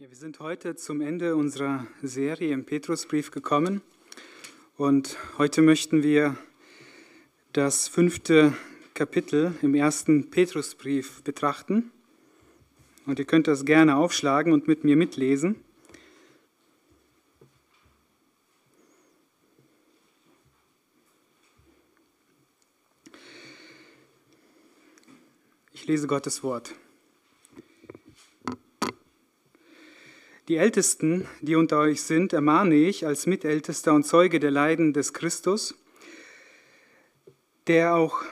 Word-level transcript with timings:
Ja, 0.00 0.08
wir 0.08 0.16
sind 0.16 0.40
heute 0.40 0.76
zum 0.76 1.02
Ende 1.02 1.36
unserer 1.36 1.86
Serie 2.00 2.54
im 2.54 2.64
Petrusbrief 2.64 3.30
gekommen 3.32 3.82
und 4.78 5.18
heute 5.36 5.60
möchten 5.60 6.02
wir 6.02 6.38
das 7.52 7.86
fünfte 7.86 8.54
Kapitel 8.94 9.54
im 9.60 9.74
ersten 9.74 10.30
Petrusbrief 10.30 11.22
betrachten. 11.22 11.90
Und 13.04 13.18
ihr 13.18 13.26
könnt 13.26 13.46
das 13.46 13.66
gerne 13.66 13.96
aufschlagen 13.96 14.54
und 14.54 14.66
mit 14.66 14.84
mir 14.84 14.96
mitlesen. 14.96 15.62
Ich 25.74 25.86
lese 25.86 26.06
Gottes 26.06 26.42
Wort. 26.42 26.74
Die 30.50 30.56
Ältesten, 30.56 31.28
die 31.42 31.54
unter 31.54 31.78
euch 31.78 32.02
sind, 32.02 32.32
ermahne 32.32 32.74
ich 32.74 33.06
als 33.06 33.26
Mitältester 33.26 33.94
und 33.94 34.04
Zeuge 34.04 34.40
der 34.40 34.50
Leiden 34.50 34.92
des 34.92 35.12
Christus, 35.12 35.76
der 37.68 37.94
auch, 37.94 38.22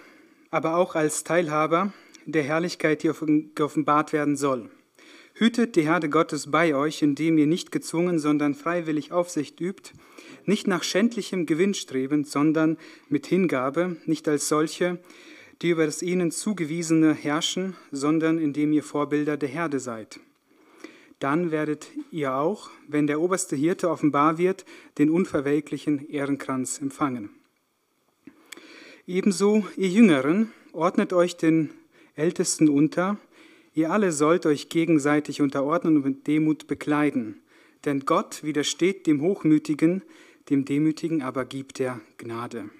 aber 0.51 0.75
auch 0.79 0.97
als 0.97 1.23
Teilhaber 1.23 1.93
der 2.27 2.43
Herrlichkeit, 2.43 3.05
die 3.05 3.13
geoffenbart 3.55 4.13
werden 4.13 4.37
soll. 4.37 4.69
Hütet 5.35 5.77
die 5.77 5.83
Herde 5.83 6.11
Gottes 6.11 6.51
bei 6.51 6.75
euch, 6.75 7.03
indem 7.03 7.39
ihr 7.39 7.47
nicht 7.47 7.71
gezwungen, 7.71 8.19
sondern 8.19 8.57
freiwillig 8.57 9.13
Aufsicht 9.13 9.61
übt, 9.61 9.93
nicht 10.45 10.67
nach 10.67 10.83
schändlichem 10.83 11.47
Gewinn 11.47 11.75
strebend, 11.75 12.27
sondern 12.27 12.79
mit 13.09 13.29
Hingabe, 13.29 13.97
nicht 14.07 14.27
als 14.27 14.49
solche, 14.49 14.99
die 15.63 15.71
über 15.71 15.87
das 15.87 16.03
ihnen 16.03 16.33
zugewiesene 16.33 17.15
herrschen, 17.15 17.77
sondern 17.93 18.39
indem 18.39 18.73
ihr 18.73 18.83
Vorbilder 18.83 19.37
der 19.37 19.51
Herde 19.51 19.79
seid 19.79 20.19
dann 21.19 21.51
werdet 21.51 21.89
ihr 22.11 22.35
auch, 22.35 22.71
wenn 22.87 23.07
der 23.07 23.21
oberste 23.21 23.57
Hirte 23.57 23.91
offenbar 23.91 24.39
wird, 24.39 24.65
den 24.99 25.11
unverwelklichen 25.11 26.09
Ehrenkranz 26.09 26.81
empfangen. 26.81 27.31
Ebenso, 29.07 29.67
ihr 29.77 29.89
Jüngeren, 29.89 30.53
ordnet 30.73 31.13
euch 31.13 31.37
den 31.37 31.71
Ältesten 32.15 32.69
unter, 32.69 33.17
ihr 33.75 33.91
alle 33.91 34.13
sollt 34.13 34.47
euch 34.47 34.69
gegenseitig 34.69 35.41
unterordnen 35.41 35.97
und 35.97 36.05
mit 36.05 36.27
Demut 36.27 36.67
bekleiden. 36.67 37.41
Denn 37.85 38.01
Gott 38.01 38.45
widersteht 38.45 39.07
dem 39.07 39.21
Hochmütigen, 39.23 40.03
dem 40.51 40.65
Demütigen 40.65 41.23
aber 41.23 41.45
gibt 41.45 41.81
er 41.81 42.01
Gnade. 42.17 42.71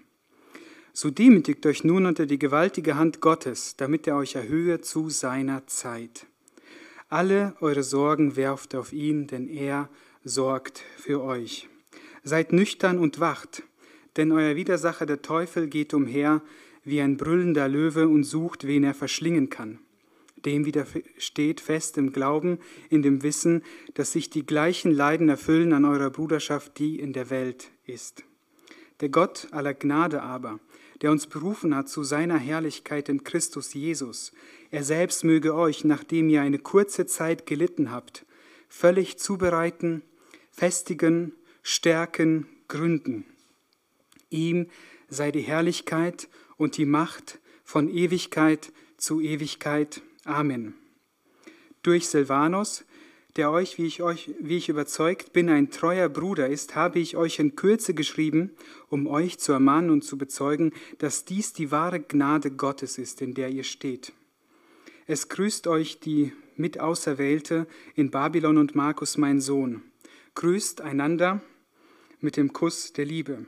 So 0.93 1.11
demütigt 1.11 1.65
euch 1.67 1.85
nun 1.85 2.07
unter 2.07 2.27
die 2.27 2.39
gewaltige 2.39 2.97
Hand 2.97 3.21
Gottes, 3.21 3.77
damit 3.77 4.07
er 4.07 4.17
euch 4.17 4.35
erhöhe 4.35 4.81
zu 4.81 5.11
seiner 5.11 5.67
Zeit. 5.67 6.27
Alle 7.11 7.57
eure 7.61 7.83
Sorgen 7.83 8.37
werft 8.37 8.75
auf 8.75 8.93
ihn, 8.93 9.27
denn 9.27 9.49
er 9.49 9.89
sorgt 10.25 10.85
für 10.99 11.23
euch. 11.23 11.67
Seid 12.23 12.53
nüchtern 12.53 12.99
und 12.99 13.19
wacht, 13.19 13.63
denn 14.17 14.31
euer 14.31 14.57
Widersacher 14.57 15.07
der 15.07 15.23
Teufel 15.23 15.69
geht 15.69 15.95
umher 15.95 16.43
wie 16.85 17.01
ein 17.01 17.17
brüllender 17.17 17.67
Löwe 17.67 18.09
und 18.09 18.25
sucht, 18.25 18.67
wen 18.67 18.85
er 18.85 18.93
verschlingen 18.93 19.49
kann. 19.49 19.79
Dem 20.45 20.67
widersteht 20.67 21.63
fest 21.63 21.97
im 21.97 22.13
Glauben, 22.13 22.59
in 22.91 23.01
dem 23.03 23.23
Wissen, 23.23 23.63
dass 23.95 24.13
sich 24.13 24.29
die 24.29 24.45
gleichen 24.45 24.93
Leiden 24.93 25.31
erfüllen 25.31 25.73
an 25.73 25.87
eurer 25.87 26.11
Bruderschaft, 26.11 26.79
die 26.79 27.01
in 27.01 27.15
der 27.15 27.31
Welt 27.31 27.71
ist. 27.87 28.23
Der 29.01 29.09
Gott 29.09 29.49
aller 29.53 29.75
Gnade 29.75 30.23
aber, 30.23 30.61
der 31.03 31.11
uns 31.11 31.27
berufen 31.27 31.75
hat 31.75 31.89
zu 31.89 32.03
seiner 32.03 32.39
Herrlichkeit 32.39 33.09
in 33.09 33.25
Christus 33.25 33.75
Jesus, 33.75 34.33
er 34.71 34.85
selbst 34.85 35.25
möge 35.25 35.55
euch, 35.55 35.85
nachdem 35.85 36.29
ihr 36.29 36.43
eine 36.43 36.59
kurze 36.59 37.07
Zeit 37.07 37.47
gelitten 37.47 37.91
habt, 37.91 38.27
völlig 38.69 39.19
zubereiten, 39.19 40.03
festigen, 40.51 41.33
stärken, 41.63 42.47
gründen. 42.69 43.25
Ihm 44.31 44.67
sei 45.09 45.31
die 45.31 45.41
Herrlichkeit 45.41 46.29
und 46.57 46.77
die 46.77 46.85
Macht 46.85 47.39
von 47.65 47.89
Ewigkeit 47.89 48.73
zu 48.97 49.21
Ewigkeit. 49.21 50.03
Amen. 50.25 50.75
Durch 51.83 52.09
Silvanus, 52.09 52.85
der 53.37 53.51
euch, 53.51 53.79
wie 53.79 53.87
ich 53.87 54.03
euch, 54.03 54.31
wie 54.41 54.57
ich 54.57 54.69
überzeugt 54.69 55.33
bin, 55.33 55.49
ein 55.49 55.71
treuer 55.71 56.09
Bruder 56.09 56.49
ist, 56.49 56.75
habe 56.75 56.99
ich 56.99 57.17
euch 57.17 57.39
in 57.39 57.57
Kürze 57.57 57.95
geschrieben, 57.95 58.51
um 58.89 59.07
euch 59.07 59.39
zu 59.39 59.53
ermahnen 59.53 59.91
und 59.91 60.03
zu 60.03 60.19
bezeugen, 60.19 60.73
dass 60.99 61.25
dies 61.25 61.53
die 61.53 61.71
wahre 61.71 62.01
Gnade 62.01 62.51
Gottes 62.51 62.99
ist, 62.99 63.23
in 63.23 63.35
der 63.35 63.51
ihr 63.51 63.65
steht. 63.65 64.13
Es 65.07 65.29
grüßt 65.29 65.67
euch 65.69 66.01
die 66.01 66.33
Mitauserwählte 66.57 67.67
in 67.95 68.11
Babylon 68.11 68.59
und 68.59 68.75
Markus, 68.75 69.17
mein 69.17 69.41
Sohn. 69.41 69.83
Grüßt 70.35 70.81
einander 70.81 71.41
mit 72.21 72.37
dem 72.37 72.53
Kuss 72.53 72.93
der 72.93 73.05
Liebe. 73.05 73.47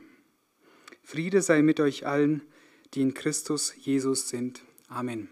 Friede 1.03 1.41
sei 1.41 1.61
mit 1.61 1.79
euch 1.79 2.07
allen, 2.07 2.41
die 2.93 3.01
in 3.01 3.13
Christus 3.13 3.73
Jesus 3.77 4.29
sind. 4.29 4.63
Amen. 4.87 5.29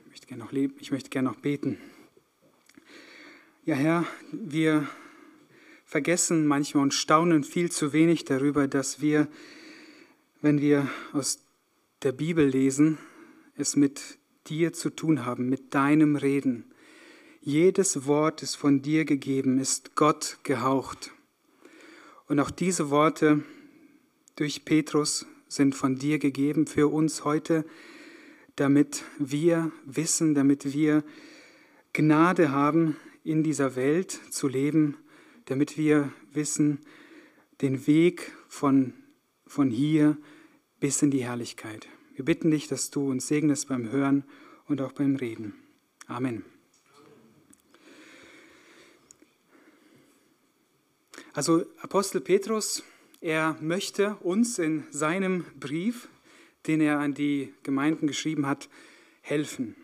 Ich 0.00 0.06
möchte 0.08 0.26
gerne 0.26 0.44
noch, 0.44 0.52
leben, 0.52 0.74
ich 0.80 0.90
möchte 0.90 1.10
gerne 1.10 1.28
noch 1.28 1.36
beten. 1.36 1.78
Ja, 3.68 3.74
Herr, 3.74 4.06
wir 4.32 4.88
vergessen 5.84 6.46
manchmal 6.46 6.84
und 6.84 6.94
staunen 6.94 7.44
viel 7.44 7.70
zu 7.70 7.92
wenig 7.92 8.24
darüber, 8.24 8.66
dass 8.66 9.02
wir, 9.02 9.28
wenn 10.40 10.62
wir 10.62 10.88
aus 11.12 11.44
der 12.02 12.12
Bibel 12.12 12.46
lesen, 12.46 12.96
es 13.56 13.76
mit 13.76 14.00
dir 14.46 14.72
zu 14.72 14.88
tun 14.88 15.26
haben, 15.26 15.50
mit 15.50 15.74
deinem 15.74 16.16
Reden. 16.16 16.64
Jedes 17.42 18.06
Wort 18.06 18.42
ist 18.42 18.54
von 18.54 18.80
dir 18.80 19.04
gegeben, 19.04 19.60
ist 19.60 19.94
Gott 19.96 20.38
gehaucht. 20.44 21.10
Und 22.26 22.40
auch 22.40 22.50
diese 22.50 22.88
Worte 22.88 23.44
durch 24.36 24.64
Petrus 24.64 25.26
sind 25.46 25.74
von 25.74 25.96
dir 25.96 26.18
gegeben 26.18 26.66
für 26.66 26.88
uns 26.88 27.26
heute, 27.26 27.66
damit 28.56 29.04
wir 29.18 29.72
wissen, 29.84 30.34
damit 30.34 30.72
wir 30.72 31.04
Gnade 31.92 32.50
haben, 32.50 32.96
in 33.28 33.42
dieser 33.42 33.76
Welt 33.76 34.18
zu 34.30 34.48
leben, 34.48 34.96
damit 35.44 35.76
wir 35.76 36.12
wissen, 36.32 36.80
den 37.60 37.86
Weg 37.86 38.32
von, 38.48 38.94
von 39.46 39.70
hier 39.70 40.16
bis 40.80 41.02
in 41.02 41.10
die 41.10 41.24
Herrlichkeit. 41.24 41.88
Wir 42.14 42.24
bitten 42.24 42.50
dich, 42.50 42.68
dass 42.68 42.90
du 42.90 43.10
uns 43.10 43.28
segnest 43.28 43.68
beim 43.68 43.90
Hören 43.92 44.24
und 44.66 44.80
auch 44.80 44.92
beim 44.92 45.16
Reden. 45.16 45.54
Amen. 46.06 46.44
Also 51.34 51.66
Apostel 51.80 52.20
Petrus, 52.20 52.82
er 53.20 53.56
möchte 53.60 54.16
uns 54.16 54.58
in 54.58 54.84
seinem 54.90 55.44
Brief, 55.60 56.08
den 56.66 56.80
er 56.80 56.98
an 56.98 57.12
die 57.14 57.52
Gemeinden 57.62 58.06
geschrieben 58.06 58.46
hat, 58.46 58.70
helfen. 59.20 59.76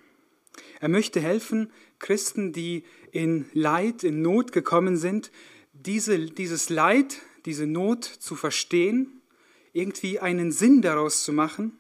Er 0.81 0.89
möchte 0.89 1.21
helfen, 1.21 1.71
Christen, 1.99 2.53
die 2.53 2.85
in 3.15 3.47
Leid, 3.53 4.03
in 4.05 4.23
Not 4.23 4.53
gekommen 4.53 4.97
sind, 4.97 5.31
diese, 5.73 6.19
dieses 6.19 6.69
Leid, 6.69 7.23
diese 7.47 7.67
Not 7.67 8.05
zu 8.05 8.35
verstehen, 8.35 9.23
irgendwie 9.73 10.19
einen 10.19 10.53
Sinn 10.53 10.83
daraus 10.83 11.25
zu 11.25 11.33
machen 11.33 11.79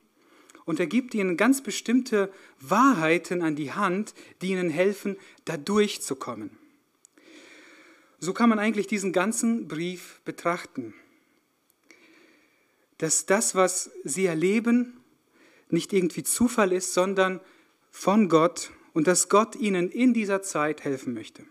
und 0.65 0.81
er 0.81 0.87
gibt 0.87 1.15
ihnen 1.15 1.37
ganz 1.37 1.63
bestimmte 1.63 2.33
Wahrheiten 2.61 3.43
an 3.43 3.57
die 3.57 3.73
Hand, 3.73 4.15
die 4.41 4.51
ihnen 4.51 4.71
helfen, 4.71 5.17
da 5.45 5.57
durchzukommen. 5.57 6.51
So 8.21 8.33
kann 8.33 8.49
man 8.49 8.59
eigentlich 8.59 8.87
diesen 8.87 9.13
ganzen 9.13 9.69
Brief 9.69 10.21
betrachten. 10.25 10.95
Dass 12.99 13.27
das, 13.27 13.55
was 13.55 13.91
sie 14.05 14.27
erleben, 14.27 15.01
nicht 15.69 15.93
irgendwie 15.93 16.23
Zufall 16.23 16.73
ist, 16.73 16.95
sondern 16.95 17.41
von 17.91 18.29
Gott 18.29 18.71
und 18.95 19.07
dass 19.07 19.29
Gott 19.29 19.57
ihnen 19.57 19.91
in 19.91 20.15
dieser 20.15 20.41
Zeit 20.41 20.85
helfen 20.85 21.13
möchte. 21.13 21.45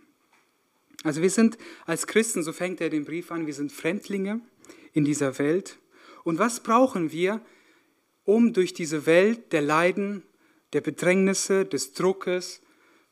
Also 1.03 1.21
wir 1.21 1.29
sind 1.29 1.57
als 1.85 2.07
Christen, 2.07 2.41
so 2.41 2.53
fängt 2.53 2.81
er 2.81 2.89
den 2.89 3.05
Brief 3.05 3.31
an, 3.31 3.45
wir 3.45 3.53
sind 3.53 3.71
Fremdlinge 3.71 4.41
in 4.93 5.05
dieser 5.05 5.37
Welt. 5.37 5.77
Und 6.23 6.39
was 6.39 6.61
brauchen 6.61 7.11
wir, 7.11 7.41
um 8.23 8.53
durch 8.53 8.73
diese 8.73 9.05
Welt 9.05 9.51
der 9.51 9.61
Leiden, 9.61 10.23
der 10.71 10.81
Bedrängnisse, 10.81 11.65
des 11.65 11.93
Druckes 11.93 12.61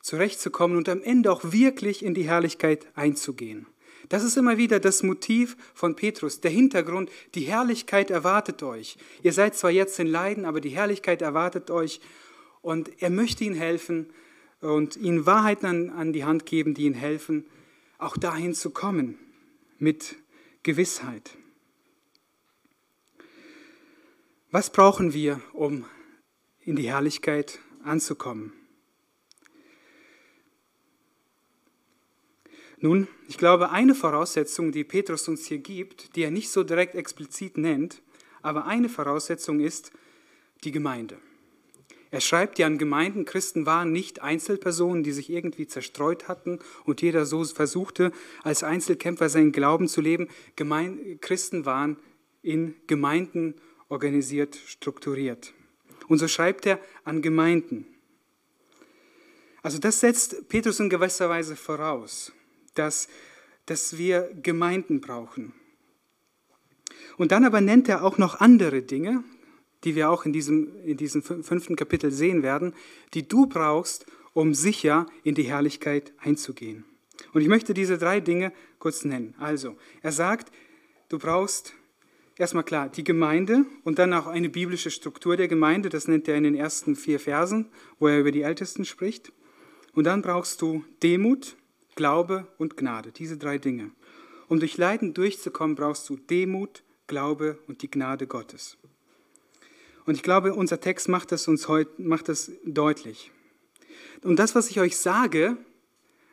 zurechtzukommen 0.02 0.78
und 0.78 0.90
am 0.90 1.04
Ende 1.04 1.32
auch 1.32 1.52
wirklich 1.52 2.04
in 2.04 2.14
die 2.14 2.24
Herrlichkeit 2.24 2.88
einzugehen. 2.96 3.68
Das 4.10 4.24
ist 4.24 4.36
immer 4.36 4.58
wieder 4.58 4.80
das 4.80 5.04
Motiv 5.04 5.56
von 5.74 5.96
Petrus, 5.96 6.42
der 6.42 6.52
Hintergrund, 6.52 7.12
die 7.36 7.42
Herrlichkeit 7.42 8.10
erwartet 8.10 8.64
euch. 8.64 8.98
Ihr 9.22 9.32
seid 9.32 9.56
zwar 9.56 9.70
jetzt 9.70 10.00
in 10.00 10.08
Leiden, 10.08 10.46
aber 10.46 10.60
die 10.60 10.70
Herrlichkeit 10.70 11.22
erwartet 11.22 11.70
euch 11.70 12.02
und 12.62 13.02
er 13.02 13.10
möchte 13.10 13.44
ihnen 13.44 13.56
helfen 13.56 14.10
und 14.62 14.96
ihnen 14.98 15.26
Wahrheiten 15.26 15.66
an, 15.66 15.90
an 15.90 16.14
die 16.14 16.24
Hand 16.24 16.46
geben, 16.46 16.74
die 16.74 16.86
ihnen 16.86 16.96
helfen, 16.96 17.46
auch 17.98 18.18
dahin 18.18 18.54
zu 18.54 18.70
kommen 18.70 19.18
mit 19.80 20.16
Gewissheit. 20.64 21.38
Was 24.52 24.72
brauchen 24.72 25.14
wir, 25.14 25.42
um 25.54 25.86
in 26.60 26.76
die 26.76 26.90
Herrlichkeit 26.90 27.60
anzukommen? 27.84 28.54
Nun, 32.84 33.08
ich 33.28 33.38
glaube, 33.38 33.70
eine 33.70 33.94
Voraussetzung, 33.94 34.72
die 34.72 34.84
Petrus 34.84 35.28
uns 35.28 35.46
hier 35.46 35.60
gibt, 35.60 36.16
die 36.16 36.24
er 36.24 36.32
nicht 36.32 36.50
so 36.50 36.64
direkt 36.64 36.96
explizit 36.96 37.58
nennt, 37.58 38.02
aber 38.42 38.66
eine 38.66 38.90
Voraussetzung 38.90 39.60
ist 39.60 39.92
die 40.64 40.72
Gemeinde. 40.72 41.20
Er 42.12 42.20
schreibt 42.20 42.60
ja 42.60 42.68
an 42.68 42.78
Gemeinden, 42.78 43.24
Christen 43.24 43.66
waren 43.66 43.94
nicht 43.94 44.22
Einzelpersonen, 44.22 45.02
die 45.02 45.14
sich 45.14 45.30
irgendwie 45.30 45.66
zerstreut 45.66 46.28
hatten 46.28 46.60
und 46.84 47.02
jeder 47.02 47.26
so 47.26 47.46
versuchte, 47.46 48.12
als 48.44 48.64
Einzelkämpfer 48.64 49.30
seinen 49.30 49.54
Glauben 49.54 49.88
zu 49.88 50.02
leben. 50.02 50.28
Gemein 50.58 51.20
Christen 51.22 51.66
waren 51.66 51.96
in 52.42 52.76
Gemeinden 52.86 53.56
organisiert, 53.88 54.58
strukturiert. 54.66 55.54
Und 56.10 56.18
so 56.18 56.28
schreibt 56.28 56.66
er 56.66 56.80
an 57.06 57.22
Gemeinden. 57.22 57.86
Also 59.64 59.80
das 59.80 60.02
setzt 60.02 60.50
Petrus 60.50 60.82
in 60.82 60.90
gewisser 60.90 61.30
Weise 61.30 61.56
voraus, 61.56 62.34
dass, 62.74 63.08
dass 63.68 63.98
wir 63.98 64.32
Gemeinden 64.42 65.00
brauchen. 65.00 65.54
Und 67.16 67.32
dann 67.32 67.46
aber 67.46 67.62
nennt 67.62 67.88
er 67.88 68.04
auch 68.04 68.18
noch 68.18 68.42
andere 68.42 68.82
Dinge, 68.82 69.24
die 69.84 69.96
wir 69.96 70.10
auch 70.10 70.26
in 70.26 70.34
diesem, 70.34 70.70
in 70.84 70.98
diesem 70.98 71.22
fünften 71.22 71.76
Kapitel 71.76 72.12
sehen 72.12 72.44
werden, 72.44 72.74
die 73.14 73.28
du 73.28 73.48
brauchst, 73.48 74.06
um 74.34 74.54
sicher 74.54 75.08
in 75.24 75.36
die 75.36 75.44
Herrlichkeit 75.44 76.14
einzugehen. 76.20 76.86
Und 77.34 77.42
ich 77.42 77.48
möchte 77.48 77.74
diese 77.74 77.98
drei 77.98 78.20
Dinge 78.20 78.52
kurz 78.80 79.06
nennen. 79.06 79.36
Also, 79.38 79.76
er 80.02 80.12
sagt, 80.12 80.52
du 81.10 81.18
brauchst 81.18 81.74
erstmal 82.38 82.64
klar 82.64 82.90
die 82.90 83.04
Gemeinde 83.04 83.66
und 83.84 84.00
dann 84.00 84.14
auch 84.14 84.28
eine 84.28 84.50
biblische 84.50 84.92
Struktur 84.92 85.38
der 85.38 85.48
Gemeinde. 85.48 85.90
Das 85.90 86.08
nennt 86.08 86.28
er 86.28 86.36
in 86.36 86.44
den 86.44 86.56
ersten 86.56 86.96
vier 86.96 87.20
Versen, 87.20 87.70
wo 88.00 88.08
er 88.08 88.20
über 88.20 88.32
die 88.32 88.42
Ältesten 88.42 88.86
spricht. 88.86 89.32
Und 89.94 90.06
dann 90.06 90.22
brauchst 90.22 90.62
du 90.62 90.84
Demut, 91.04 91.56
Glaube 91.96 92.48
und 92.58 92.78
Gnade. 92.78 93.12
Diese 93.12 93.38
drei 93.38 93.58
Dinge. 93.58 93.92
Um 94.48 94.60
durch 94.60 94.78
Leiden 94.78 95.14
durchzukommen, 95.14 95.76
brauchst 95.76 96.10
du 96.10 96.18
Demut, 96.18 96.84
Glaube 97.08 97.60
und 97.68 97.82
die 97.82 97.92
Gnade 97.92 98.28
Gottes. 98.28 98.78
Und 100.06 100.16
ich 100.16 100.24
glaube, 100.24 100.54
unser 100.54 100.80
Text 100.80 101.10
macht 101.10 101.32
das 101.32 101.48
uns 101.48 101.68
heute 101.68 102.02
macht 102.02 102.30
das 102.30 102.52
deutlich. 102.66 103.32
Und 104.24 104.38
das, 104.38 104.56
was 104.56 104.70
ich 104.70 104.80
euch 104.80 104.98
sage, 104.98 105.58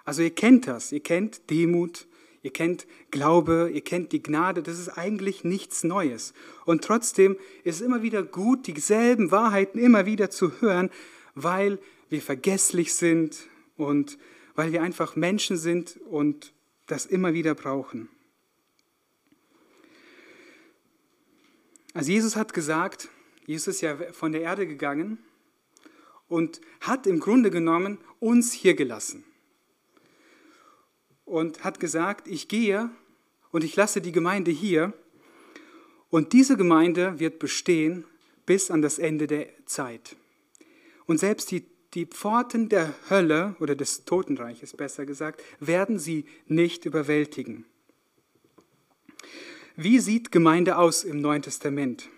also 0.05 0.23
ihr 0.23 0.35
kennt 0.35 0.67
das, 0.67 0.93
ihr 0.93 1.01
kennt 1.01 1.51
Demut, 1.51 2.07
ihr 2.43 2.53
kennt 2.53 2.87
Glaube, 3.11 3.71
ihr 3.73 3.81
kennt 3.83 4.13
die 4.13 4.23
Gnade, 4.23 4.63
das 4.63 4.79
ist 4.79 4.91
eigentlich 4.91 5.45
nichts 5.45 5.85
Neues. 5.85 6.33
Und 6.65 6.85
trotzdem 6.85 7.37
ist 7.65 7.77
es 7.77 7.81
immer 7.81 8.03
wieder 8.03 8.23
gut, 8.23 8.67
dieselben 8.67 9.31
Wahrheiten 9.31 9.79
immer 9.79 10.07
wieder 10.07 10.31
zu 10.31 10.61
hören, 10.61 10.91
weil 11.35 11.79
wir 12.09 12.23
vergesslich 12.23 12.95
sind 12.95 13.37
und 13.77 14.19
weil 14.55 14.73
wir 14.73 14.83
einfach 14.83 15.15
Menschen 15.15 15.57
sind 15.57 15.99
und 16.09 16.53
das 16.87 17.07
immer 17.07 17.33
wieder 17.33 17.55
brauchen. 17.55 18.09
Also 21.95 22.13
Jesus 22.13 22.37
hat 22.37 22.55
gesagt, 22.55 23.09
Jesus 23.49 23.77
ist 23.77 23.81
ja 23.81 23.97
von 24.13 24.33
der 24.33 24.43
Erde 24.43 24.67
gegangen 24.67 25.17
und 26.29 26.61
hat 26.83 27.07
im 27.07 27.19
Grunde 27.19 27.51
genommen 27.51 27.97
uns 28.21 28.53
hier 28.53 28.75
gelassen. 28.75 29.25
Und 31.25 31.65
hat 31.65 31.81
gesagt, 31.81 32.29
ich 32.29 32.49
gehe 32.49 32.91
und 33.51 33.65
ich 33.65 33.75
lasse 33.75 34.03
die 34.03 34.13
Gemeinde 34.13 34.51
hier. 34.51 34.93
Und 36.11 36.35
diese 36.35 36.59
Gemeinde 36.59 37.21
wird 37.21 37.39
bestehen 37.39 38.05
bis 38.45 38.71
an 38.71 38.83
das 38.83 38.99
Ende 38.99 39.27
der 39.27 39.49
Zeit. 39.65 40.15
Und 41.07 41.17
selbst 41.17 41.51
die, 41.51 41.65
die 41.95 42.05
Pforten 42.05 42.69
der 42.69 42.93
Hölle 43.09 43.57
oder 43.61 43.75
des 43.75 44.05
Totenreiches, 44.05 44.77
besser 44.77 45.07
gesagt, 45.07 45.43
werden 45.59 45.99
sie 45.99 46.27
nicht 46.49 46.85
überwältigen. 46.85 47.65
Wie 49.75 50.01
sieht 50.01 50.33
Gemeinde 50.33 50.77
aus 50.77 51.03
im 51.03 51.23
Neuen 51.23 51.41
Testament? 51.41 52.11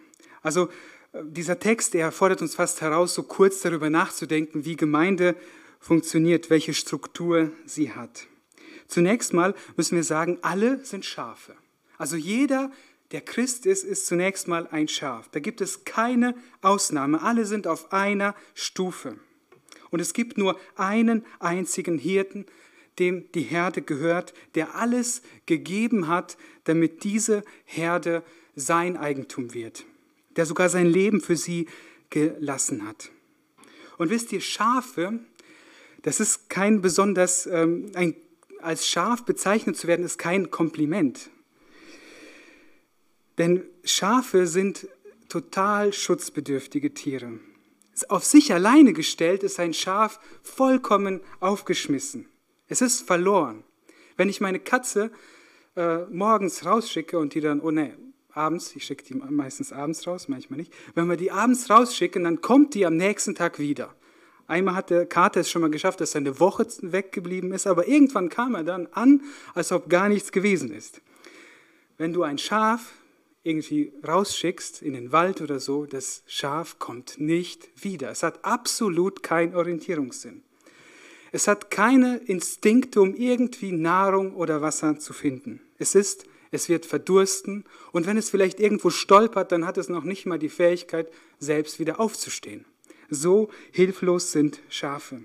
Also 0.42 0.70
dieser 1.12 1.58
Text, 1.58 1.94
der 1.94 2.12
fordert 2.12 2.42
uns 2.42 2.54
fast 2.54 2.80
heraus, 2.80 3.14
so 3.14 3.22
kurz 3.22 3.60
darüber 3.60 3.90
nachzudenken, 3.90 4.64
wie 4.64 4.76
Gemeinde 4.76 5.34
funktioniert, 5.80 6.50
welche 6.50 6.74
Struktur 6.74 7.50
sie 7.64 7.92
hat. 7.92 8.26
Zunächst 8.86 9.32
mal 9.32 9.54
müssen 9.76 9.96
wir 9.96 10.04
sagen, 10.04 10.38
alle 10.42 10.84
sind 10.84 11.04
Schafe. 11.04 11.54
Also 11.98 12.16
jeder, 12.16 12.70
der 13.12 13.20
Christ 13.20 13.66
ist, 13.66 13.84
ist 13.84 14.06
zunächst 14.06 14.46
mal 14.48 14.68
ein 14.68 14.88
Schaf. 14.88 15.28
Da 15.30 15.40
gibt 15.40 15.60
es 15.60 15.84
keine 15.84 16.34
Ausnahme. 16.60 17.22
Alle 17.22 17.44
sind 17.44 17.66
auf 17.66 17.92
einer 17.92 18.34
Stufe. 18.54 19.16
Und 19.90 20.00
es 20.00 20.12
gibt 20.12 20.38
nur 20.38 20.58
einen 20.76 21.24
einzigen 21.40 21.98
Hirten, 21.98 22.46
dem 22.98 23.30
die 23.32 23.42
Herde 23.42 23.82
gehört, 23.82 24.34
der 24.54 24.76
alles 24.76 25.22
gegeben 25.46 26.06
hat, 26.06 26.36
damit 26.64 27.02
diese 27.02 27.42
Herde 27.64 28.22
sein 28.54 28.96
Eigentum 28.96 29.54
wird 29.54 29.84
der 30.36 30.46
sogar 30.46 30.68
sein 30.68 30.86
Leben 30.86 31.20
für 31.20 31.36
sie 31.36 31.66
gelassen 32.10 32.86
hat. 32.86 33.10
Und 33.98 34.10
wisst 34.10 34.32
ihr, 34.32 34.40
Schafe, 34.40 35.20
das 36.02 36.20
ist 36.20 36.48
kein 36.48 36.80
besonders, 36.80 37.46
ähm, 37.46 37.90
ein, 37.94 38.14
als 38.60 38.86
Schaf 38.86 39.24
bezeichnet 39.24 39.76
zu 39.76 39.86
werden, 39.86 40.04
ist 40.04 40.18
kein 40.18 40.50
Kompliment. 40.50 41.30
Denn 43.38 43.64
Schafe 43.84 44.46
sind 44.46 44.88
total 45.28 45.92
schutzbedürftige 45.92 46.92
Tiere. 46.92 47.38
Auf 48.08 48.24
sich 48.24 48.52
alleine 48.52 48.92
gestellt 48.92 49.42
ist 49.42 49.60
ein 49.60 49.74
Schaf 49.74 50.20
vollkommen 50.42 51.20
aufgeschmissen. 51.40 52.28
Es 52.68 52.80
ist 52.80 53.06
verloren. 53.06 53.64
Wenn 54.16 54.28
ich 54.28 54.40
meine 54.40 54.60
Katze 54.60 55.10
äh, 55.76 56.04
morgens 56.06 56.64
rausschicke 56.64 57.18
und 57.18 57.34
die 57.34 57.40
dann, 57.40 57.60
oh 57.60 57.70
ne, 57.70 57.96
abends, 58.34 58.74
ich 58.76 58.84
schicke 58.84 59.04
die 59.04 59.14
meistens 59.14 59.72
abends 59.72 60.06
raus, 60.06 60.28
manchmal 60.28 60.58
nicht, 60.58 60.72
wenn 60.94 61.08
wir 61.08 61.16
die 61.16 61.30
abends 61.30 61.70
rausschicken, 61.70 62.24
dann 62.24 62.40
kommt 62.40 62.74
die 62.74 62.86
am 62.86 62.96
nächsten 62.96 63.34
Tag 63.34 63.58
wieder. 63.58 63.94
Einmal 64.46 64.74
hat 64.74 64.90
der 64.90 65.06
Kater 65.06 65.40
es 65.40 65.50
schon 65.50 65.62
mal 65.62 65.70
geschafft, 65.70 66.00
dass 66.00 66.14
er 66.14 66.22
eine 66.22 66.40
Woche 66.40 66.66
weggeblieben 66.82 67.52
ist, 67.52 67.68
aber 67.68 67.86
irgendwann 67.86 68.28
kam 68.28 68.56
er 68.56 68.64
dann 68.64 68.88
an, 68.92 69.22
als 69.54 69.70
ob 69.70 69.88
gar 69.88 70.08
nichts 70.08 70.32
gewesen 70.32 70.72
ist. 70.72 71.00
Wenn 71.98 72.12
du 72.12 72.24
ein 72.24 72.36
Schaf 72.36 72.92
irgendwie 73.42 73.92
rausschickst 74.06 74.82
in 74.82 74.94
den 74.94 75.12
Wald 75.12 75.40
oder 75.40 75.60
so, 75.60 75.86
das 75.86 76.22
Schaf 76.26 76.78
kommt 76.78 77.20
nicht 77.20 77.68
wieder. 77.82 78.10
Es 78.10 78.22
hat 78.22 78.44
absolut 78.44 79.22
keinen 79.22 79.54
Orientierungssinn. 79.54 80.42
Es 81.32 81.46
hat 81.46 81.70
keine 81.70 82.16
Instinkte, 82.16 83.00
um 83.00 83.14
irgendwie 83.14 83.72
Nahrung 83.72 84.34
oder 84.34 84.62
Wasser 84.62 84.98
zu 84.98 85.12
finden. 85.12 85.60
Es 85.78 85.94
ist 85.94 86.24
es 86.50 86.68
wird 86.68 86.86
verdursten 86.86 87.64
und 87.92 88.06
wenn 88.06 88.16
es 88.16 88.30
vielleicht 88.30 88.60
irgendwo 88.60 88.90
stolpert, 88.90 89.52
dann 89.52 89.66
hat 89.66 89.78
es 89.78 89.88
noch 89.88 90.04
nicht 90.04 90.26
mal 90.26 90.38
die 90.38 90.48
Fähigkeit, 90.48 91.10
selbst 91.38 91.78
wieder 91.78 92.00
aufzustehen. 92.00 92.64
So 93.08 93.50
hilflos 93.72 94.32
sind 94.32 94.60
Schafe. 94.68 95.22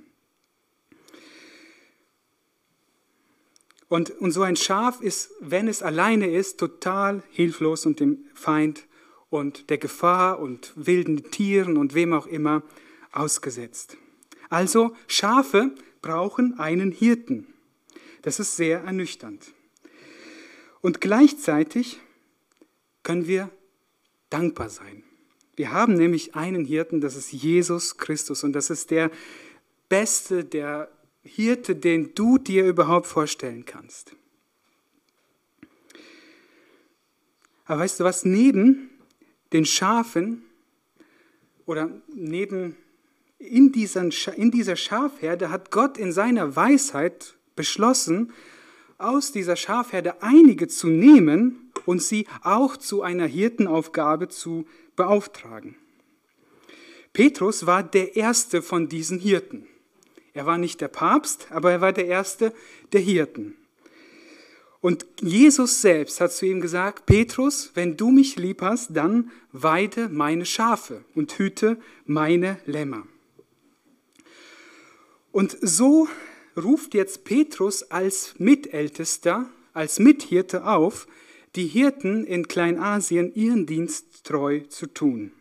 Und, 3.87 4.09
und 4.19 4.31
so 4.31 4.41
ein 4.41 4.55
Schaf 4.55 5.01
ist, 5.01 5.31
wenn 5.39 5.67
es 5.67 5.83
alleine 5.83 6.29
ist, 6.29 6.59
total 6.59 7.21
hilflos 7.29 7.85
und 7.85 7.99
dem 7.99 8.25
Feind 8.33 8.87
und 9.29 9.69
der 9.69 9.77
Gefahr 9.77 10.39
und 10.39 10.73
wilden 10.75 11.29
Tieren 11.31 11.77
und 11.77 11.93
wem 11.93 12.13
auch 12.13 12.25
immer 12.25 12.63
ausgesetzt. 13.11 13.97
Also 14.49 14.95
Schafe 15.07 15.75
brauchen 16.01 16.59
einen 16.59 16.91
Hirten. 16.91 17.47
Das 18.23 18.39
ist 18.39 18.55
sehr 18.55 18.81
ernüchternd. 18.81 19.53
Und 20.85 21.01
gleichzeitig 21.01 21.99
können 23.01 23.25
wir 23.25 23.49
dankbar 24.29 24.69
sein. 24.69 25.01
Wir 25.55 25.71
haben 25.71 25.95
nämlich 25.95 26.35
einen 26.35 26.63
Hirten, 26.63 27.01
das 27.01 27.15
ist 27.15 27.31
Jesus 27.31 27.97
Christus 27.97 28.43
und 28.43 28.53
das 28.53 28.69
ist 28.69 28.91
der 28.91 29.09
beste, 29.89 30.43
der 30.45 30.91
Hirte, 31.23 31.75
den 31.75 32.13
du 32.13 32.37
dir 32.37 32.67
überhaupt 32.67 33.07
vorstellen 33.07 33.65
kannst. 33.65 34.15
Aber 37.65 37.79
weißt 37.79 37.99
du 37.99 38.03
was, 38.03 38.23
neben 38.23 38.91
den 39.53 39.65
Schafen 39.65 40.43
oder 41.65 41.89
neben 42.13 42.77
in 43.39 43.71
dieser, 43.71 44.07
in 44.37 44.51
dieser 44.51 44.75
Schafherde 44.75 45.49
hat 45.49 45.71
Gott 45.71 45.97
in 45.97 46.11
seiner 46.11 46.55
Weisheit 46.55 47.33
beschlossen, 47.55 48.31
aus 48.97 49.31
dieser 49.31 49.55
Schafherde 49.55 50.21
einige 50.21 50.67
zu 50.67 50.87
nehmen 50.87 51.71
und 51.85 52.01
sie 52.01 52.27
auch 52.43 52.77
zu 52.77 53.01
einer 53.01 53.27
Hirtenaufgabe 53.27 54.29
zu 54.29 54.65
beauftragen. 54.95 55.75
Petrus 57.13 57.65
war 57.65 57.83
der 57.83 58.15
erste 58.15 58.61
von 58.61 58.89
diesen 58.89 59.19
Hirten. 59.19 59.67
Er 60.33 60.45
war 60.45 60.57
nicht 60.57 60.81
der 60.81 60.89
Papst, 60.89 61.47
aber 61.49 61.71
er 61.71 61.81
war 61.81 61.93
der 61.93 62.07
erste 62.07 62.53
der 62.91 63.01
Hirten. 63.01 63.55
Und 64.81 65.07
Jesus 65.19 65.81
selbst 65.81 66.21
hat 66.21 66.31
zu 66.31 66.45
ihm 66.45 66.61
gesagt, 66.61 67.05
Petrus, 67.05 67.71
wenn 67.73 67.97
du 67.97 68.11
mich 68.11 68.35
lieb 68.35 68.61
hast, 68.61 68.95
dann 68.95 69.31
weide 69.51 70.09
meine 70.09 70.45
Schafe 70.45 71.03
und 71.15 71.39
hüte 71.39 71.77
meine 72.05 72.59
Lämmer. 72.65 73.07
Und 75.31 75.57
so 75.59 76.07
ruft 76.57 76.93
jetzt 76.93 77.23
Petrus 77.23 77.83
als 77.91 78.35
Mitältester, 78.37 79.49
als 79.73 79.99
Mithirte 79.99 80.65
auf, 80.65 81.07
die 81.55 81.67
Hirten 81.67 82.25
in 82.25 82.47
Kleinasien 82.47 83.33
ihren 83.33 83.65
Dienst 83.65 84.25
treu 84.25 84.61
zu 84.69 84.87
tun. 84.87 85.31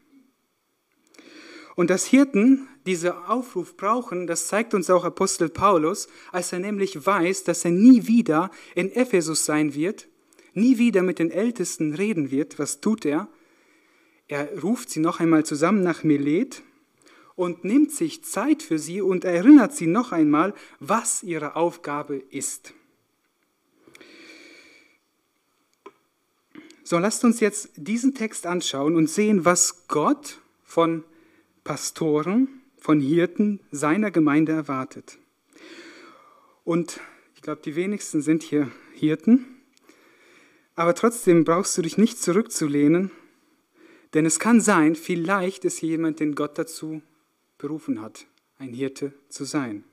Und 1.76 1.90
dass 1.90 2.06
Hirten 2.06 2.68
diesen 2.86 3.12
Aufruf 3.12 3.76
brauchen, 3.76 4.26
das 4.26 4.46
zeigt 4.46 4.74
uns 4.74 4.90
auch 4.90 5.04
Apostel 5.04 5.48
Paulus, 5.48 6.08
als 6.30 6.52
er 6.52 6.60
nämlich 6.60 7.04
weiß, 7.04 7.44
dass 7.44 7.64
er 7.64 7.72
nie 7.72 8.06
wieder 8.06 8.50
in 8.74 8.92
Ephesus 8.92 9.44
sein 9.44 9.74
wird, 9.74 10.06
nie 10.52 10.78
wieder 10.78 11.02
mit 11.02 11.18
den 11.18 11.30
Ältesten 11.30 11.94
reden 11.94 12.30
wird. 12.30 12.58
Was 12.58 12.80
tut 12.80 13.04
er? 13.04 13.28
Er 14.28 14.48
ruft 14.62 14.90
sie 14.90 15.00
noch 15.00 15.18
einmal 15.18 15.44
zusammen 15.44 15.82
nach 15.82 16.04
Milet 16.04 16.62
und 17.36 17.64
nimmt 17.64 17.90
sich 17.90 18.24
Zeit 18.24 18.62
für 18.62 18.78
sie 18.78 19.00
und 19.00 19.24
erinnert 19.24 19.74
sie 19.74 19.86
noch 19.86 20.12
einmal, 20.12 20.54
was 20.80 21.22
ihre 21.22 21.56
Aufgabe 21.56 22.16
ist. 22.16 22.74
So, 26.84 26.98
lasst 26.98 27.24
uns 27.24 27.40
jetzt 27.40 27.70
diesen 27.76 28.14
Text 28.14 28.46
anschauen 28.46 28.94
und 28.94 29.08
sehen, 29.08 29.44
was 29.44 29.88
Gott 29.88 30.38
von 30.62 31.02
Pastoren, 31.64 32.60
von 32.76 33.00
Hirten 33.00 33.60
seiner 33.70 34.10
Gemeinde 34.10 34.52
erwartet. 34.52 35.18
Und 36.62 37.00
ich 37.34 37.42
glaube, 37.42 37.62
die 37.64 37.74
wenigsten 37.74 38.20
sind 38.20 38.42
hier 38.42 38.70
Hirten, 38.92 39.46
aber 40.74 40.94
trotzdem 40.94 41.44
brauchst 41.44 41.76
du 41.78 41.82
dich 41.82 41.96
nicht 41.96 42.22
zurückzulehnen, 42.22 43.10
denn 44.12 44.26
es 44.26 44.38
kann 44.38 44.60
sein, 44.60 44.94
vielleicht 44.94 45.64
ist 45.64 45.78
hier 45.78 45.90
jemand, 45.90 46.20
den 46.20 46.34
Gott 46.34 46.58
dazu 46.58 47.00
berufen 47.64 48.02
hat, 48.02 48.26
ein 48.58 48.74
Hirte 48.74 49.14
zu 49.30 49.44
sein. 49.44 49.84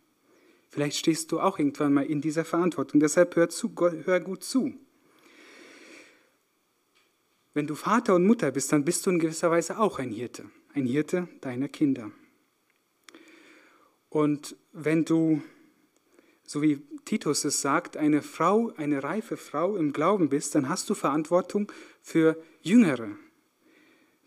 Vielleicht 0.68 0.98
stehst 0.98 1.32
du 1.32 1.40
auch 1.40 1.58
irgendwann 1.58 1.94
mal 1.94 2.06
in 2.06 2.20
dieser 2.20 2.44
Verantwortung. 2.44 3.00
Deshalb 3.00 3.34
hör, 3.38 3.48
zu, 3.48 3.74
hör 3.78 4.20
gut 4.20 4.44
zu. 4.44 4.74
Wenn 7.54 7.68
du 7.68 7.76
Vater 7.76 8.16
und 8.16 8.26
Mutter 8.26 8.52
bist, 8.52 8.74
dann 8.74 8.84
bist 8.84 9.06
du 9.06 9.12
in 9.12 9.20
gewisser 9.20 9.50
Weise 9.52 9.80
auch 9.80 10.00
ein 10.00 10.12
Hirte, 10.12 10.50
ein 10.74 10.86
Hirte 10.86 11.30
deiner 11.40 11.70
Kinder. 11.70 12.12
Und 14.10 14.58
wenn 14.74 15.06
du, 15.06 15.42
so 16.44 16.62
wie 16.62 16.82
Titus 17.06 17.46
es 17.46 17.62
sagt, 17.62 17.96
eine 17.96 18.22
Frau, 18.22 18.74
eine 18.76 19.02
reife 19.02 19.38
Frau 19.38 19.78
im 19.78 19.94
Glauben 19.94 20.28
bist, 20.28 20.56
dann 20.56 20.68
hast 20.68 20.90
du 20.90 20.94
Verantwortung 20.94 21.72
für 22.02 22.36
Jüngere, 22.62 23.12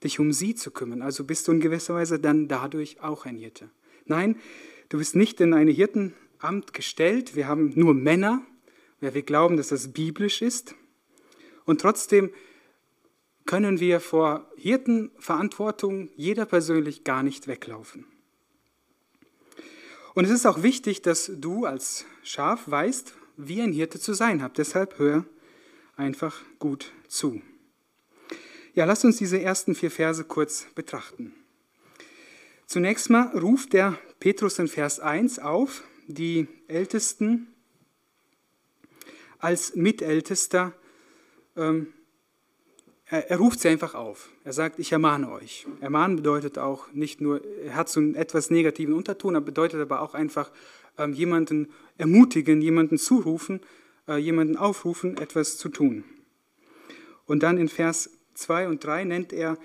dich 0.04 0.20
um 0.20 0.32
sie 0.32 0.54
zu 0.54 0.70
kümmern. 0.70 1.02
Also 1.02 1.24
bist 1.24 1.48
du 1.48 1.52
in 1.52 1.60
gewisser 1.60 1.94
Weise 1.94 2.18
dann 2.18 2.48
dadurch 2.48 3.00
auch 3.00 3.26
ein 3.26 3.36
Hirte. 3.36 3.70
Nein, 4.06 4.36
du 4.90 4.98
bist 4.98 5.16
nicht 5.16 5.40
in 5.40 5.54
ein 5.54 5.68
Hirtenamt 5.68 6.72
gestellt. 6.72 7.34
Wir 7.34 7.48
haben 7.48 7.72
nur 7.74 7.94
Männer, 7.94 8.42
weil 9.00 9.14
wir 9.14 9.22
glauben, 9.22 9.56
dass 9.56 9.68
das 9.68 9.92
biblisch 9.92 10.42
ist. 10.42 10.74
Und 11.64 11.80
trotzdem 11.80 12.30
können 13.46 13.80
wir 13.80 14.00
vor 14.00 14.50
Hirtenverantwortung 14.56 16.10
jeder 16.16 16.46
persönlich 16.46 17.04
gar 17.04 17.22
nicht 17.22 17.46
weglaufen. 17.46 18.06
Und 20.14 20.24
es 20.24 20.30
ist 20.30 20.46
auch 20.46 20.62
wichtig, 20.62 21.02
dass 21.02 21.30
du 21.34 21.66
als 21.66 22.06
Schaf 22.22 22.70
weißt, 22.70 23.14
wie 23.36 23.60
ein 23.60 23.72
Hirte 23.72 23.98
zu 23.98 24.14
sein 24.14 24.42
hat. 24.42 24.58
Deshalb 24.58 24.98
hör 24.98 25.24
einfach 25.96 26.40
gut 26.58 26.92
zu. 27.08 27.42
Ja, 28.74 28.84
lass 28.84 29.04
uns 29.04 29.18
diese 29.18 29.40
ersten 29.40 29.76
vier 29.76 29.90
Verse 29.90 30.24
kurz 30.24 30.66
betrachten. 30.74 31.32
Zunächst 32.66 33.08
mal 33.08 33.28
ruft 33.38 33.72
der 33.72 33.96
Petrus 34.18 34.58
in 34.58 34.66
Vers 34.66 34.98
1 34.98 35.38
auf, 35.38 35.84
die 36.08 36.48
Ältesten 36.66 37.46
als 39.38 39.76
Mitältester 39.76 40.72
ähm, 41.56 41.92
er, 43.06 43.30
er 43.30 43.38
ruft 43.38 43.60
sie 43.60 43.68
einfach 43.68 43.94
auf. 43.94 44.30
Er 44.42 44.52
sagt, 44.52 44.80
ich 44.80 44.90
ermahne 44.90 45.30
euch. 45.30 45.66
Ermahnen 45.80 46.16
bedeutet 46.16 46.58
auch 46.58 46.90
nicht 46.92 47.20
nur, 47.20 47.44
er 47.44 47.76
hat 47.76 47.88
so 47.88 48.00
einen 48.00 48.16
etwas 48.16 48.50
negativen 48.50 48.94
Unterton, 48.94 49.36
er 49.36 49.40
bedeutet 49.40 49.80
aber 49.80 50.00
auch 50.00 50.14
einfach 50.14 50.50
ähm, 50.98 51.12
jemanden 51.12 51.70
ermutigen, 51.96 52.60
jemanden 52.60 52.98
zurufen, 52.98 53.60
äh, 54.08 54.16
jemanden 54.16 54.56
aufrufen, 54.56 55.16
etwas 55.16 55.58
zu 55.58 55.68
tun. 55.68 56.02
Und 57.26 57.42
dann 57.44 57.56
in 57.56 57.68
Vers 57.68 58.10
2 58.34 58.68
und 58.68 58.84
3 58.84 59.04
nennt 59.04 59.32
er 59.32 59.58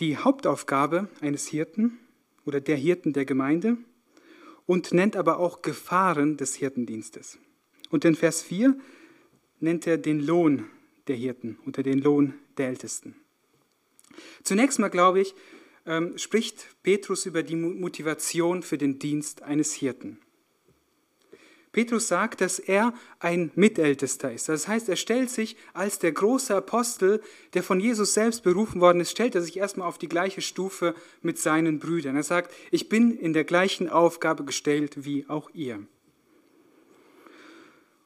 die 0.00 0.16
Hauptaufgabe 0.16 1.08
eines 1.20 1.46
Hirten 1.46 1.98
oder 2.44 2.60
der 2.60 2.76
Hirten 2.76 3.12
der 3.12 3.24
Gemeinde 3.24 3.76
und 4.66 4.92
nennt 4.92 5.16
aber 5.16 5.38
auch 5.38 5.62
Gefahren 5.62 6.36
des 6.36 6.54
Hirtendienstes. 6.54 7.38
Und 7.90 8.04
in 8.04 8.14
Vers 8.14 8.42
4 8.42 8.76
nennt 9.60 9.86
er 9.86 9.98
den 9.98 10.20
Lohn 10.20 10.66
der 11.08 11.16
Hirten 11.16 11.58
oder 11.66 11.82
den 11.82 12.00
Lohn 12.00 12.34
der 12.58 12.68
Ältesten. 12.68 13.16
Zunächst 14.42 14.78
mal, 14.78 14.88
glaube 14.88 15.20
ich, 15.20 15.34
ähm, 15.86 16.18
spricht 16.18 16.66
Petrus 16.82 17.26
über 17.26 17.42
die 17.42 17.56
Motivation 17.56 18.62
für 18.62 18.78
den 18.78 18.98
Dienst 18.98 19.42
eines 19.42 19.72
Hirten. 19.72 20.18
Petrus 21.72 22.08
sagt, 22.08 22.40
dass 22.40 22.58
er 22.58 22.94
ein 23.20 23.50
Mitältester 23.54 24.32
ist. 24.32 24.48
Das 24.48 24.68
heißt, 24.68 24.88
er 24.88 24.96
stellt 24.96 25.30
sich 25.30 25.56
als 25.74 25.98
der 25.98 26.12
große 26.12 26.54
Apostel, 26.54 27.20
der 27.54 27.62
von 27.62 27.78
Jesus 27.78 28.14
selbst 28.14 28.42
berufen 28.42 28.80
worden 28.80 29.00
ist, 29.00 29.10
stellt 29.10 29.34
er 29.34 29.42
sich 29.42 29.56
erstmal 29.58 29.86
auf 29.86 29.98
die 29.98 30.08
gleiche 30.08 30.40
Stufe 30.40 30.94
mit 31.20 31.38
seinen 31.38 31.78
Brüdern. 31.78 32.16
Er 32.16 32.22
sagt, 32.22 32.54
ich 32.70 32.88
bin 32.88 33.16
in 33.16 33.32
der 33.32 33.44
gleichen 33.44 33.88
Aufgabe 33.88 34.44
gestellt 34.44 35.04
wie 35.04 35.26
auch 35.28 35.50
ihr. 35.52 35.80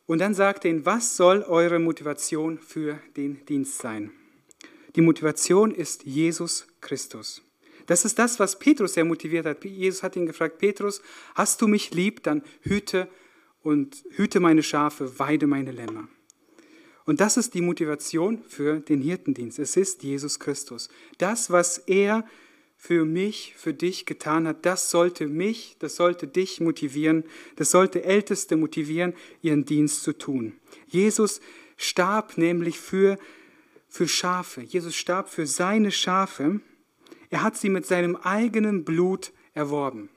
Und 0.06 0.18
dann 0.18 0.34
sagt 0.34 0.64
er 0.64 0.72
ihnen, 0.72 0.84
was 0.84 1.16
soll 1.16 1.42
eure 1.42 1.78
Motivation 1.78 2.58
für 2.58 2.98
den 3.16 3.46
Dienst 3.46 3.78
sein? 3.78 4.10
Die 4.96 5.00
Motivation 5.00 5.72
ist 5.72 6.04
Jesus 6.04 6.66
Christus. 6.80 7.42
Das 7.86 8.04
ist 8.04 8.18
das, 8.18 8.38
was 8.38 8.58
Petrus 8.58 8.94
sehr 8.94 9.04
motiviert 9.04 9.46
hat. 9.46 9.64
Jesus 9.64 10.02
hat 10.02 10.16
ihn 10.16 10.26
gefragt, 10.26 10.58
Petrus, 10.58 11.00
hast 11.34 11.60
du 11.62 11.68
mich 11.68 11.92
lieb, 11.92 12.22
dann 12.22 12.42
hüte 12.60 13.08
und 13.62 14.04
hüte 14.10 14.40
meine 14.40 14.62
Schafe, 14.62 15.18
weide 15.18 15.46
meine 15.46 15.72
Lämmer. 15.72 16.08
Und 17.04 17.20
das 17.20 17.36
ist 17.36 17.54
die 17.54 17.62
Motivation 17.62 18.42
für 18.48 18.80
den 18.80 19.00
Hirtendienst. 19.00 19.58
Es 19.58 19.76
ist 19.76 20.02
Jesus 20.02 20.38
Christus. 20.38 20.88
Das, 21.18 21.50
was 21.50 21.78
er 21.78 22.24
für 22.76 23.04
mich, 23.04 23.54
für 23.56 23.74
dich 23.74 24.06
getan 24.06 24.46
hat, 24.46 24.66
das 24.66 24.90
sollte 24.90 25.26
mich, 25.26 25.76
das 25.78 25.96
sollte 25.96 26.26
dich 26.26 26.60
motivieren, 26.60 27.24
das 27.56 27.70
sollte 27.70 28.04
Älteste 28.04 28.56
motivieren, 28.56 29.14
ihren 29.40 29.64
Dienst 29.64 30.02
zu 30.02 30.12
tun. 30.12 30.54
Jesus 30.86 31.40
starb 31.76 32.38
nämlich 32.38 32.78
für, 32.78 33.18
für 33.88 34.08
Schafe. 34.08 34.62
Jesus 34.62 34.96
starb 34.96 35.28
für 35.28 35.46
seine 35.46 35.90
Schafe. 35.90 36.60
Er 37.30 37.42
hat 37.42 37.56
sie 37.56 37.68
mit 37.68 37.86
seinem 37.86 38.16
eigenen 38.16 38.84
Blut 38.84 39.32
erworben. 39.54 40.08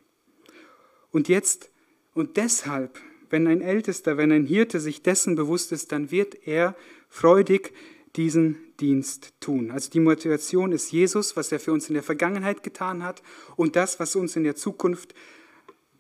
Und 1.12 1.30
jetzt, 1.30 1.70
und 2.14 2.38
deshalb, 2.38 3.00
wenn 3.30 3.48
ein 3.48 3.62
Ältester, 3.62 4.18
wenn 4.18 4.32
ein 4.32 4.46
Hirte 4.46 4.80
sich 4.80 5.02
dessen 5.02 5.36
bewusst 5.36 5.72
ist, 5.72 5.92
dann 5.92 6.12
wird 6.12 6.48
er 6.48 6.76
freudig 7.10 7.74
diesen 8.16 8.58
Dienst 8.80 9.34
tun. 9.40 9.72
Also 9.72 9.90
die 9.90 10.00
Motivation 10.00 10.72
ist 10.72 10.92
Jesus, 10.92 11.36
was 11.36 11.52
er 11.52 11.60
für 11.60 11.74
uns 11.74 11.88
in 11.88 11.94
der 11.94 12.04
Vergangenheit 12.04 12.64
getan 12.64 13.04
hat 13.04 13.22
und 13.56 13.76
das, 13.76 14.00
was 14.00 14.16
uns 14.16 14.36
in 14.36 14.44
der 14.44 14.56
Zukunft 14.56 15.14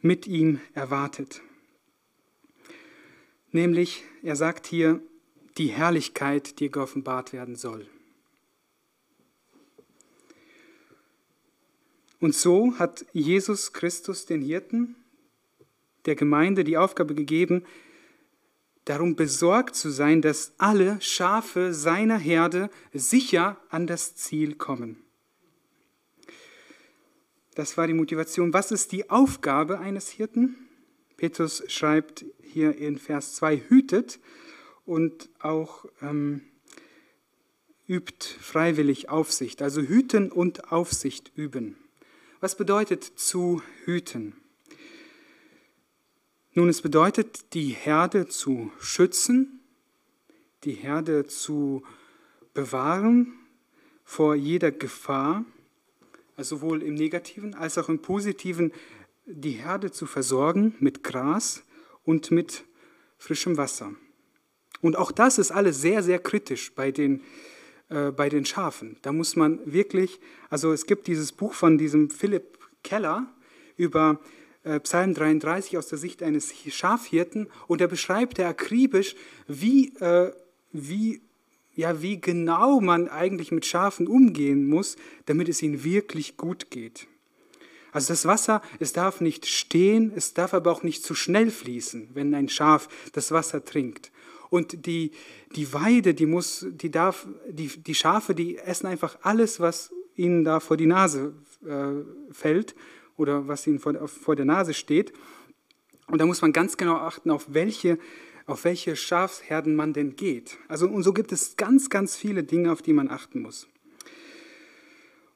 mit 0.02 0.28
ihm 0.28 0.60
erwartet. 0.74 1.42
Nämlich, 3.52 4.04
er 4.24 4.36
sagt 4.36 4.68
hier, 4.68 5.02
die 5.58 5.68
Herrlichkeit, 5.68 6.60
die 6.60 6.70
geoffenbart 6.70 7.32
werden 7.32 7.56
soll. 7.56 7.88
Und 12.20 12.36
so 12.36 12.78
hat 12.80 13.06
Jesus 13.14 13.72
Christus 13.72 14.26
den 14.26 14.42
Hirten 14.42 14.96
der 16.06 16.16
Gemeinde 16.16 16.64
die 16.64 16.78
Aufgabe 16.78 17.16
gegeben, 17.16 17.64
darum 18.86 19.16
besorgt 19.16 19.76
zu 19.76 19.90
sein, 19.90 20.22
dass 20.22 20.54
alle 20.58 21.02
Schafe 21.02 21.74
seiner 21.74 22.18
Herde 22.18 22.70
sicher 22.94 23.58
an 23.70 23.88
das 23.88 24.16
Ziel 24.16 24.56
kommen. 24.56 24.98
Das 27.56 27.78
war 27.78 27.88
die 27.88 27.94
Motivation. 27.94 28.54
Was 28.54 28.72
ist 28.72 28.92
die 28.92 29.10
Aufgabe 29.10 29.80
eines 29.80 30.10
Hirten? 30.10 30.56
Petrus 31.18 31.64
schreibt 31.68 32.26
hier 32.42 32.78
in 32.78 32.98
Vers 32.98 33.36
2, 33.36 33.64
hütet 33.70 34.20
und 34.86 35.30
auch 35.40 35.86
ähm, 36.02 36.42
übt 37.88 38.28
freiwillig 38.40 39.10
Aufsicht, 39.10 39.62
also 39.62 39.82
hüten 39.82 40.32
und 40.32 40.72
Aufsicht 40.72 41.32
üben. 41.36 41.78
Was 42.42 42.58
bedeutet 42.58 43.04
zu 43.04 43.62
hüten? 43.86 44.36
Nun, 46.58 46.70
es 46.70 46.82
bedeutet, 46.82 47.54
die 47.54 47.72
Herde 47.72 48.30
zu 48.30 48.72
schützen, 48.80 49.60
die 50.64 50.72
Herde 50.72 51.28
zu 51.28 51.84
bewahren 52.54 53.34
vor 54.06 54.36
jeder 54.36 54.72
Gefahr, 54.72 55.44
also 56.38 56.56
sowohl 56.56 56.82
im 56.82 56.94
negativen 56.94 57.56
als 57.56 57.78
auch 57.78 57.90
im 57.90 58.02
positiven, 58.02 58.72
die 59.26 59.52
Herde 59.52 59.92
zu 59.92 60.06
versorgen 60.06 60.76
mit 60.80 61.04
Gras 61.04 61.62
und 62.06 62.32
mit 62.32 62.64
frischem 63.18 63.58
Wasser. 63.58 63.94
Und 64.80 64.96
auch 64.96 65.12
das 65.12 65.38
ist 65.38 65.52
alles 65.52 65.82
sehr, 65.82 66.04
sehr 66.04 66.20
kritisch 66.20 66.74
bei 66.74 66.90
den, 66.92 67.22
äh, 67.90 68.12
bei 68.12 68.30
den 68.30 68.46
Schafen. 68.46 68.96
Da 69.02 69.12
muss 69.12 69.36
man 69.36 69.60
wirklich, 69.66 70.22
also 70.50 70.72
es 70.72 70.86
gibt 70.86 71.08
dieses 71.08 71.34
Buch 71.34 71.54
von 71.54 71.78
diesem 71.78 72.10
Philipp 72.10 72.60
Keller 72.82 73.30
über 73.76 74.22
Psalm 74.80 75.14
33 75.14 75.78
aus 75.78 75.88
der 75.88 75.98
Sicht 75.98 76.24
eines 76.24 76.54
Schafhirten 76.70 77.48
und 77.68 77.82
er 77.82 77.88
beschreibt 77.88 78.40
er 78.40 78.50
akribisch, 78.50 79.16
wie, 79.48 79.96
äh, 80.00 80.32
wie, 80.72 81.22
ja, 81.76 82.02
wie 82.02 82.20
genau 82.20 82.82
man 82.82 83.08
eigentlich 83.08 83.52
mit 83.52 83.66
Schafen 83.66 84.08
umgehen 84.08 84.68
muss, 84.68 84.96
damit 85.28 85.50
es 85.50 85.62
ihnen 85.62 85.84
wirklich 85.84 86.36
gut 86.36 86.72
geht. 86.72 87.08
Also 87.92 88.12
das 88.12 88.26
Wasser, 88.26 88.62
es 88.80 88.92
darf 88.92 89.22
nicht 89.22 89.46
stehen, 89.46 90.12
es 90.16 90.34
darf 90.34 90.54
aber 90.54 90.72
auch 90.72 90.84
nicht 90.84 91.04
zu 91.04 91.16
schnell 91.16 91.52
fließen, 91.52 92.10
wenn 92.14 92.34
ein 92.34 92.50
Schaf 92.50 92.90
das 93.14 93.32
Wasser 93.32 93.64
trinkt. 93.64 94.12
Und 94.50 94.86
die, 94.86 95.12
die 95.56 95.72
Weide, 95.74 96.14
die 96.14 96.26
muss, 96.26 96.66
die 96.70 96.92
darf, 96.92 97.28
die, 97.50 97.68
die 97.68 97.96
Schafe, 97.96 98.36
die 98.36 98.58
essen 98.58 98.88
einfach 98.88 99.18
alles, 99.22 99.60
was 99.60 99.92
ihnen 100.16 100.44
da 100.44 100.60
vor 100.60 100.76
die 100.76 100.88
Nase 100.88 101.34
äh, 101.66 102.34
fällt 102.34 102.76
oder 103.18 103.48
was 103.48 103.66
ihnen 103.68 103.80
vor, 103.80 104.08
vor 104.08 104.36
der 104.36 104.46
Nase 104.46 104.74
steht. 104.74 105.14
Und 106.08 106.20
da 106.20 106.26
muss 106.26 106.42
man 106.42 106.54
ganz 106.54 106.78
genau 106.78 106.96
achten, 106.96 107.32
auf 107.32 107.46
welche, 107.54 107.98
auf 108.46 108.64
welche 108.64 108.96
Schafsherden 108.96 109.76
man 109.76 109.94
denn 109.94 110.16
geht. 110.16 110.58
Also, 110.68 110.88
und 110.88 111.04
so 111.04 111.14
gibt 111.14 111.32
es 111.32 111.58
ganz, 111.58 111.90
ganz 111.90 112.16
viele 112.16 112.44
Dinge, 112.44 112.72
auf 112.72 112.82
die 112.82 112.94
man 112.94 113.10
achten 113.10 113.42
muss. 113.42 113.68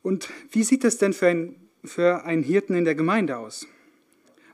Und 0.02 0.30
wie 0.52 0.64
sieht 0.64 0.84
es 0.84 0.98
denn 0.98 1.14
für, 1.14 1.28
ein, 1.28 1.56
für 1.84 2.24
einen 2.24 2.44
Hirten 2.44 2.76
in 2.76 2.86
der 2.86 2.96
Gemeinde 2.96 3.38
aus? 3.38 3.68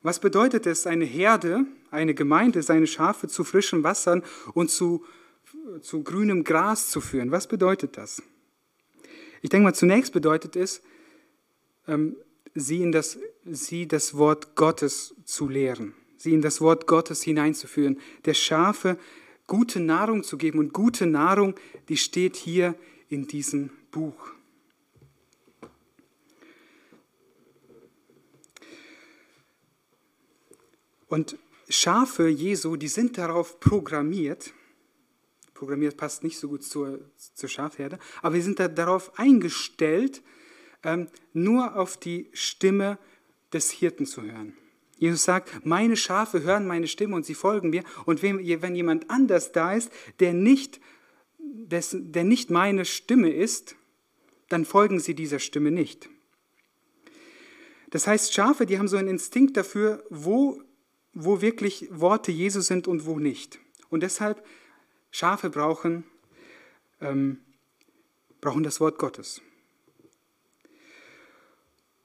Was 0.02 0.20
bedeutet 0.20 0.68
es, 0.68 0.88
eine 0.88 1.06
Herde, 1.06 1.66
eine 1.92 2.14
Gemeinde, 2.14 2.62
seine 2.62 2.88
Schafe 2.88 3.28
zu 3.28 3.44
frischem 3.44 3.84
Wassern 3.84 4.24
und 4.54 4.70
zu, 4.70 5.04
zu 5.82 6.04
grünem 6.04 6.44
Gras 6.44 6.90
zu 6.90 7.02
führen? 7.02 7.32
Was 7.32 7.48
bedeutet 7.48 7.98
das? 7.98 8.22
Ich 9.42 9.50
denke 9.50 9.66
mal, 9.66 9.74
zunächst 9.74 10.14
bedeutet 10.14 10.56
es, 10.56 10.82
ähm, 11.88 12.16
sie 12.56 12.82
in 12.82 12.92
das, 12.92 13.20
sie 13.44 13.88
das 13.88 14.18
Wort 14.18 14.56
Gottes 14.56 15.14
zu 15.26 15.48
lehren, 15.48 15.94
sie 16.18 16.34
in 16.34 16.42
das 16.42 16.62
Wort 16.62 16.88
Gottes 16.88 17.22
hineinzuführen, 17.22 18.00
der 18.24 18.34
Schafe 18.34 18.98
gute 19.46 19.80
Nahrung 19.80 20.24
zu 20.24 20.38
geben. 20.38 20.60
Und 20.60 20.74
gute 20.74 21.06
Nahrung, 21.06 21.56
die 21.90 21.98
steht 21.98 22.36
hier 22.36 22.76
in 23.10 23.28
diesem 23.28 23.70
Buch. 23.92 24.32
Und 31.08 31.38
Schafe 31.70 32.28
Jesu, 32.28 32.76
die 32.76 32.88
sind 32.88 33.18
darauf 33.18 33.60
programmiert, 33.60 34.54
programmiert 35.54 35.98
passt 35.98 36.24
nicht 36.24 36.38
so 36.38 36.48
gut 36.50 36.64
zur, 36.64 37.00
zur 37.18 37.50
Schafherde, 37.50 38.00
aber 38.22 38.36
sie 38.36 38.42
sind 38.42 38.60
da 38.60 38.68
darauf 38.68 39.18
eingestellt, 39.18 40.22
nur 41.34 41.76
auf 41.76 41.98
die 41.98 42.30
Stimme 42.34 42.98
des 43.54 43.72
Hirten 43.72 44.06
zu 44.06 44.22
hören. 44.22 44.56
Jesus 44.98 45.24
sagt, 45.24 45.66
meine 45.66 45.98
Schafe 45.98 46.44
hören 46.44 46.68
meine 46.68 46.88
Stimme 46.88 47.16
und 47.16 47.26
sie 47.26 47.34
folgen 47.34 47.70
mir. 47.70 47.84
Und 48.06 48.22
wenn, 48.22 48.40
jemand 48.40 49.10
anders 49.10 49.52
da 49.52 49.74
ist, 49.74 49.92
der 50.20 50.34
nicht, 50.34 50.80
des, 51.40 51.96
der 52.00 52.24
nicht 52.24 52.50
meine 52.50 52.86
Stimme 52.86 53.30
ist, 53.30 53.76
dann 54.50 54.64
folgen 54.64 55.00
sie 55.00 55.16
dieser 55.16 55.40
Stimme 55.40 55.72
nicht. 55.72 56.10
Das 57.90 58.08
heißt, 58.08 58.34
Schafe, 58.34 58.66
die 58.66 58.78
haben 58.78 58.88
so 58.88 58.98
einen 58.98 59.08
Instinkt 59.08 59.58
dafür, 59.58 60.04
wo, 60.10 60.62
wo 61.14 61.42
wirklich 61.42 61.88
Worte 61.92 62.32
Jesu 62.32 62.62
sind 62.62 62.88
und 62.88 63.06
wo 63.06 63.20
nicht. 63.20 63.60
Und 63.90 64.02
deshalb, 64.02 64.46
Schafe 65.12 65.50
brauchen, 65.50 66.04
ähm, 67.00 67.40
brauchen 68.42 68.64
das 68.64 68.80
Wort 68.80 68.98
Gottes. 68.98 69.42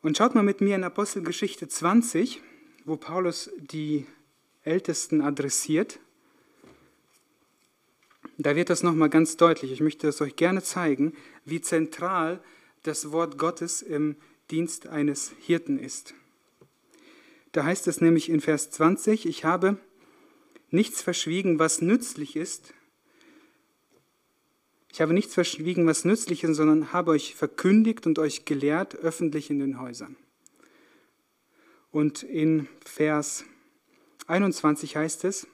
Und 0.03 0.17
schaut 0.17 0.35
mal 0.35 0.43
mit 0.43 0.63
mir 0.63 0.77
in 0.77 0.85
Apostelgeschichte 0.85 1.69
20, 1.69 2.41
wo 2.87 2.97
Paulus 2.97 3.51
die 3.59 4.07
Ältesten 4.63 5.21
adressiert. 5.21 5.99
Da 8.39 8.57
wird 8.57 8.71
das 8.71 8.83
nochmal 8.83 9.11
ganz 9.11 9.37
deutlich. 9.37 9.73
Ich 9.73 9.83
möchte 9.83 10.09
es 10.09 10.23
euch 10.23 10.37
gerne 10.37 10.63
zeigen, 10.63 11.13
wie 11.45 11.61
zentral 11.61 12.43
das 12.83 13.13
Wort 13.13 13.37
Gottes 13.37 13.83
im 13.83 14.17
Dienst 14.51 14.87
eines 14.87 15.33
Hirten 15.39 15.79
ist. 15.79 16.15
Da 17.53 17.65
heißt 17.65 17.87
es 17.87 18.01
nämlich 18.01 18.31
in 18.31 18.41
Vers 18.41 18.71
20, 18.71 19.27
ich 19.27 19.45
habe 19.45 19.77
nichts 20.71 21.03
verschwiegen, 21.03 21.59
was 21.59 21.83
nützlich 21.83 22.37
ist, 22.37 22.73
ich 24.93 25.01
habe 25.01 25.15
nichts 25.15 25.35
verschwiegen, 25.35 25.87
was 25.87 26.05
nützlich 26.05 26.43
ist, 26.45 26.57
sondern 26.57 26.93
habe 26.93 27.13
euch 27.13 27.35
verkündigt 27.35 28.07
und 28.07 28.19
euch 28.19 28.45
gelehrt 28.45 28.97
öffentlich 28.97 29.51
in 29.51 29.59
den 29.59 29.81
Häusern. 29.81 30.17
Und 31.93 32.23
in 32.23 32.69
Vers 32.85 33.45
21 34.27 34.97
heißt 34.97 35.25
es, 35.25 35.47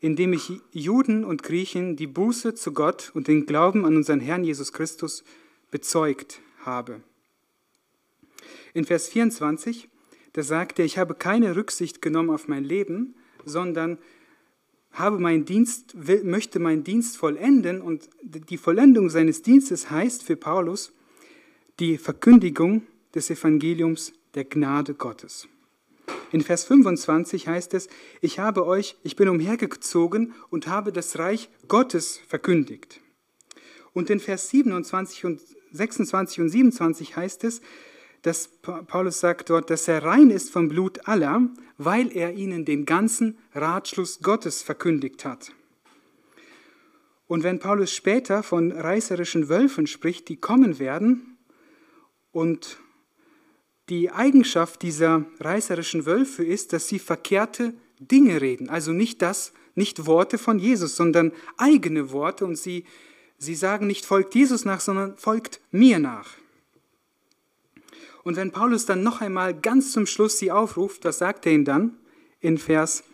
indem 0.00 0.32
ich 0.32 0.52
Juden 0.70 1.24
und 1.24 1.42
Griechen 1.42 1.96
die 1.96 2.06
Buße 2.06 2.54
zu 2.54 2.72
Gott 2.72 3.10
und 3.14 3.28
den 3.28 3.46
Glauben 3.46 3.84
an 3.84 3.96
unseren 3.96 4.20
Herrn 4.20 4.44
Jesus 4.44 4.72
Christus 4.72 5.24
bezeugt 5.70 6.40
habe. 6.60 7.00
In 8.74 8.84
Vers 8.84 9.08
24, 9.08 9.88
da 10.34 10.42
sagt 10.42 10.78
er, 10.78 10.84
ich 10.84 10.98
habe 10.98 11.14
keine 11.14 11.56
Rücksicht 11.56 12.02
genommen 12.02 12.30
auf 12.30 12.48
mein 12.48 12.64
Leben, 12.64 13.14
sondern 13.44 13.98
habe 14.94 15.18
meinen 15.18 15.44
Dienst, 15.44 15.94
möchte 16.22 16.58
meinen 16.58 16.84
Dienst 16.84 17.16
vollenden 17.16 17.80
und 17.80 18.08
die 18.22 18.58
Vollendung 18.58 19.10
seines 19.10 19.42
Dienstes 19.42 19.90
heißt 19.90 20.22
für 20.22 20.36
Paulus 20.36 20.92
die 21.80 21.98
Verkündigung 21.98 22.82
des 23.14 23.30
Evangeliums 23.30 24.12
der 24.34 24.44
Gnade 24.44 24.94
Gottes. 24.94 25.48
In 26.32 26.40
Vers 26.40 26.64
25 26.64 27.48
heißt 27.48 27.74
es, 27.74 27.88
ich 28.20 28.38
habe 28.38 28.66
euch, 28.66 28.96
ich 29.02 29.16
bin 29.16 29.28
umhergezogen 29.28 30.34
und 30.50 30.66
habe 30.66 30.92
das 30.92 31.18
Reich 31.18 31.48
Gottes 31.68 32.20
verkündigt. 32.26 33.00
Und 33.92 34.10
in 34.10 34.20
Vers 34.20 34.48
27 34.50 35.24
und 35.24 35.40
26 35.72 36.40
und 36.40 36.48
27 36.48 37.16
heißt 37.16 37.44
es, 37.44 37.60
dass 38.24 38.48
Paulus 38.48 39.20
sagt 39.20 39.50
dort, 39.50 39.70
dass 39.70 39.88
er 39.88 40.02
rein 40.02 40.30
ist 40.30 40.50
vom 40.50 40.68
Blut 40.68 41.06
aller, 41.08 41.48
weil 41.78 42.14
er 42.14 42.34
ihnen 42.34 42.64
den 42.64 42.84
ganzen 42.84 43.38
Ratschluss 43.54 44.20
Gottes 44.20 44.62
verkündigt 44.62 45.24
hat. 45.24 45.52
Und 47.26 47.42
wenn 47.42 47.58
Paulus 47.58 47.92
später 47.92 48.42
von 48.42 48.72
reißerischen 48.72 49.48
Wölfen 49.48 49.86
spricht, 49.86 50.28
die 50.28 50.36
kommen 50.36 50.78
werden, 50.78 51.34
und 52.34 52.78
die 53.88 54.10
Eigenschaft 54.10 54.82
dieser 54.82 55.24
reißerischen 55.38 56.04
Wölfe 56.04 56.44
ist, 56.44 56.72
dass 56.72 56.88
sie 56.88 56.98
verkehrte 56.98 57.72
Dinge 58.00 58.40
reden, 58.40 58.68
also 58.68 58.92
nicht 58.92 59.22
das, 59.22 59.52
nicht 59.76 60.06
Worte 60.06 60.36
von 60.36 60.58
Jesus, 60.58 60.96
sondern 60.96 61.32
eigene 61.56 62.10
Worte 62.10 62.44
und 62.44 62.56
sie, 62.56 62.84
sie 63.38 63.54
sagen 63.54 63.86
nicht 63.86 64.04
folgt 64.04 64.34
Jesus 64.34 64.64
nach, 64.64 64.80
sondern 64.80 65.16
folgt 65.16 65.60
mir 65.70 65.98
nach. 66.00 66.30
Und 68.24 68.36
wenn 68.36 68.50
Paulus 68.50 68.86
dann 68.86 69.02
noch 69.02 69.20
einmal 69.20 69.54
ganz 69.54 69.92
zum 69.92 70.06
Schluss 70.06 70.38
sie 70.38 70.50
aufruft, 70.50 71.04
was 71.04 71.18
sagt 71.18 71.46
er 71.46 71.52
ihm 71.52 71.64
dann 71.64 71.98
in 72.40 72.56
Vers 72.58 73.04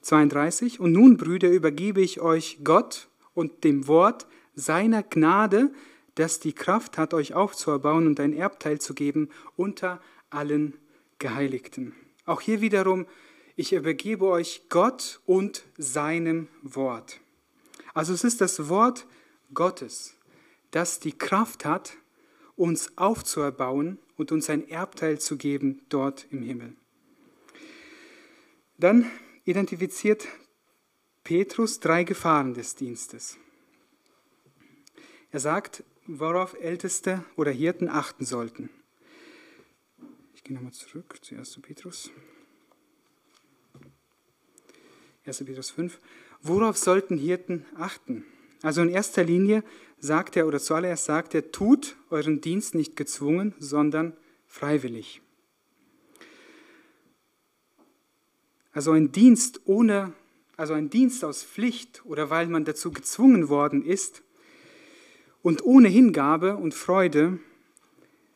32? 0.00 0.80
Und 0.80 0.92
nun, 0.92 1.18
Brüder, 1.18 1.50
übergebe 1.50 2.00
ich 2.00 2.20
euch 2.20 2.58
Gott 2.64 3.08
und 3.34 3.62
dem 3.62 3.86
Wort 3.86 4.26
seiner 4.54 5.02
Gnade, 5.02 5.70
das 6.14 6.40
die 6.40 6.54
Kraft 6.54 6.98
hat, 6.98 7.14
euch 7.14 7.34
aufzuerbauen 7.34 8.06
und 8.06 8.18
ein 8.20 8.32
Erbteil 8.32 8.80
zu 8.80 8.94
geben 8.94 9.28
unter 9.56 10.00
allen 10.30 10.74
Geheiligten. 11.18 11.94
Auch 12.24 12.40
hier 12.40 12.62
wiederum, 12.62 13.06
ich 13.54 13.74
übergebe 13.74 14.26
euch 14.26 14.62
Gott 14.70 15.20
und 15.26 15.64
seinem 15.76 16.48
Wort. 16.62 17.20
Also 17.92 18.14
es 18.14 18.24
ist 18.24 18.40
das 18.40 18.70
Wort 18.70 19.06
Gottes, 19.52 20.14
das 20.70 21.00
die 21.00 21.12
Kraft 21.12 21.66
hat, 21.66 21.98
uns 22.56 22.96
aufzuerbauen 22.96 23.98
und 24.16 24.32
uns 24.32 24.50
ein 24.50 24.68
Erbteil 24.68 25.18
zu 25.18 25.36
geben 25.36 25.82
dort 25.88 26.26
im 26.30 26.42
Himmel. 26.42 26.76
Dann 28.78 29.10
identifiziert 29.44 30.26
Petrus 31.24 31.80
drei 31.80 32.04
Gefahren 32.04 32.54
des 32.54 32.74
Dienstes. 32.74 33.38
Er 35.30 35.40
sagt, 35.40 35.84
worauf 36.06 36.54
Älteste 36.60 37.24
oder 37.36 37.50
Hirten 37.50 37.88
achten 37.88 38.24
sollten. 38.24 38.70
Ich 40.34 40.44
gehe 40.44 40.54
nochmal 40.54 40.72
zurück 40.72 41.16
zu 41.22 41.36
1. 41.36 41.60
Petrus. 41.62 42.10
1. 45.24 45.44
Petrus 45.44 45.70
5. 45.70 46.00
Worauf 46.42 46.76
sollten 46.76 47.16
Hirten 47.16 47.64
achten? 47.76 48.24
Also 48.62 48.82
in 48.82 48.88
erster 48.88 49.22
Linie 49.22 49.62
sagt 50.02 50.36
er, 50.36 50.48
oder 50.48 50.58
zuallererst 50.58 51.04
sagt 51.04 51.32
er, 51.34 51.52
tut 51.52 51.96
euren 52.10 52.40
Dienst 52.40 52.74
nicht 52.74 52.96
gezwungen, 52.96 53.54
sondern 53.60 54.16
freiwillig. 54.48 55.22
Also 58.72 58.90
ein 58.90 59.12
Dienst 59.12 59.60
ohne, 59.64 60.12
also 60.56 60.74
ein 60.74 60.90
Dienst 60.90 61.24
aus 61.24 61.44
Pflicht 61.44 62.04
oder 62.04 62.30
weil 62.30 62.48
man 62.48 62.64
dazu 62.64 62.90
gezwungen 62.90 63.48
worden 63.48 63.84
ist 63.84 64.24
und 65.40 65.64
ohne 65.64 65.88
Hingabe 65.88 66.56
und 66.56 66.74
Freude 66.74 67.38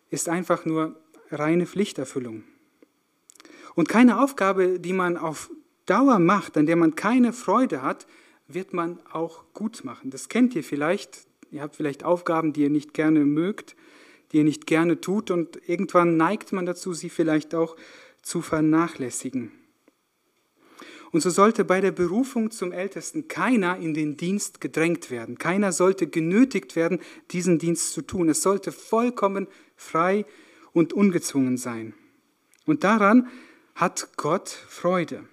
ist 0.08 0.28
einfach 0.28 0.66
nur 0.66 1.00
reine 1.30 1.66
Pflichterfüllung. 1.66 2.44
Und 3.74 3.88
keine 3.88 4.20
Aufgabe, 4.20 4.78
die 4.78 4.92
man 4.92 5.16
auf 5.16 5.50
Dauer 5.86 6.20
macht, 6.20 6.56
an 6.56 6.66
der 6.66 6.76
man 6.76 6.94
keine 6.94 7.32
Freude 7.32 7.82
hat, 7.82 8.06
wird 8.46 8.72
man 8.72 9.00
auch 9.10 9.44
gut 9.52 9.84
machen. 9.84 10.10
Das 10.10 10.28
kennt 10.28 10.54
ihr 10.54 10.62
vielleicht. 10.62 11.26
Ihr 11.56 11.62
habt 11.62 11.76
vielleicht 11.76 12.04
Aufgaben, 12.04 12.52
die 12.52 12.64
ihr 12.64 12.70
nicht 12.70 12.92
gerne 12.92 13.24
mögt, 13.24 13.76
die 14.30 14.36
ihr 14.36 14.44
nicht 14.44 14.66
gerne 14.66 15.00
tut 15.00 15.30
und 15.30 15.58
irgendwann 15.66 16.18
neigt 16.18 16.52
man 16.52 16.66
dazu, 16.66 16.92
sie 16.92 17.08
vielleicht 17.08 17.54
auch 17.54 17.76
zu 18.20 18.42
vernachlässigen. 18.42 19.52
Und 21.12 21.22
so 21.22 21.30
sollte 21.30 21.64
bei 21.64 21.80
der 21.80 21.92
Berufung 21.92 22.50
zum 22.50 22.72
Ältesten 22.72 23.26
keiner 23.26 23.78
in 23.78 23.94
den 23.94 24.18
Dienst 24.18 24.60
gedrängt 24.60 25.10
werden. 25.10 25.38
Keiner 25.38 25.72
sollte 25.72 26.06
genötigt 26.06 26.76
werden, 26.76 27.00
diesen 27.30 27.58
Dienst 27.58 27.94
zu 27.94 28.02
tun. 28.02 28.28
Es 28.28 28.42
sollte 28.42 28.70
vollkommen 28.70 29.46
frei 29.76 30.26
und 30.74 30.92
ungezwungen 30.92 31.56
sein. 31.56 31.94
Und 32.66 32.84
daran 32.84 33.30
hat 33.74 34.10
Gott 34.18 34.50
Freude, 34.50 35.24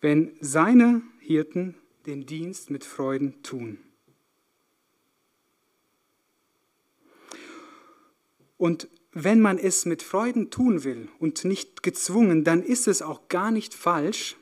wenn 0.00 0.32
seine 0.40 1.02
Hirten 1.20 1.74
den 2.06 2.24
Dienst 2.24 2.70
mit 2.70 2.84
Freuden 2.84 3.42
tun. 3.42 3.78
Und 8.62 8.86
wenn 9.10 9.40
man 9.40 9.58
es 9.58 9.86
mit 9.86 10.04
Freuden 10.04 10.48
tun 10.50 10.84
will 10.84 11.08
und 11.18 11.44
nicht 11.44 11.82
gezwungen, 11.82 12.44
dann 12.44 12.62
ist 12.62 12.86
es 12.86 13.02
auch 13.02 13.26
gar 13.26 13.50
nicht 13.50 13.74
falsch, 13.74 14.36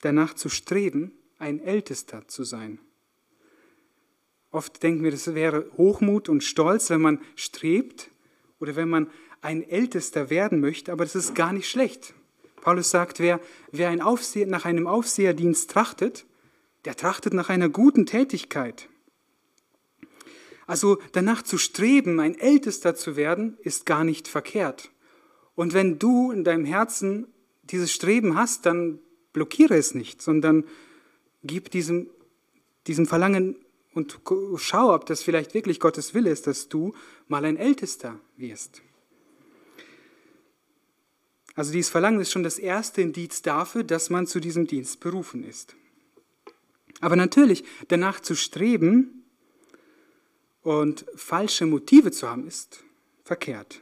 danach 0.00 0.34
zu 0.34 0.48
streben, 0.48 1.12
ein 1.38 1.60
Ältester 1.60 2.26
zu 2.26 2.42
sein. 2.42 2.80
Oft 4.50 4.82
denken 4.82 5.04
wir, 5.04 5.12
das 5.12 5.36
wäre 5.36 5.70
Hochmut 5.76 6.28
und 6.28 6.42
Stolz, 6.42 6.90
wenn 6.90 7.00
man 7.00 7.20
strebt 7.36 8.10
oder 8.58 8.74
wenn 8.74 8.88
man 8.88 9.08
ein 9.40 9.62
Ältester 9.62 10.30
werden 10.30 10.58
möchte, 10.58 10.90
aber 10.90 11.04
das 11.04 11.14
ist 11.14 11.36
gar 11.36 11.52
nicht 11.52 11.70
schlecht. 11.70 12.12
Paulus 12.62 12.90
sagt, 12.90 13.20
wer, 13.20 13.38
wer 13.70 13.90
ein 13.90 14.02
Aufseher, 14.02 14.48
nach 14.48 14.64
einem 14.64 14.88
Aufseherdienst 14.88 15.70
trachtet, 15.70 16.26
der 16.86 16.96
trachtet 16.96 17.34
nach 17.34 17.50
einer 17.50 17.68
guten 17.68 18.04
Tätigkeit. 18.04 18.88
Also 20.70 21.00
danach 21.10 21.42
zu 21.42 21.58
streben, 21.58 22.20
ein 22.20 22.38
Ältester 22.38 22.94
zu 22.94 23.16
werden, 23.16 23.58
ist 23.62 23.86
gar 23.86 24.04
nicht 24.04 24.28
verkehrt. 24.28 24.92
Und 25.56 25.74
wenn 25.74 25.98
du 25.98 26.30
in 26.30 26.44
deinem 26.44 26.64
Herzen 26.64 27.26
dieses 27.64 27.90
Streben 27.90 28.36
hast, 28.36 28.66
dann 28.66 29.00
blockiere 29.32 29.76
es 29.76 29.96
nicht, 29.96 30.22
sondern 30.22 30.62
gib 31.42 31.72
diesem, 31.72 32.08
diesem 32.86 33.08
Verlangen 33.08 33.56
und 33.94 34.20
schau, 34.58 34.94
ob 34.94 35.06
das 35.06 35.24
vielleicht 35.24 35.54
wirklich 35.54 35.80
Gottes 35.80 36.14
Wille 36.14 36.30
ist, 36.30 36.46
dass 36.46 36.68
du 36.68 36.94
mal 37.26 37.44
ein 37.44 37.56
Ältester 37.56 38.20
wirst. 38.36 38.80
Also 41.56 41.72
dieses 41.72 41.90
Verlangen 41.90 42.20
ist 42.20 42.30
schon 42.30 42.44
das 42.44 42.60
erste 42.60 43.02
Indiz 43.02 43.42
dafür, 43.42 43.82
dass 43.82 44.08
man 44.08 44.28
zu 44.28 44.38
diesem 44.38 44.68
Dienst 44.68 45.00
berufen 45.00 45.42
ist. 45.42 45.74
Aber 47.00 47.16
natürlich, 47.16 47.64
danach 47.88 48.20
zu 48.20 48.36
streben, 48.36 49.19
und 50.62 51.04
falsche 51.14 51.66
Motive 51.66 52.10
zu 52.10 52.28
haben, 52.28 52.46
ist 52.46 52.84
verkehrt. 53.24 53.80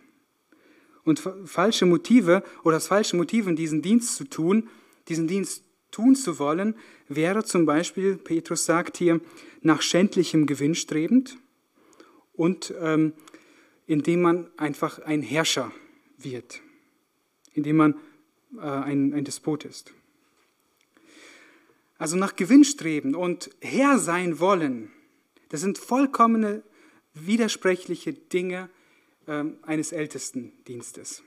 Und 1.05 1.21
falsche 1.47 1.87
Motive 1.87 2.43
oder 2.64 2.77
das 2.77 2.88
falsche 2.88 3.17
Motiv, 3.17 3.47
in 3.47 3.57
diesen 3.57 3.83
Dienst 3.83 4.17
zu 4.17 4.25
tun, 4.25 4.69
diesen 5.09 5.27
Dienst 5.27 5.64
tun 5.91 6.14
zu 6.14 6.38
wollen, 6.38 6.75
wäre 7.09 7.45
zum 7.45 7.64
Beispiel, 7.64 8.17
Petrus 8.17 8.67
sagt 8.67 8.99
hier, 8.99 9.21
nach 9.62 9.81
schändlichem 9.81 10.47
Gewinn 10.47 10.75
strebend 10.75 11.38
und 12.35 12.75
ähm, 12.81 13.14
indem 13.87 14.21
man 14.21 14.51
einfach 14.59 14.99
ein 15.01 15.23
Herrscher 15.23 15.73
wird, 16.19 16.61
indem 17.55 17.77
man 17.77 17.95
äh, 18.57 18.61
ein, 18.61 19.14
ein 19.14 19.25
Despot 19.25 19.64
ist. 19.64 19.95
Also 21.97 22.17
nach 22.17 22.37
Gewinn 22.37 22.64
streben 22.64 23.14
und 23.14 23.51
Herr 23.61 23.99
sein 23.99 24.38
wollen, 24.38 24.93
das 25.49 25.62
sind 25.62 25.79
vollkommene 25.79 26.62
widersprüchliche 27.26 28.12
Dinge 28.12 28.68
äh, 29.26 29.44
eines 29.62 29.92
Ältestendienstes. 29.92 31.22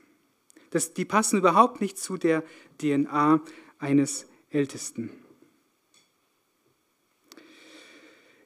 Das, 0.70 0.94
die 0.94 1.04
passen 1.04 1.38
überhaupt 1.38 1.80
nicht 1.80 1.98
zu 1.98 2.16
der 2.16 2.42
DNA 2.78 3.42
eines 3.78 4.26
Ältesten. 4.50 5.10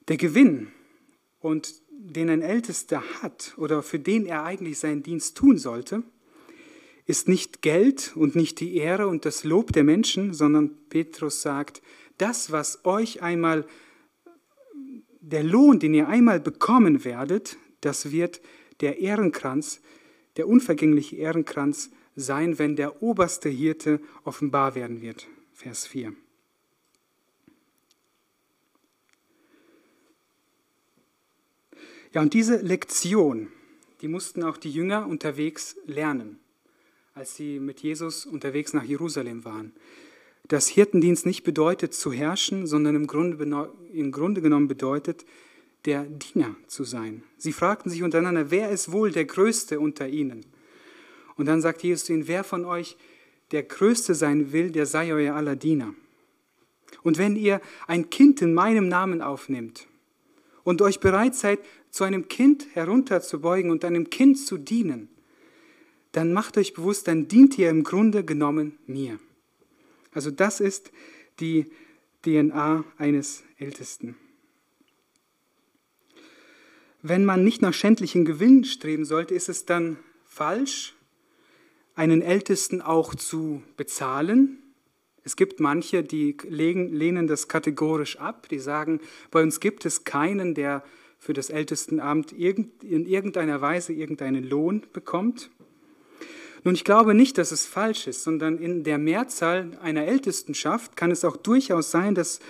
Der 0.09 0.16
Gewinn, 0.16 0.72
und 1.46 1.80
den 1.90 2.28
ein 2.28 2.42
Ältester 2.42 3.02
hat 3.22 3.54
oder 3.56 3.82
für 3.82 4.00
den 4.00 4.26
er 4.26 4.44
eigentlich 4.44 4.78
seinen 4.78 5.04
Dienst 5.04 5.37
tun 5.37 5.59
sollte, 5.59 6.02
ist 7.06 7.28
nicht 7.28 7.62
Geld 7.62 8.16
und 8.16 8.35
nicht 8.35 8.59
die 8.59 8.74
Ehre 8.74 9.06
und 9.06 9.24
das 9.24 9.44
Lob 9.44 9.72
der 9.72 9.85
Menschen, 9.85 10.35
sondern 10.35 10.76
Petrus 10.88 11.42
sagt, 11.42 11.82
das, 12.18 12.50
was 12.50 12.85
euch 12.85 13.22
einmal 13.22 13.64
der 15.26 15.42
Lohn, 15.42 15.80
den 15.80 15.92
ihr 15.92 16.08
einmal 16.08 16.38
bekommen 16.38 17.04
werdet, 17.04 17.56
das 17.80 18.12
wird 18.12 18.40
der 18.80 18.98
Ehrenkranz, 18.98 19.80
der 20.36 20.46
unvergängliche 20.46 21.16
Ehrenkranz 21.16 21.90
sein, 22.14 22.58
wenn 22.58 22.76
der 22.76 23.02
oberste 23.02 23.48
Hirte 23.48 24.00
offenbar 24.24 24.74
werden 24.74 25.02
wird. 25.02 25.26
Vers 25.52 25.86
4. 25.88 26.14
Ja, 32.12 32.22
und 32.22 32.32
diese 32.32 32.58
Lektion, 32.58 33.48
die 34.02 34.08
mussten 34.08 34.44
auch 34.44 34.56
die 34.56 34.70
Jünger 34.70 35.06
unterwegs 35.06 35.76
lernen, 35.86 36.38
als 37.14 37.34
sie 37.34 37.58
mit 37.58 37.80
Jesus 37.80 38.26
unterwegs 38.26 38.72
nach 38.72 38.84
Jerusalem 38.84 39.44
waren 39.44 39.72
dass 40.48 40.68
Hirtendienst 40.68 41.26
nicht 41.26 41.42
bedeutet 41.42 41.94
zu 41.94 42.12
herrschen, 42.12 42.66
sondern 42.66 42.94
im 42.94 43.06
Grunde, 43.06 43.70
im 43.92 44.12
Grunde 44.12 44.40
genommen 44.40 44.68
bedeutet, 44.68 45.24
der 45.85 46.04
Diener 46.04 46.56
zu 46.66 46.85
sein. 46.85 47.22
Sie 47.37 47.52
fragten 47.52 47.90
sich 47.90 48.02
untereinander, 48.02 48.50
wer 48.50 48.70
ist 48.70 48.92
wohl 48.92 49.12
der 49.12 49.24
Größte 49.24 49.80
unter 49.80 50.09
ihnen? 50.09 50.44
Und 51.37 51.46
dann 51.46 51.61
sagt 51.61 51.82
Jesus 51.82 52.06
zu 52.06 52.12
ihnen, 52.12 52.28
wer 52.28 52.44
von 52.44 52.64
euch 52.64 52.96
der 53.52 53.62
Größte 53.62 54.14
sein 54.14 54.52
will, 54.52 54.70
der 54.70 54.87
sei 54.87 55.12
euer 55.12 55.35
aller 55.35 55.56
Diener. 55.56 55.94
Und 57.02 57.18
wenn 57.18 57.37
ihr 57.37 57.61
ein 57.87 58.11
Kind 58.11 58.42
in 58.42 58.54
meinem 58.54 58.88
Namen 58.88 59.22
aufnimmt 59.22 59.87
und 60.64 60.82
euch 60.82 60.98
bereit 60.98 61.35
seid, 61.37 61.61
zu 61.90 62.04
einem 62.04 62.28
Kind 62.28 62.66
herunterzubeugen 62.74 63.70
und 63.70 63.85
einem 63.85 64.11
Kind 64.11 64.38
zu 64.38 64.59
dienen, 64.59 65.09
dann 66.12 66.32
macht 66.32 66.59
euch 66.59 66.74
bewusst, 66.74 67.09
dann 67.09 67.28
dient 67.28 67.59
ihr 67.59 67.70
im 67.70 67.85
Grunde 67.85 68.24
genommen 68.24 68.78
mir. 68.87 69.18
Also 70.16 70.31
das 70.31 70.61
ist 70.61 70.92
die 71.40 71.70
DNA 72.22 72.85
eines 72.96 73.44
Ältesten. 73.59 74.16
Wenn 77.02 77.26
man 77.26 77.44
nicht 77.44 77.61
nach 77.61 77.74
schändlichen 77.74 78.24
Gewinn 78.24 78.64
streben 78.64 79.05
sollte, 79.05 79.35
ist 79.35 79.50
es 79.50 79.66
dann 79.66 79.98
falsch, 80.24 80.94
einen 81.94 82.22
Ältesten 82.22 82.81
auch 82.81 83.14
zu 83.14 83.62
bezahlen. 83.76 84.62
Es 85.22 85.37
gibt 85.37 85.61
manche, 85.61 86.02
die 86.02 86.35
lehnen 86.48 87.26
das 87.26 87.46
kategorisch 87.46 88.16
ab, 88.16 88.48
die 88.48 88.59
sagen, 88.59 89.00
bei 89.31 89.42
uns 89.42 89.61
gibt 89.61 89.85
es 89.85 90.05
keinen, 90.05 90.55
der 90.55 90.83
für 91.18 91.35
das 91.35 91.50
Ältestenamt 91.50 92.33
in 92.33 92.70
irgendeiner 93.07 93.61
Weise 93.61 93.92
irgendeinen 93.92 94.48
Lohn 94.48 94.83
bekommt. 94.94 95.50
Nun, 96.66 96.74
ich 96.74 96.83
glaube 96.83 97.14
nicht, 97.14 97.38
dass 97.38 97.52
es 97.52 97.64
falsch 97.64 98.09
ist, 98.09 98.24
sondern 98.24 98.59
in 98.59 98.83
der 98.83 98.98
Mehrzahl 98.98 99.79
einer 99.83 100.05
Ältestenschaft 100.05 100.96
kann 100.96 101.12
es 101.12 101.24
auch 101.24 101.37
durchaus 101.37 101.92
sein, 101.92 102.16
dass, 102.16 102.40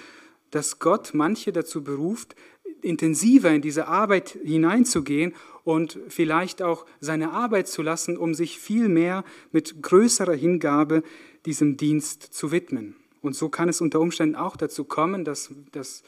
dass 0.51 0.79
Gott 0.79 1.11
manche 1.13 1.53
dazu 1.53 1.85
beruft, 1.85 2.35
intensiver 2.81 3.51
in 3.51 3.61
diese 3.61 3.89
Arbeit 3.89 4.39
hineinzugehen 4.43 5.35
und 5.65 5.99
vielleicht 6.09 6.63
auch 6.63 6.87
seine 6.99 7.33
Arbeit 7.33 7.69
zu 7.69 7.83
lassen, 7.83 8.17
um 8.17 8.33
sich 8.33 8.59
viel 8.59 8.89
mehr 8.89 9.23
mit 9.53 9.83
größerer 9.83 10.33
Hingabe 10.33 11.03
diesem 11.45 11.77
Dienst 11.77 12.23
zu 12.23 12.53
widmen. 12.53 12.97
Und 13.21 13.37
so 13.37 13.51
kann 13.51 13.69
es 13.69 13.83
unter 13.83 14.01
Umständen 14.01 14.35
auch 14.35 14.57
dazu 14.57 14.85
kommen, 14.85 15.27
dass, 15.27 15.51
dass, 15.73 16.03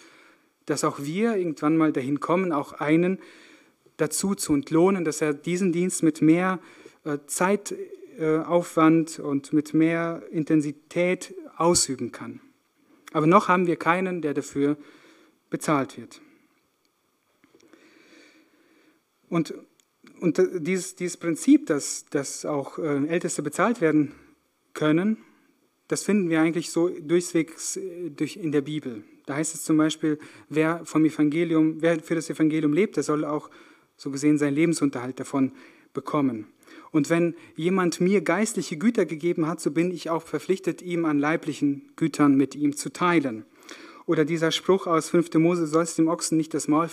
dass 0.65 0.83
auch 0.83 0.99
wir 1.01 1.37
irgendwann 1.37 1.77
mal 1.77 1.93
dahin 1.93 2.21
kommen, 2.21 2.53
auch 2.53 2.73
einen 2.73 3.19
dazu 3.99 4.35
zu 4.35 4.55
entlohnen, 4.55 5.05
dass 5.05 5.21
er 5.21 5.35
diesen 5.35 5.73
Dienst 5.73 6.03
mit 6.03 6.23
mehr 6.23 6.59
äh, 7.09 7.27
Zeit 7.27 7.75
äh, 8.19 8.39
und 8.39 9.53
mit 9.53 9.75
mehr 9.75 10.23
Intensität 10.31 11.35
ausüben 11.57 12.13
kann. 12.13 12.41
Aber 13.13 13.27
noch 13.27 13.49
haben 13.49 13.67
wir 13.67 13.77
keinen, 13.77 14.21
der 14.21 14.35
dafür 14.35 14.77
bezahlt 15.49 15.97
wird. 15.97 16.21
Und, 19.31 19.55
und 20.21 20.43
dieses, 20.55 20.97
dieses 20.97 21.17
Prinzip, 21.17 21.67
dass, 21.67 22.05
dass 22.11 22.45
auch 22.45 22.79
äh, 22.79 23.07
Älteste 23.07 23.43
bezahlt 23.43 23.81
werden 23.81 24.13
können, 24.75 25.19
das 25.87 26.03
finden 26.03 26.29
wir 26.29 26.41
eigentlich 26.43 26.71
so 26.71 26.91
durchwegs 26.91 27.79
durch 28.15 28.37
in 28.37 28.53
der 28.53 28.61
Bibel. 28.61 29.05
Da 29.25 29.37
heißt 29.37 29.55
es 29.55 29.65
zum 29.65 29.79
Beispiel, 29.79 30.19
wer 30.51 30.85
vom 30.85 31.05
Evangelium, 31.05 31.81
wer 31.81 32.01
für 32.01 32.15
das 32.15 32.29
Evangelium 32.29 32.75
lebt, 32.75 32.97
der 32.97 33.03
soll 33.03 33.25
auch 33.25 33.49
so 33.97 34.11
gesehen 34.11 34.37
seinen 34.37 34.55
Lebensunterhalt 34.55 35.19
davon 35.19 35.53
bekommen. 35.95 36.47
Und 36.91 37.11
wenn 37.11 37.35
jemand 37.55 38.01
mir 38.01 38.21
geistliche 38.21 38.79
Güter 38.79 39.05
gegeben 39.07 39.47
hat, 39.47 39.61
so 39.61 39.71
bin 39.71 39.91
ich 39.91 40.11
auch 40.11 40.23
verpflichtet, 40.23 40.83
ihm 40.83 41.05
an 41.05 41.19
leiblichen 41.19 41.91
Gütern 41.97 42.37
mit 42.37 42.55
ihm 42.55 42.77
zu 42.77 42.91
teilen. 42.91 43.45
Oder 44.07 44.25
dieser 44.25 44.53
Spruch 44.53 44.87
aus 44.87 45.11
5. 45.11 45.35
Mose, 45.35 45.67
sollst 45.67 45.99
dem 45.99 46.09
Ochsen 46.09 46.39
nicht 46.39 46.55
das 46.55 46.67
Maul 46.67 46.89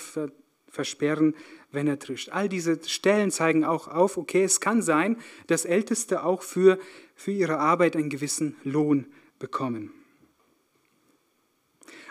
versperren, 0.67 1.34
wenn 1.71 1.88
er 1.88 1.99
trischt. 1.99 2.29
All 2.29 2.49
diese 2.49 2.79
Stellen 2.86 3.31
zeigen 3.31 3.63
auch 3.63 3.88
auf, 3.88 4.17
okay, 4.17 4.43
es 4.43 4.60
kann 4.60 4.81
sein, 4.81 5.17
dass 5.47 5.63
Älteste 5.63 6.23
auch 6.23 6.41
für, 6.41 6.77
für 7.15 7.31
ihre 7.31 7.60
Arbeit 7.60 7.95
einen 7.95 8.10
gewissen 8.10 8.55
Lohn 8.63 9.05
bekommen. 9.39 9.91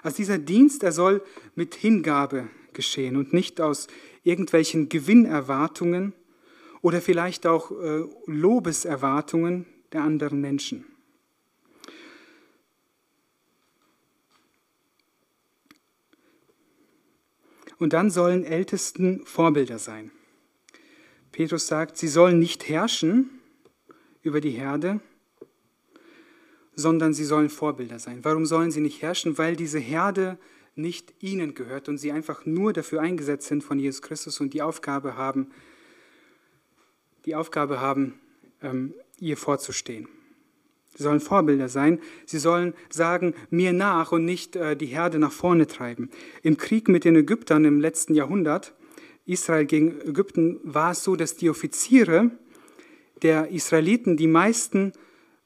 Also 0.02 0.18
dieser 0.18 0.38
Dienst, 0.38 0.82
er 0.82 0.92
soll 0.92 1.22
mit 1.54 1.74
Hingabe 1.74 2.48
geschehen 2.72 3.16
und 3.16 3.32
nicht 3.32 3.60
aus 3.60 3.88
irgendwelchen 4.22 4.88
Gewinnerwartungen 4.88 6.12
oder 6.84 7.00
vielleicht 7.00 7.46
auch 7.46 7.70
äh, 7.70 8.04
Lobeserwartungen 8.26 9.64
der 9.94 10.02
anderen 10.02 10.42
Menschen. 10.42 10.84
Und 17.78 17.94
dann 17.94 18.10
sollen 18.10 18.44
Ältesten 18.44 19.24
Vorbilder 19.24 19.78
sein. 19.78 20.10
Petrus 21.32 21.66
sagt, 21.68 21.96
sie 21.96 22.06
sollen 22.06 22.38
nicht 22.38 22.68
herrschen 22.68 23.30
über 24.20 24.42
die 24.42 24.50
Herde, 24.50 25.00
sondern 26.74 27.14
sie 27.14 27.24
sollen 27.24 27.48
Vorbilder 27.48 27.98
sein. 27.98 28.18
Warum 28.24 28.44
sollen 28.44 28.70
sie 28.70 28.82
nicht 28.82 29.00
herrschen? 29.00 29.38
Weil 29.38 29.56
diese 29.56 29.78
Herde 29.78 30.36
nicht 30.74 31.14
ihnen 31.20 31.54
gehört 31.54 31.88
und 31.88 31.96
sie 31.96 32.12
einfach 32.12 32.44
nur 32.44 32.74
dafür 32.74 33.00
eingesetzt 33.00 33.46
sind 33.46 33.64
von 33.64 33.78
Jesus 33.78 34.02
Christus 34.02 34.38
und 34.38 34.52
die 34.52 34.60
Aufgabe 34.60 35.16
haben, 35.16 35.50
die 37.26 37.34
Aufgabe 37.34 37.80
haben, 37.80 38.14
ähm, 38.62 38.94
ihr 39.18 39.36
vorzustehen. 39.36 40.08
Sie 40.96 41.02
sollen 41.02 41.20
Vorbilder 41.20 41.68
sein. 41.68 42.00
Sie 42.24 42.38
sollen 42.38 42.72
sagen, 42.88 43.34
mir 43.50 43.72
nach 43.72 44.12
und 44.12 44.24
nicht 44.24 44.54
äh, 44.56 44.76
die 44.76 44.86
Herde 44.86 45.18
nach 45.18 45.32
vorne 45.32 45.66
treiben. 45.66 46.10
Im 46.42 46.56
Krieg 46.56 46.88
mit 46.88 47.04
den 47.04 47.16
Ägyptern 47.16 47.64
im 47.64 47.80
letzten 47.80 48.14
Jahrhundert, 48.14 48.74
Israel 49.26 49.64
gegen 49.64 50.00
Ägypten, 50.02 50.60
war 50.62 50.92
es 50.92 51.02
so, 51.02 51.16
dass 51.16 51.36
die 51.36 51.50
Offiziere 51.50 52.30
der 53.22 53.50
Israeliten 53.50 54.16
die 54.16 54.26
meisten 54.26 54.92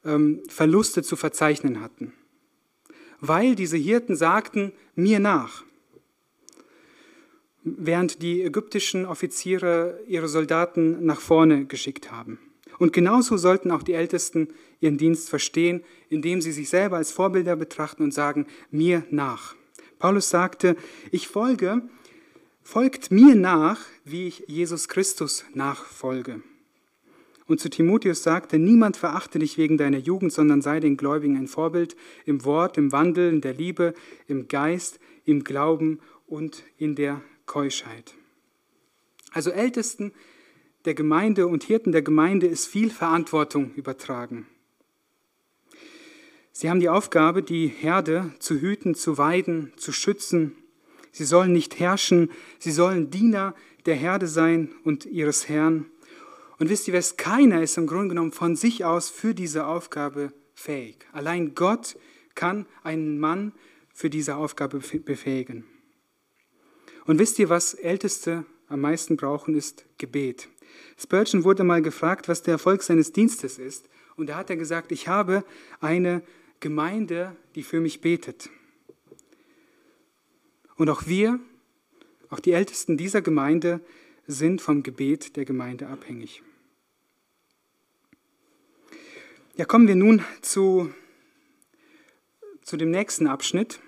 ähm, 0.05 0.41
Verluste 0.47 1.01
zu 1.01 1.15
verzeichnen 1.15 1.81
hatten. 1.81 2.13
Weil 3.19 3.55
diese 3.55 3.77
Hirten 3.77 4.15
sagten, 4.15 4.71
mir 4.95 5.19
nach. 5.19 5.63
Während 7.63 8.21
die 8.21 8.41
ägyptischen 8.41 9.05
Offiziere 9.05 9.99
ihre 10.07 10.29
Soldaten 10.29 11.05
nach 11.05 11.19
vorne 11.19 11.65
geschickt 11.65 12.11
haben. 12.11 12.39
Und 12.77 12.93
genauso 12.93 13.35
sollten 13.35 13.71
auch 13.71 13.83
die 13.83 13.93
Ältesten 13.93 14.47
ihren 14.79 14.97
Dienst 14.97 15.29
verstehen, 15.29 15.83
indem 16.09 16.41
sie 16.41 16.53
sich 16.53 16.69
selber 16.69 16.97
als 16.97 17.11
Vorbilder 17.11 17.57
betrachten 17.57 18.03
und 18.03 18.13
sagen, 18.13 18.47
mir 18.71 19.03
nach. 19.11 19.55
Paulus 19.99 20.29
sagte, 20.29 20.77
ich 21.11 21.27
folge, 21.27 21.81
folgt 22.63 23.11
mir 23.11 23.35
nach, 23.35 23.81
wie 24.05 24.27
ich 24.27 24.45
Jesus 24.47 24.87
Christus 24.87 25.43
nachfolge. 25.53 26.41
Und 27.47 27.59
zu 27.59 27.69
Timotheus 27.69 28.23
sagte, 28.23 28.59
niemand 28.59 28.95
verachte 28.95 29.39
dich 29.39 29.57
wegen 29.57 29.77
deiner 29.77 29.97
Jugend, 29.97 30.31
sondern 30.31 30.61
sei 30.61 30.79
den 30.79 30.95
Gläubigen 30.95 31.35
ein 31.35 31.47
Vorbild 31.47 31.97
im 32.25 32.45
Wort, 32.45 32.77
im 32.77 32.91
Wandel, 32.91 33.33
in 33.33 33.41
der 33.41 33.55
Liebe, 33.55 33.93
im 34.27 34.47
Geist, 34.47 34.99
im 35.25 35.43
Glauben 35.43 35.99
und 36.27 36.63
in 36.77 36.95
der 36.95 37.21
Keuschheit. 37.49 38.13
Also 39.31 39.49
Ältesten 39.49 40.13
der 40.85 40.93
Gemeinde 40.93 41.47
und 41.47 41.63
Hirten 41.63 41.91
der 41.91 42.03
Gemeinde 42.03 42.45
ist 42.45 42.67
viel 42.67 42.91
Verantwortung 42.91 43.73
übertragen. 43.73 44.47
Sie 46.51 46.69
haben 46.69 46.79
die 46.79 46.89
Aufgabe, 46.89 47.41
die 47.41 47.67
Herde 47.67 48.31
zu 48.39 48.61
hüten, 48.61 48.93
zu 48.93 49.17
weiden, 49.17 49.73
zu 49.77 49.91
schützen. 49.91 50.55
Sie 51.11 51.25
sollen 51.25 51.51
nicht 51.51 51.79
herrschen, 51.79 52.29
sie 52.59 52.71
sollen 52.71 53.09
Diener 53.09 53.55
der 53.87 53.95
Herde 53.95 54.27
sein 54.27 54.69
und 54.83 55.05
ihres 55.05 55.49
Herrn. 55.49 55.87
Und 56.59 56.69
wisst 56.69 56.87
ihr 56.87 56.93
was, 56.93 57.17
keiner 57.17 57.63
ist 57.63 57.77
im 57.77 57.87
Grunde 57.87 58.09
genommen 58.09 58.31
von 58.31 58.55
sich 58.55 58.85
aus 58.85 59.09
für 59.09 59.33
diese 59.33 59.65
Aufgabe 59.65 60.33
fähig. 60.53 61.07
Allein 61.13 61.55
Gott 61.55 61.97
kann 62.35 62.67
einen 62.83 63.19
Mann 63.19 63.53
für 63.91 64.11
diese 64.11 64.35
Aufgabe 64.35 64.79
befähigen. 64.79 65.65
Und 67.09 67.17
wisst 67.17 67.39
ihr, 67.39 67.49
was 67.49 67.73
Älteste 67.73 68.45
am 68.67 68.81
meisten 68.81 69.17
brauchen, 69.17 69.55
ist 69.55 69.83
Gebet. 69.97 70.47
Spurgeon 70.95 71.43
wurde 71.43 71.63
mal 71.63 71.81
gefragt, 71.81 72.27
was 72.27 72.43
der 72.43 72.51
Erfolg 72.51 72.83
seines 72.83 73.11
Dienstes 73.11 73.57
ist. 73.57 73.89
Und 74.15 74.27
da 74.27 74.35
hat 74.35 74.51
er 74.51 74.57
gesagt, 74.57 74.91
ich 74.91 75.07
habe 75.07 75.43
eine 75.81 76.21
Gemeinde, 76.59 77.35
die 77.55 77.63
für 77.63 77.79
mich 77.79 78.01
betet. 78.01 78.51
Und 80.75 80.87
auch 80.91 81.07
wir, 81.07 81.39
auch 82.29 82.39
die 82.39 82.51
Ältesten 82.51 82.95
dieser 82.95 83.23
Gemeinde, 83.23 83.81
sind 84.27 84.61
vom 84.61 84.83
Gebet 84.83 85.35
der 85.35 85.45
Gemeinde 85.45 85.87
abhängig. 85.87 86.43
Ja, 89.55 89.65
kommen 89.65 89.87
wir 89.87 89.95
nun 89.95 90.23
zu, 90.43 90.93
zu 92.61 92.77
dem 92.77 92.91
nächsten 92.91 93.25
Abschnitt. 93.25 93.79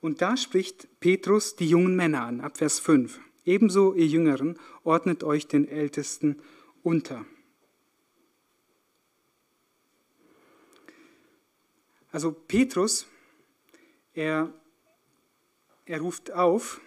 Und 0.00 0.22
da 0.22 0.36
spricht 0.36 0.88
Petrus 1.00 1.56
die 1.56 1.68
jungen 1.68 1.96
Männer 1.96 2.22
an, 2.22 2.40
ab 2.40 2.58
Vers 2.58 2.78
5. 2.80 3.20
Ebenso, 3.44 3.94
ihr 3.94 4.06
Jüngeren, 4.06 4.58
ordnet 4.84 5.24
euch 5.24 5.46
den 5.46 5.68
Ältesten 5.68 6.40
unter. 6.82 7.24
Also 12.10 12.32
Petrus, 12.32 13.06
er, 14.14 14.52
er 15.84 16.00
ruft 16.00 16.32
auf, 16.32 16.80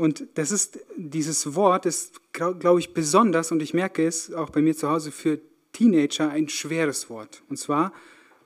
und 0.00 0.28
das 0.38 0.50
ist, 0.50 0.78
dieses 0.96 1.54
Wort 1.54 1.84
ist, 1.84 2.32
glaube 2.32 2.80
ich, 2.80 2.94
besonders, 2.94 3.52
und 3.52 3.60
ich 3.60 3.74
merke 3.74 4.06
es 4.06 4.32
auch 4.32 4.48
bei 4.48 4.62
mir 4.62 4.74
zu 4.74 4.88
Hause 4.88 5.12
für 5.12 5.38
Teenager 5.72 6.30
ein 6.30 6.48
schweres 6.48 7.10
Wort. 7.10 7.42
Und 7.50 7.58
zwar 7.58 7.92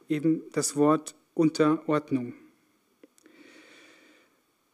eben 0.08 0.42
das 0.50 0.74
Wort 0.74 1.14
Unterordnung. 1.34 2.34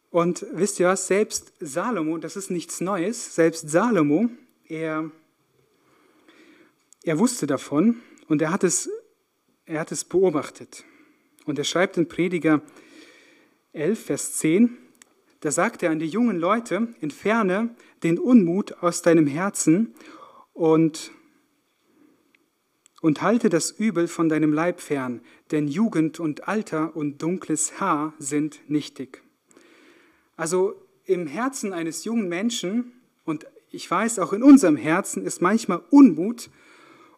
Und 0.09 0.45
wisst 0.51 0.79
ihr 0.79 0.87
was, 0.87 1.07
selbst 1.07 1.53
Salomo, 1.59 2.17
das 2.17 2.35
ist 2.35 2.51
nichts 2.51 2.81
Neues, 2.81 3.33
selbst 3.33 3.69
Salomo, 3.69 4.29
er, 4.67 5.09
er 7.03 7.19
wusste 7.19 7.47
davon 7.47 8.01
und 8.27 8.41
er 8.41 8.51
hat, 8.51 8.63
es, 8.63 8.89
er 9.65 9.79
hat 9.79 9.91
es 9.91 10.03
beobachtet. 10.03 10.83
Und 11.45 11.57
er 11.57 11.63
schreibt 11.63 11.97
in 11.97 12.07
Prediger 12.07 12.61
11, 13.73 14.05
Vers 14.05 14.33
10, 14.33 14.77
da 15.39 15.49
sagt 15.49 15.81
er 15.81 15.91
an 15.91 15.99
die 15.99 16.07
jungen 16.07 16.37
Leute, 16.37 16.89
entferne 16.99 17.75
den 18.03 18.19
Unmut 18.19 18.73
aus 18.83 19.01
deinem 19.01 19.27
Herzen 19.27 19.95
und, 20.53 21.11
und 23.01 23.21
halte 23.21 23.49
das 23.49 23.71
Übel 23.71 24.07
von 24.07 24.29
deinem 24.29 24.53
Leib 24.53 24.79
fern, 24.79 25.21
denn 25.49 25.67
Jugend 25.67 26.19
und 26.19 26.47
Alter 26.47 26.95
und 26.95 27.21
dunkles 27.21 27.79
Haar 27.79 28.13
sind 28.19 28.61
nichtig. 28.69 29.21
Also 30.37 30.75
im 31.05 31.27
Herzen 31.27 31.73
eines 31.73 32.05
jungen 32.05 32.29
Menschen, 32.29 32.93
und 33.25 33.45
ich 33.71 33.89
weiß 33.89 34.19
auch 34.19 34.33
in 34.33 34.43
unserem 34.43 34.77
Herzen, 34.77 35.25
ist 35.25 35.41
manchmal 35.41 35.81
Unmut 35.89 36.49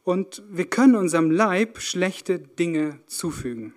und 0.03 0.43
wir 0.49 0.65
können 0.65 0.95
unserem 0.95 1.31
Leib 1.31 1.79
schlechte 1.79 2.39
Dinge 2.39 2.99
zufügen. 3.05 3.73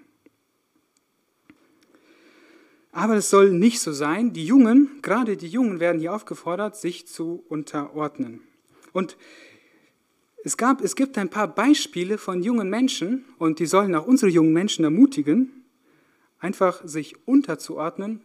Aber 2.92 3.14
es 3.16 3.29
soll 3.29 3.51
nicht 3.51 3.81
so 3.81 3.92
sein. 3.92 4.33
Die 4.33 4.47
Jungen, 4.47 5.03
gerade 5.03 5.37
die 5.37 5.49
Jungen 5.49 5.81
werden 5.81 6.01
hier 6.01 6.14
aufgefordert, 6.14 6.77
sich 6.77 7.07
zu 7.07 7.45
unterordnen. 7.49 8.40
Und 8.92 9.19
es, 10.47 10.57
gab, 10.57 10.81
es 10.81 10.97
gibt 10.97 11.19
ein 11.19 11.29
paar 11.29 11.49
Beispiele 11.49 12.19
von 12.19 12.43
jungen 12.43 12.71
Menschen 12.71 13.25
und 13.39 13.59
die 13.59 13.67
sollen 13.67 13.95
auch 13.95 14.07
unsere 14.07 14.31
jungen 14.31 14.53
Menschen 14.53 14.85
ermutigen, 14.85 15.65
einfach 16.39 16.87
sich 16.87 17.17
unterzuordnen 17.27 18.21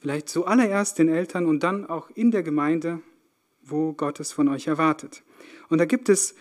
Vielleicht 0.00 0.28
zuallererst 0.28 0.98
den 0.98 1.08
Eltern 1.08 1.46
und 1.46 1.64
dann 1.64 1.84
auch 1.84 2.08
in 2.14 2.30
der 2.30 2.44
Gemeinde, 2.44 3.00
wo 3.64 3.92
Gott 3.92 4.20
es 4.20 4.30
von 4.30 4.48
euch 4.48 4.68
erwartet. 4.68 5.24
Und 5.68 5.78
da 5.78 5.86
gibt 5.86 6.08
es 6.08 6.36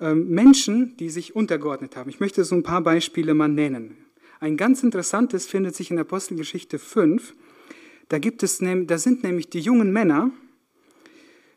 ähm, 0.00 0.30
Menschen, 0.30 0.96
die 0.96 1.10
sich 1.10 1.36
untergeordnet 1.36 1.94
haben. 1.94 2.08
Ich 2.08 2.20
möchte 2.20 2.42
so 2.44 2.54
ein 2.54 2.62
paar 2.62 2.80
Beispiele 2.80 3.34
mal 3.34 3.48
nennen. 3.48 3.98
Ein 4.40 4.56
ganz 4.56 4.82
interessantes 4.82 5.46
findet 5.46 5.76
sich 5.76 5.90
in 5.90 5.98
Apostelgeschichte 5.98 6.78
5. 6.78 7.34
Da, 8.08 8.18
gibt 8.18 8.42
es, 8.42 8.58
da 8.58 8.98
sind 8.98 9.22
nämlich 9.22 9.50
die 9.50 9.60
jungen 9.60 9.92
Männer, 9.92 10.30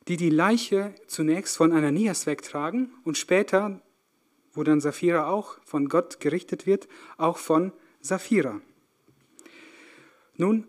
die 0.10 0.18
die 0.18 0.30
Leiche 0.30 0.94
zunächst 1.08 1.56
von 1.56 1.72
Ananias 1.72 2.26
wegtragen 2.26 2.92
und 3.06 3.18
später 3.18 3.82
wo 4.60 4.64
dann 4.64 4.82
Sapphira 4.82 5.30
auch 5.30 5.58
von 5.64 5.88
Gott 5.88 6.20
gerichtet 6.20 6.66
wird, 6.66 6.90
auch 7.18 7.38
von 7.38 7.72
Sapphira. 8.02 8.60
Nun, 10.36 10.68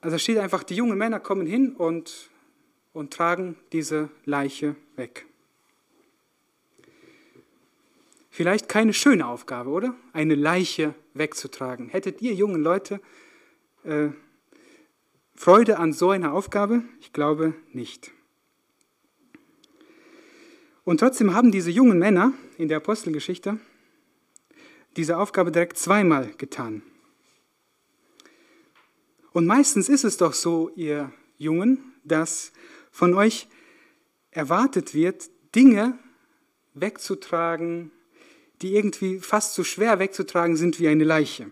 also 0.00 0.18
steht 0.18 0.38
einfach, 0.38 0.62
die 0.62 0.76
jungen 0.76 0.96
Männer 0.96 1.18
kommen 1.18 1.46
hin 1.46 1.74
und, 1.74 2.30
und 2.92 3.12
tragen 3.12 3.56
diese 3.72 4.08
Leiche 4.24 4.76
weg. 4.94 5.26
Vielleicht 8.30 8.68
keine 8.68 8.92
schöne 8.92 9.26
Aufgabe, 9.26 9.70
oder? 9.70 9.96
Eine 10.12 10.36
Leiche 10.36 10.94
wegzutragen. 11.14 11.88
Hättet 11.88 12.22
ihr 12.22 12.34
jungen 12.34 12.62
Leute 12.62 13.00
äh, 13.82 14.10
Freude 15.34 15.78
an 15.78 15.92
so 15.92 16.10
einer 16.10 16.32
Aufgabe? 16.32 16.84
Ich 17.00 17.12
glaube 17.12 17.54
nicht. 17.72 18.13
Und 20.84 21.00
trotzdem 21.00 21.34
haben 21.34 21.50
diese 21.50 21.70
jungen 21.70 21.98
Männer 21.98 22.32
in 22.58 22.68
der 22.68 22.76
Apostelgeschichte 22.78 23.58
diese 24.96 25.18
Aufgabe 25.18 25.50
direkt 25.50 25.76
zweimal 25.76 26.32
getan. 26.38 26.82
Und 29.32 29.46
meistens 29.46 29.88
ist 29.88 30.04
es 30.04 30.16
doch 30.16 30.32
so, 30.32 30.70
ihr 30.76 31.12
Jungen, 31.38 31.94
dass 32.04 32.52
von 32.92 33.14
euch 33.14 33.48
erwartet 34.30 34.94
wird, 34.94 35.30
Dinge 35.54 35.98
wegzutragen, 36.74 37.90
die 38.62 38.76
irgendwie 38.76 39.18
fast 39.18 39.54
so 39.54 39.64
schwer 39.64 39.98
wegzutragen 39.98 40.56
sind 40.56 40.78
wie 40.78 40.88
eine 40.88 41.04
Leiche. 41.04 41.50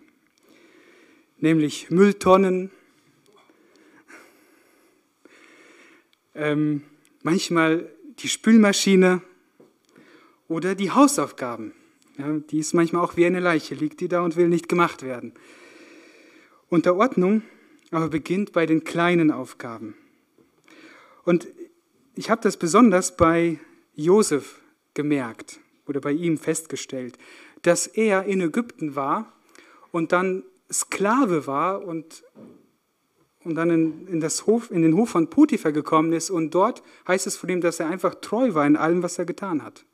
Nämlich 1.38 1.90
Mülltonnen, 1.90 2.70
ähm, 6.34 6.84
manchmal 7.22 7.90
die 8.22 8.28
Spülmaschine 8.28 9.22
oder 10.48 10.74
die 10.74 10.90
Hausaufgaben. 10.90 11.72
Ja, 12.18 12.30
die 12.30 12.58
ist 12.58 12.74
manchmal 12.74 13.02
auch 13.02 13.16
wie 13.16 13.26
eine 13.26 13.40
Leiche, 13.40 13.74
liegt 13.74 14.00
die 14.00 14.08
da 14.08 14.20
und 14.20 14.36
will 14.36 14.48
nicht 14.48 14.68
gemacht 14.68 15.02
werden. 15.02 15.34
Unterordnung 16.68 17.42
aber 17.92 18.08
beginnt 18.08 18.52
bei 18.52 18.66
den 18.66 18.84
kleinen 18.84 19.30
Aufgaben. 19.30 19.94
Und 21.24 21.46
ich 22.14 22.30
habe 22.30 22.40
das 22.40 22.56
besonders 22.56 23.16
bei 23.16 23.60
Josef 23.94 24.60
gemerkt 24.94 25.60
oder 25.86 26.00
bei 26.00 26.12
ihm 26.12 26.38
festgestellt, 26.38 27.18
dass 27.60 27.86
er 27.86 28.24
in 28.24 28.40
Ägypten 28.40 28.96
war 28.96 29.32
und 29.92 30.12
dann 30.12 30.42
Sklave 30.72 31.46
war 31.46 31.84
und, 31.84 32.24
und 33.44 33.54
dann 33.54 33.70
in, 33.70 34.06
in, 34.08 34.20
das 34.20 34.46
Hof, 34.46 34.70
in 34.70 34.82
den 34.82 34.96
Hof 34.96 35.10
von 35.10 35.28
Potiphar 35.28 35.72
gekommen 35.72 36.12
ist 36.12 36.30
und 36.30 36.54
dort 36.54 36.82
heißt 37.08 37.26
es 37.26 37.36
von 37.36 37.48
ihm, 37.48 37.60
dass 37.60 37.80
er 37.80 37.88
einfach 37.88 38.14
treu 38.16 38.54
war 38.54 38.66
in 38.66 38.76
allem, 38.76 39.02
was 39.02 39.18
er 39.18 39.24
getan 39.24 39.62
hat. 39.62 39.84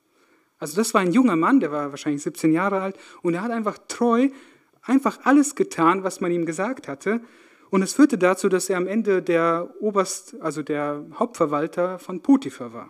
Also 0.59 0.75
das 0.75 0.93
war 0.93 1.01
ein 1.01 1.13
junger 1.13 1.35
Mann, 1.35 1.59
der 1.59 1.71
war 1.71 1.91
wahrscheinlich 1.91 2.21
17 2.23 2.51
Jahre 2.51 2.81
alt 2.81 2.97
und 3.21 3.33
er 3.33 3.41
hat 3.41 3.51
einfach 3.51 3.77
treu 3.87 4.29
einfach 4.81 5.19
alles 5.23 5.55
getan, 5.55 6.03
was 6.03 6.21
man 6.21 6.31
ihm 6.31 6.45
gesagt 6.45 6.87
hatte. 6.87 7.21
Und 7.69 7.83
es 7.83 7.93
führte 7.93 8.17
dazu, 8.17 8.49
dass 8.49 8.69
er 8.69 8.77
am 8.77 8.87
Ende 8.87 9.21
der 9.21 9.69
Oberst, 9.79 10.35
also 10.41 10.63
der 10.63 11.05
Hauptverwalter 11.13 11.99
von 11.99 12.21
Potiphar 12.21 12.73
war. 12.73 12.89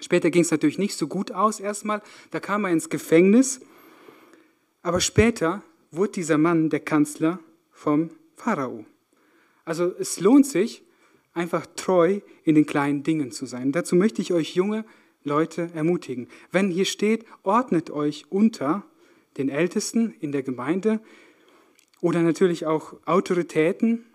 Später 0.00 0.30
ging 0.30 0.42
es 0.42 0.50
natürlich 0.50 0.78
nicht 0.78 0.96
so 0.96 1.08
gut 1.08 1.32
aus 1.32 1.58
erstmal, 1.58 2.02
da 2.30 2.38
kam 2.38 2.64
er 2.64 2.70
ins 2.70 2.88
Gefängnis, 2.88 3.60
aber 4.82 5.00
später 5.00 5.62
wurde 5.90 6.12
dieser 6.12 6.38
Mann 6.38 6.70
der 6.70 6.80
Kanzler 6.80 7.40
vom 7.72 8.10
Pharao. 8.36 8.84
Also 9.68 9.92
es 9.98 10.18
lohnt 10.18 10.46
sich, 10.46 10.82
einfach 11.34 11.66
treu 11.76 12.20
in 12.42 12.54
den 12.54 12.64
kleinen 12.64 13.02
Dingen 13.02 13.32
zu 13.32 13.44
sein. 13.44 13.70
Dazu 13.70 13.96
möchte 13.96 14.22
ich 14.22 14.32
euch 14.32 14.54
junge 14.54 14.86
Leute 15.24 15.68
ermutigen. 15.74 16.26
Wenn 16.50 16.70
hier 16.70 16.86
steht, 16.86 17.26
ordnet 17.42 17.90
euch 17.90 18.24
unter 18.30 18.86
den 19.36 19.50
Ältesten 19.50 20.14
in 20.20 20.32
der 20.32 20.42
Gemeinde 20.42 21.00
oder 22.00 22.22
natürlich 22.22 22.64
auch 22.64 22.94
Autoritäten, 23.04 24.06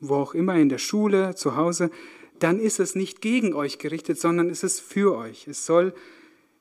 wo 0.00 0.16
auch 0.16 0.34
immer, 0.34 0.56
in 0.56 0.68
der 0.68 0.78
Schule, 0.78 1.36
zu 1.36 1.54
Hause, 1.54 1.88
dann 2.40 2.58
ist 2.58 2.80
es 2.80 2.96
nicht 2.96 3.20
gegen 3.20 3.54
euch 3.54 3.78
gerichtet, 3.78 4.18
sondern 4.18 4.50
es 4.50 4.64
ist 4.64 4.80
für 4.80 5.16
euch. 5.16 5.46
Es 5.46 5.64
soll, 5.64 5.94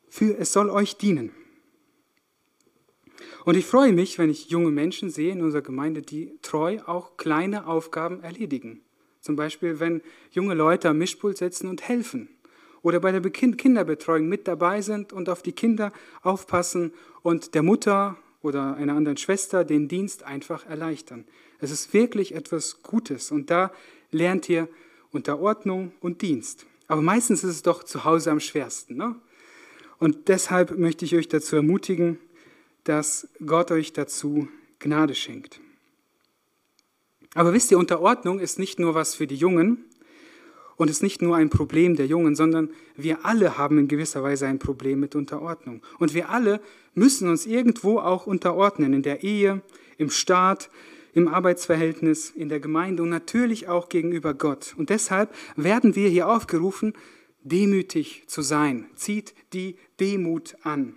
für, 0.10 0.38
es 0.38 0.54
soll 0.54 0.70
euch 0.70 0.96
dienen. 0.96 1.32
Und 3.46 3.56
ich 3.58 3.66
freue 3.66 3.94
mich, 3.94 4.18
wenn 4.18 4.30
ich 4.30 4.50
junge 4.50 4.72
Menschen 4.72 5.10
sehe 5.10 5.32
in 5.32 5.42
unserer 5.42 5.62
Gemeinde, 5.62 6.02
die 6.02 6.38
treu 6.42 6.80
auch 6.86 7.18
kleine 7.18 7.68
Aufgaben 7.68 8.22
erledigen. 8.24 8.82
Zum 9.20 9.36
Beispiel, 9.36 9.80
wenn 9.80 10.02
junge 10.32 10.54
Leute 10.54 10.90
am 10.90 10.98
Mischpult 10.98 11.38
sitzen 11.38 11.68
und 11.68 11.88
helfen. 11.88 12.30
Oder 12.82 13.00
bei 13.00 13.12
der 13.12 13.22
Kinderbetreuung 13.22 14.28
mit 14.28 14.48
dabei 14.48 14.82
sind 14.82 15.14
und 15.14 15.30
auf 15.30 15.44
die 15.44 15.52
Kinder 15.52 15.94
aufpassen 16.24 16.94
und 17.22 17.54
der 17.54 17.62
Mutter 17.62 18.18
oder 18.42 18.76
einer 18.76 18.96
anderen 18.96 19.18
Schwester 19.18 19.64
den 19.64 19.88
Dienst 19.88 20.24
einfach 20.24 20.66
erleichtern. 20.66 21.26
Es 21.60 21.70
ist 21.70 21.94
wirklich 21.94 22.34
etwas 22.34 22.82
Gutes 22.82 23.32
und 23.32 23.52
da 23.52 23.72
lernt 24.10 24.50
ihr 24.50 24.68
unter 25.12 25.40
Ordnung 25.40 25.92
und 26.00 26.24
Dienst. 26.24 26.66
Aber 26.88 27.02
meistens 27.02 27.44
ist 27.44 27.52
es 27.52 27.62
doch 27.62 27.84
zu 27.84 28.04
Hause 28.04 28.32
am 28.32 28.40
schwersten. 28.40 28.96
Ne? 28.96 29.16
Und 30.00 30.28
deshalb 30.28 30.78
möchte 30.78 31.06
ich 31.06 31.16
euch 31.16 31.28
dazu 31.28 31.56
ermutigen, 31.56 32.18
dass 32.84 33.28
Gott 33.46 33.72
euch 33.72 33.94
dazu 33.94 34.48
Gnade 34.80 35.16
schenkt. 35.16 35.60
Aber 37.34 37.54
wisst 37.54 37.72
ihr, 37.72 37.78
Unterordnung 37.78 38.40
ist 38.40 38.60
nicht 38.60 38.80
nur 38.80 38.96
was 38.96 39.16
für 39.16 39.28
die 39.28 39.36
Jungen 39.36 39.86
und 40.76 40.90
ist 40.90 41.04
nicht 41.04 41.22
nur 41.22 41.36
ein 41.38 41.50
Problem 41.50 41.96
der 41.96 42.08
Jungen, 42.08 42.36
sondern 42.36 42.72
wir 42.96 43.26
alle 43.26 43.58
haben 43.58 43.78
in 43.78 43.88
gewisser 43.88 44.24
Weise 44.24 44.48
ein 44.48 44.60
Problem 44.60 45.00
mit 45.00 45.16
Unterordnung. 45.16 45.82
Und 46.00 46.14
wir 46.14 46.30
alle 46.30 46.60
müssen 46.94 47.30
uns 47.30 47.46
irgendwo 47.46 48.00
auch 48.00 48.28
unterordnen, 48.28 48.94
in 48.94 49.04
der 49.04 49.24
Ehe, 49.24 49.62
im 49.98 50.10
Staat, 50.10 50.70
im 51.14 51.28
Arbeitsverhältnis, 51.28 52.32
in 52.32 52.50
der 52.50 52.60
Gemeinde 52.60 53.04
und 53.04 53.10
natürlich 53.10 53.68
auch 53.68 53.90
gegenüber 53.90 54.34
Gott. 54.34 54.74
Und 54.78 54.90
deshalb 54.90 55.34
werden 55.56 55.96
wir 55.96 56.10
hier 56.10 56.28
aufgerufen, 56.28 56.94
demütig 57.44 58.24
zu 58.28 58.42
sein. 58.42 58.90
Zieht 58.96 59.34
die 59.54 59.76
Demut 60.00 60.56
an. 60.64 60.96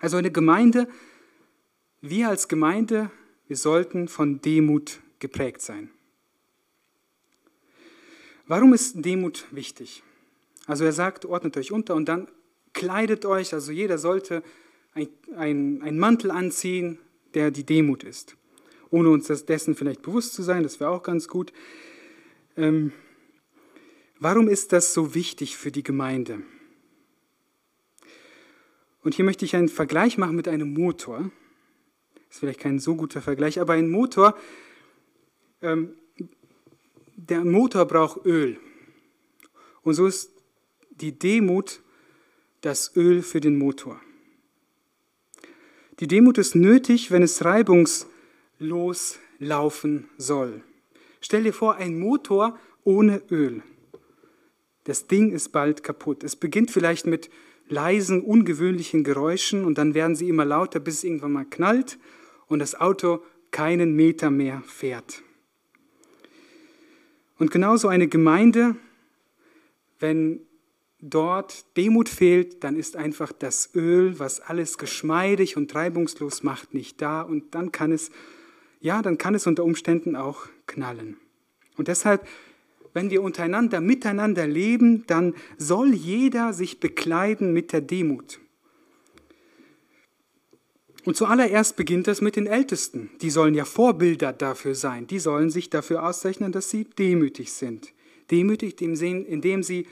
Also 0.00 0.16
eine 0.16 0.30
Gemeinde, 0.30 0.88
wir 2.00 2.28
als 2.28 2.48
Gemeinde, 2.48 3.10
wir 3.46 3.56
sollten 3.56 4.08
von 4.08 4.40
Demut 4.40 5.00
geprägt 5.18 5.62
sein. 5.62 5.90
Warum 8.46 8.74
ist 8.74 9.04
Demut 9.04 9.46
wichtig? 9.52 10.02
Also 10.66 10.84
er 10.84 10.92
sagt, 10.92 11.24
ordnet 11.24 11.56
euch 11.56 11.70
unter 11.70 11.94
und 11.94 12.08
dann 12.08 12.26
kleidet 12.72 13.24
euch, 13.24 13.54
also 13.54 13.70
jeder 13.70 13.98
sollte 13.98 14.42
einen 15.36 15.82
ein 15.82 15.98
Mantel 15.98 16.32
anziehen, 16.32 16.98
der 17.34 17.52
die 17.52 17.64
Demut 17.64 18.02
ist 18.02 18.36
ohne 18.90 19.10
uns 19.10 19.26
dessen 19.26 19.74
vielleicht 19.74 20.02
bewusst 20.02 20.34
zu 20.34 20.42
sein, 20.42 20.62
das 20.62 20.80
wäre 20.80 20.90
auch 20.90 21.02
ganz 21.02 21.28
gut. 21.28 21.52
Ähm, 22.56 22.92
warum 24.18 24.48
ist 24.48 24.72
das 24.72 24.92
so 24.92 25.14
wichtig 25.14 25.56
für 25.56 25.70
die 25.70 25.82
Gemeinde? 25.82 26.42
Und 29.02 29.14
hier 29.14 29.24
möchte 29.24 29.44
ich 29.44 29.56
einen 29.56 29.68
Vergleich 29.68 30.18
machen 30.18 30.36
mit 30.36 30.48
einem 30.48 30.72
Motor. 30.74 31.30
Das 32.14 32.36
ist 32.36 32.38
vielleicht 32.40 32.60
kein 32.60 32.78
so 32.78 32.96
guter 32.96 33.22
Vergleich, 33.22 33.60
aber 33.60 33.74
ein 33.74 33.90
Motor, 33.90 34.36
ähm, 35.62 35.94
der 37.16 37.44
Motor 37.44 37.86
braucht 37.86 38.24
Öl. 38.24 38.58
Und 39.82 39.94
so 39.94 40.06
ist 40.06 40.30
die 40.90 41.18
Demut 41.18 41.80
das 42.60 42.94
Öl 42.96 43.22
für 43.22 43.40
den 43.40 43.58
Motor. 43.58 44.00
Die 45.98 46.06
Demut 46.06 46.38
ist 46.38 46.54
nötig, 46.54 47.10
wenn 47.10 47.22
es 47.22 47.42
Reibungs- 47.42 48.06
loslaufen 48.60 50.08
soll. 50.18 50.62
Stell 51.20 51.42
dir 51.42 51.52
vor, 51.52 51.76
ein 51.76 51.98
Motor 51.98 52.58
ohne 52.84 53.22
Öl. 53.30 53.62
Das 54.84 55.06
Ding 55.06 55.32
ist 55.32 55.50
bald 55.50 55.82
kaputt. 55.82 56.22
Es 56.22 56.36
beginnt 56.36 56.70
vielleicht 56.70 57.06
mit 57.06 57.30
leisen, 57.70 58.22
ungewöhnlichen 58.22 59.04
Geräuschen 59.04 59.64
und 59.64 59.78
dann 59.78 59.94
werden 59.94 60.16
sie 60.16 60.28
immer 60.28 60.44
lauter, 60.44 60.80
bis 60.80 60.96
es 60.96 61.04
irgendwann 61.04 61.32
mal 61.32 61.46
knallt 61.46 61.98
und 62.46 62.58
das 62.58 62.74
Auto 62.74 63.22
keinen 63.50 63.94
Meter 63.94 64.30
mehr 64.30 64.62
fährt. 64.66 65.22
Und 67.38 67.50
genauso 67.50 67.88
eine 67.88 68.08
Gemeinde, 68.08 68.76
wenn 69.98 70.40
dort 71.00 71.76
Demut 71.76 72.10
fehlt, 72.10 72.62
dann 72.62 72.76
ist 72.76 72.96
einfach 72.96 73.32
das 73.32 73.74
Öl, 73.74 74.18
was 74.18 74.40
alles 74.40 74.76
geschmeidig 74.76 75.56
und 75.56 75.74
reibungslos 75.74 76.42
macht, 76.42 76.74
nicht 76.74 77.00
da 77.00 77.22
und 77.22 77.54
dann 77.54 77.72
kann 77.72 77.92
es 77.92 78.10
ja, 78.80 79.02
dann 79.02 79.18
kann 79.18 79.34
es 79.34 79.46
unter 79.46 79.62
Umständen 79.64 80.16
auch 80.16 80.46
knallen. 80.66 81.18
Und 81.76 81.88
deshalb, 81.88 82.26
wenn 82.92 83.10
wir 83.10 83.22
untereinander, 83.22 83.80
miteinander 83.80 84.46
leben, 84.46 85.06
dann 85.06 85.34
soll 85.58 85.94
jeder 85.94 86.52
sich 86.52 86.80
bekleiden 86.80 87.52
mit 87.52 87.72
der 87.72 87.80
Demut. 87.80 88.40
Und 91.04 91.16
zuallererst 91.16 91.76
beginnt 91.76 92.08
das 92.08 92.20
mit 92.20 92.36
den 92.36 92.46
Ältesten. 92.46 93.10
Die 93.22 93.30
sollen 93.30 93.54
ja 93.54 93.64
Vorbilder 93.64 94.32
dafür 94.32 94.74
sein. 94.74 95.06
Die 95.06 95.18
sollen 95.18 95.50
sich 95.50 95.70
dafür 95.70 96.04
auszeichnen, 96.04 96.52
dass 96.52 96.68
sie 96.68 96.84
demütig 96.84 97.52
sind. 97.52 97.92
Demütig, 98.30 98.80
indem 98.82 99.62
sie 99.62 99.86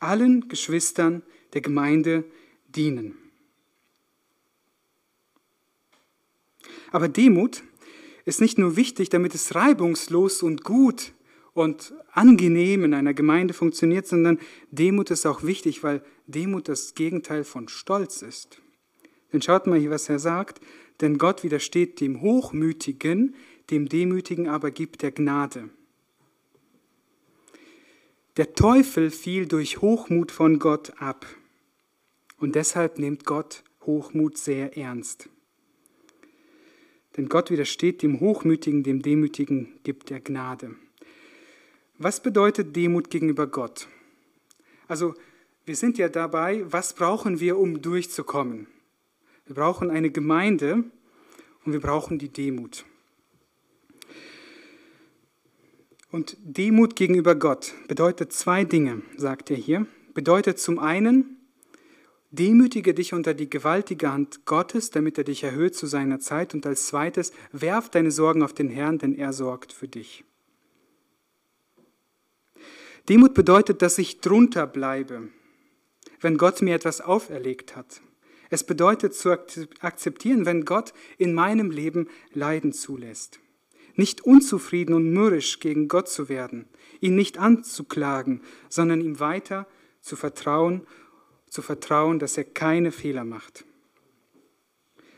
allen 0.00 0.48
Geschwistern 0.48 1.22
der 1.54 1.62
Gemeinde 1.62 2.24
dienen. 2.68 3.16
Aber 6.92 7.08
Demut 7.08 7.62
ist 8.24 8.40
nicht 8.40 8.58
nur 8.58 8.76
wichtig, 8.76 9.08
damit 9.08 9.34
es 9.34 9.54
reibungslos 9.54 10.42
und 10.42 10.62
gut 10.62 11.12
und 11.60 11.92
angenehm 12.12 12.84
in 12.84 12.94
einer 12.94 13.12
Gemeinde 13.12 13.52
funktioniert, 13.52 14.06
sondern 14.06 14.38
Demut 14.70 15.10
ist 15.10 15.26
auch 15.26 15.42
wichtig, 15.42 15.82
weil 15.82 16.02
Demut 16.26 16.68
das 16.68 16.94
Gegenteil 16.94 17.44
von 17.44 17.68
Stolz 17.68 18.22
ist. 18.22 18.62
Denn 19.32 19.42
schaut 19.42 19.66
mal 19.66 19.78
hier, 19.78 19.90
was 19.90 20.08
er 20.08 20.18
sagt. 20.18 20.60
Denn 21.00 21.18
Gott 21.18 21.44
widersteht 21.44 22.00
dem 22.00 22.20
Hochmütigen, 22.20 23.34
dem 23.70 23.88
Demütigen 23.88 24.48
aber 24.48 24.70
gibt 24.70 25.02
er 25.02 25.12
Gnade. 25.12 25.70
Der 28.36 28.54
Teufel 28.54 29.10
fiel 29.10 29.46
durch 29.46 29.80
Hochmut 29.82 30.32
von 30.32 30.58
Gott 30.58 30.94
ab. 31.00 31.26
Und 32.38 32.54
deshalb 32.54 32.98
nimmt 32.98 33.24
Gott 33.26 33.64
Hochmut 33.84 34.38
sehr 34.38 34.76
ernst. 34.78 35.28
Denn 37.16 37.28
Gott 37.28 37.50
widersteht 37.50 38.02
dem 38.02 38.20
Hochmütigen, 38.20 38.82
dem 38.82 39.02
Demütigen 39.02 39.78
gibt 39.82 40.10
er 40.10 40.20
Gnade. 40.20 40.76
Was 42.02 42.22
bedeutet 42.22 42.74
Demut 42.74 43.10
gegenüber 43.10 43.46
Gott? 43.46 43.86
Also, 44.88 45.14
wir 45.66 45.76
sind 45.76 45.98
ja 45.98 46.08
dabei, 46.08 46.64
was 46.64 46.94
brauchen 46.94 47.40
wir, 47.40 47.58
um 47.58 47.82
durchzukommen? 47.82 48.68
Wir 49.44 49.54
brauchen 49.54 49.90
eine 49.90 50.10
Gemeinde 50.10 50.84
und 51.66 51.72
wir 51.74 51.80
brauchen 51.80 52.18
die 52.18 52.30
Demut. 52.30 52.86
Und 56.10 56.38
Demut 56.40 56.96
gegenüber 56.96 57.34
Gott 57.34 57.74
bedeutet 57.86 58.32
zwei 58.32 58.64
Dinge, 58.64 59.02
sagt 59.18 59.50
er 59.50 59.58
hier. 59.58 59.86
Bedeutet 60.14 60.58
zum 60.58 60.78
einen, 60.78 61.36
demütige 62.30 62.94
dich 62.94 63.12
unter 63.12 63.34
die 63.34 63.50
gewaltige 63.50 64.10
Hand 64.10 64.46
Gottes, 64.46 64.90
damit 64.90 65.18
er 65.18 65.24
dich 65.24 65.44
erhöht 65.44 65.74
zu 65.74 65.86
seiner 65.86 66.18
Zeit. 66.18 66.54
Und 66.54 66.64
als 66.64 66.86
zweites, 66.86 67.32
werf 67.52 67.90
deine 67.90 68.10
Sorgen 68.10 68.42
auf 68.42 68.54
den 68.54 68.70
Herrn, 68.70 68.96
denn 68.96 69.14
er 69.14 69.34
sorgt 69.34 69.74
für 69.74 69.86
dich. 69.86 70.24
Demut 73.10 73.34
bedeutet, 73.34 73.82
dass 73.82 73.98
ich 73.98 74.20
drunter 74.20 74.68
bleibe, 74.68 75.30
wenn 76.20 76.38
Gott 76.38 76.62
mir 76.62 76.76
etwas 76.76 77.00
auferlegt 77.00 77.74
hat. 77.74 78.00
Es 78.50 78.62
bedeutet 78.62 79.14
zu 79.14 79.30
akzeptieren, 79.80 80.46
wenn 80.46 80.64
Gott 80.64 80.94
in 81.18 81.34
meinem 81.34 81.72
Leben 81.72 82.08
Leiden 82.32 82.72
zulässt. 82.72 83.40
Nicht 83.96 84.20
unzufrieden 84.20 84.94
und 84.94 85.10
mürrisch 85.10 85.58
gegen 85.58 85.88
Gott 85.88 86.08
zu 86.08 86.28
werden, 86.28 86.68
ihn 87.00 87.16
nicht 87.16 87.36
anzuklagen, 87.36 88.42
sondern 88.68 89.00
ihm 89.00 89.18
weiter 89.18 89.66
zu 90.00 90.14
vertrauen, 90.14 90.86
zu 91.48 91.62
vertrauen, 91.62 92.20
dass 92.20 92.38
er 92.38 92.44
keine 92.44 92.92
Fehler 92.92 93.24
macht. 93.24 93.64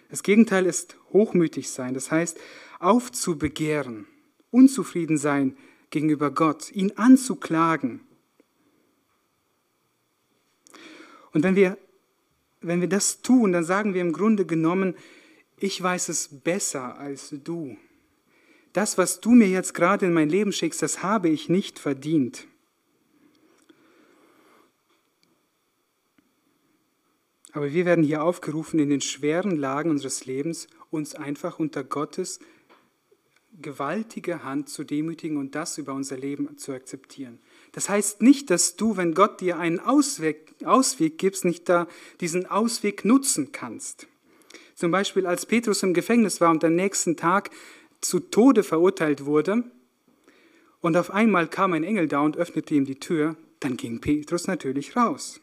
Das 0.08 0.22
Gegenteil 0.22 0.64
ist 0.64 0.96
hochmütig 1.12 1.68
sein, 1.68 1.92
das 1.92 2.10
heißt 2.10 2.40
aufzubegehren, 2.78 4.06
unzufrieden 4.50 5.18
sein 5.18 5.58
gegenüber 5.92 6.32
Gott, 6.32 6.72
ihn 6.72 6.92
anzuklagen. 6.96 8.00
Und 11.32 11.44
wenn 11.44 11.54
wir, 11.54 11.78
wenn 12.60 12.80
wir 12.80 12.88
das 12.88 13.22
tun, 13.22 13.52
dann 13.52 13.62
sagen 13.62 13.94
wir 13.94 14.00
im 14.00 14.12
Grunde 14.12 14.44
genommen, 14.44 14.96
ich 15.58 15.80
weiß 15.80 16.08
es 16.08 16.40
besser 16.40 16.98
als 16.98 17.34
du. 17.44 17.76
Das, 18.72 18.98
was 18.98 19.20
du 19.20 19.30
mir 19.30 19.48
jetzt 19.48 19.74
gerade 19.74 20.06
in 20.06 20.12
mein 20.12 20.28
Leben 20.28 20.52
schickst, 20.52 20.82
das 20.82 21.02
habe 21.02 21.28
ich 21.28 21.48
nicht 21.48 21.78
verdient. 21.78 22.48
Aber 27.52 27.70
wir 27.70 27.84
werden 27.84 28.02
hier 28.02 28.22
aufgerufen, 28.22 28.80
in 28.80 28.88
den 28.88 29.02
schweren 29.02 29.58
Lagen 29.58 29.90
unseres 29.90 30.24
Lebens 30.24 30.68
uns 30.90 31.14
einfach 31.14 31.58
unter 31.58 31.84
Gottes 31.84 32.40
gewaltige 33.60 34.44
Hand 34.44 34.68
zu 34.68 34.84
demütigen 34.84 35.36
und 35.36 35.54
das 35.54 35.78
über 35.78 35.92
unser 35.92 36.16
Leben 36.16 36.56
zu 36.56 36.72
akzeptieren. 36.72 37.38
Das 37.72 37.88
heißt 37.88 38.22
nicht, 38.22 38.50
dass 38.50 38.76
du, 38.76 38.96
wenn 38.96 39.14
Gott 39.14 39.40
dir 39.40 39.58
einen 39.58 39.78
Ausweg, 39.78 40.54
Ausweg 40.64 41.18
gibst, 41.18 41.44
nicht 41.44 41.68
da 41.68 41.86
diesen 42.20 42.46
Ausweg 42.46 43.04
nutzen 43.04 43.52
kannst. 43.52 44.06
Zum 44.74 44.90
Beispiel, 44.90 45.26
als 45.26 45.46
Petrus 45.46 45.82
im 45.82 45.94
Gefängnis 45.94 46.40
war 46.40 46.50
und 46.50 46.64
am 46.64 46.74
nächsten 46.74 47.16
Tag 47.16 47.50
zu 48.00 48.20
Tode 48.20 48.62
verurteilt 48.62 49.26
wurde 49.26 49.64
und 50.80 50.96
auf 50.96 51.10
einmal 51.10 51.46
kam 51.46 51.72
ein 51.72 51.84
Engel 51.84 52.08
da 52.08 52.20
und 52.20 52.36
öffnete 52.36 52.74
ihm 52.74 52.84
die 52.84 52.98
Tür, 52.98 53.36
dann 53.60 53.76
ging 53.76 54.00
Petrus 54.00 54.46
natürlich 54.46 54.96
raus. 54.96 55.40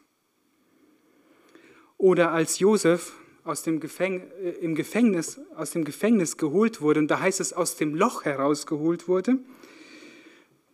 Oder 1.98 2.32
als 2.32 2.60
Josef 2.60 3.14
aus 3.50 3.64
dem 3.64 3.80
Gefäng 3.80 4.22
äh, 4.42 4.50
im 4.62 4.76
Gefängnis, 4.76 5.40
aus 5.56 5.72
dem 5.72 5.84
Gefängnis 5.84 6.38
geholt 6.38 6.82
wurde, 6.82 7.00
und 7.00 7.10
da 7.10 7.20
heißt 7.20 7.40
es, 7.40 7.54
aus 7.54 7.76
dem 7.76 7.96
Loch 7.96 8.26
herausgeholt 8.26 9.08
wurde, 9.08 9.40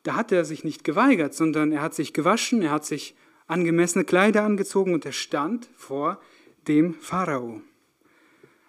da 0.03 0.15
hat 0.15 0.31
er 0.31 0.45
sich 0.45 0.63
nicht 0.63 0.83
geweigert, 0.83 1.33
sondern 1.33 1.71
er 1.71 1.81
hat 1.81 1.95
sich 1.95 2.13
gewaschen, 2.13 2.61
er 2.61 2.71
hat 2.71 2.85
sich 2.85 3.15
angemessene 3.47 4.05
Kleider 4.05 4.43
angezogen 4.43 4.93
und 4.93 5.05
er 5.05 5.11
stand 5.11 5.67
vor 5.75 6.19
dem 6.67 6.93
Pharao. 6.95 7.61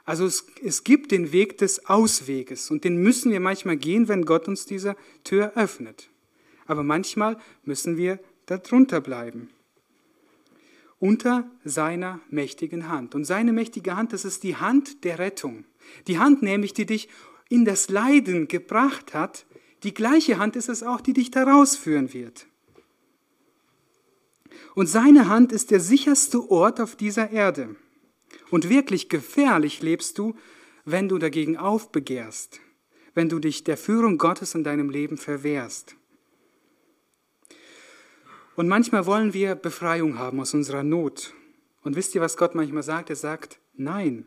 Also 0.05 0.25
es, 0.25 0.47
es 0.63 0.85
gibt 0.85 1.11
den 1.11 1.33
Weg 1.33 1.59
des 1.59 1.87
Ausweges 1.87 2.71
und 2.71 2.85
den 2.85 2.97
müssen 2.97 3.33
wir 3.33 3.41
manchmal 3.41 3.77
gehen, 3.77 4.09
wenn 4.09 4.25
Gott 4.25 4.49
uns 4.49 4.65
diese 4.65 4.97
Tür 5.25 5.53
öffnet. 5.57 6.09
Aber 6.67 6.83
manchmal 6.83 7.37
müssen 7.65 7.97
wir 7.97 8.21
darunter 8.47 9.01
bleiben. 9.01 9.51
Unter 10.99 11.51
seiner 11.65 12.21
mächtigen 12.31 12.89
Hand. 12.89 13.15
Und 13.15 13.25
seine 13.25 13.53
mächtige 13.53 13.97
Hand, 13.97 14.13
das 14.13 14.25
ist 14.25 14.43
die 14.43 14.57
Hand 14.57 15.05
der 15.05 15.19
Rettung. 15.19 15.65
Die 16.07 16.19
Hand 16.19 16.43
nämlich, 16.43 16.73
die 16.73 16.87
dich 16.87 17.09
in 17.49 17.65
das 17.65 17.89
Leiden 17.91 18.49
gebracht 18.49 19.15
hat, 19.15 19.47
die 19.83 19.95
gleiche 19.95 20.39
Hand 20.39 20.57
ist 20.57 20.69
es 20.69 20.83
auch, 20.83 21.01
die 21.01 21.13
dich 21.13 21.31
daraus 21.31 21.77
führen 21.77 22.13
wird. 22.13 22.47
Und 24.75 24.89
seine 24.89 25.29
Hand 25.29 25.53
ist 25.53 25.71
der 25.71 25.81
sicherste 25.81 26.51
Ort 26.51 26.81
auf 26.81 26.97
dieser 26.97 27.31
Erde. 27.31 27.77
Und 28.51 28.69
wirklich 28.69 29.09
gefährlich 29.09 29.83
lebst 29.83 30.19
du, 30.19 30.35
wenn 30.85 31.09
du 31.09 31.19
dagegen 31.19 31.57
aufbegehrst, 31.57 32.61
wenn 33.15 33.29
du 33.29 33.39
dich 33.39 33.65
der 33.65 33.77
Führung 33.77 34.19
Gottes 34.19 34.55
in 34.55 34.65
deinem 34.65 34.91
Leben 34.91 35.17
verwehrst. 35.17 35.97
Und 38.57 38.69
manchmal 38.69 39.05
wollen 39.05 39.35
wir 39.35 39.55
Befreiung 39.55 40.19
haben 40.19 40.41
aus 40.41 40.55
unserer 40.55 40.83
Not. 40.83 41.35
Und 41.83 41.95
wisst 41.95 42.15
ihr, 42.15 42.23
was 42.23 42.39
Gott 42.39 42.55
manchmal 42.55 42.83
sagt? 42.83 43.11
Er 43.11 43.17
sagt, 43.17 43.61
nein. 43.75 44.25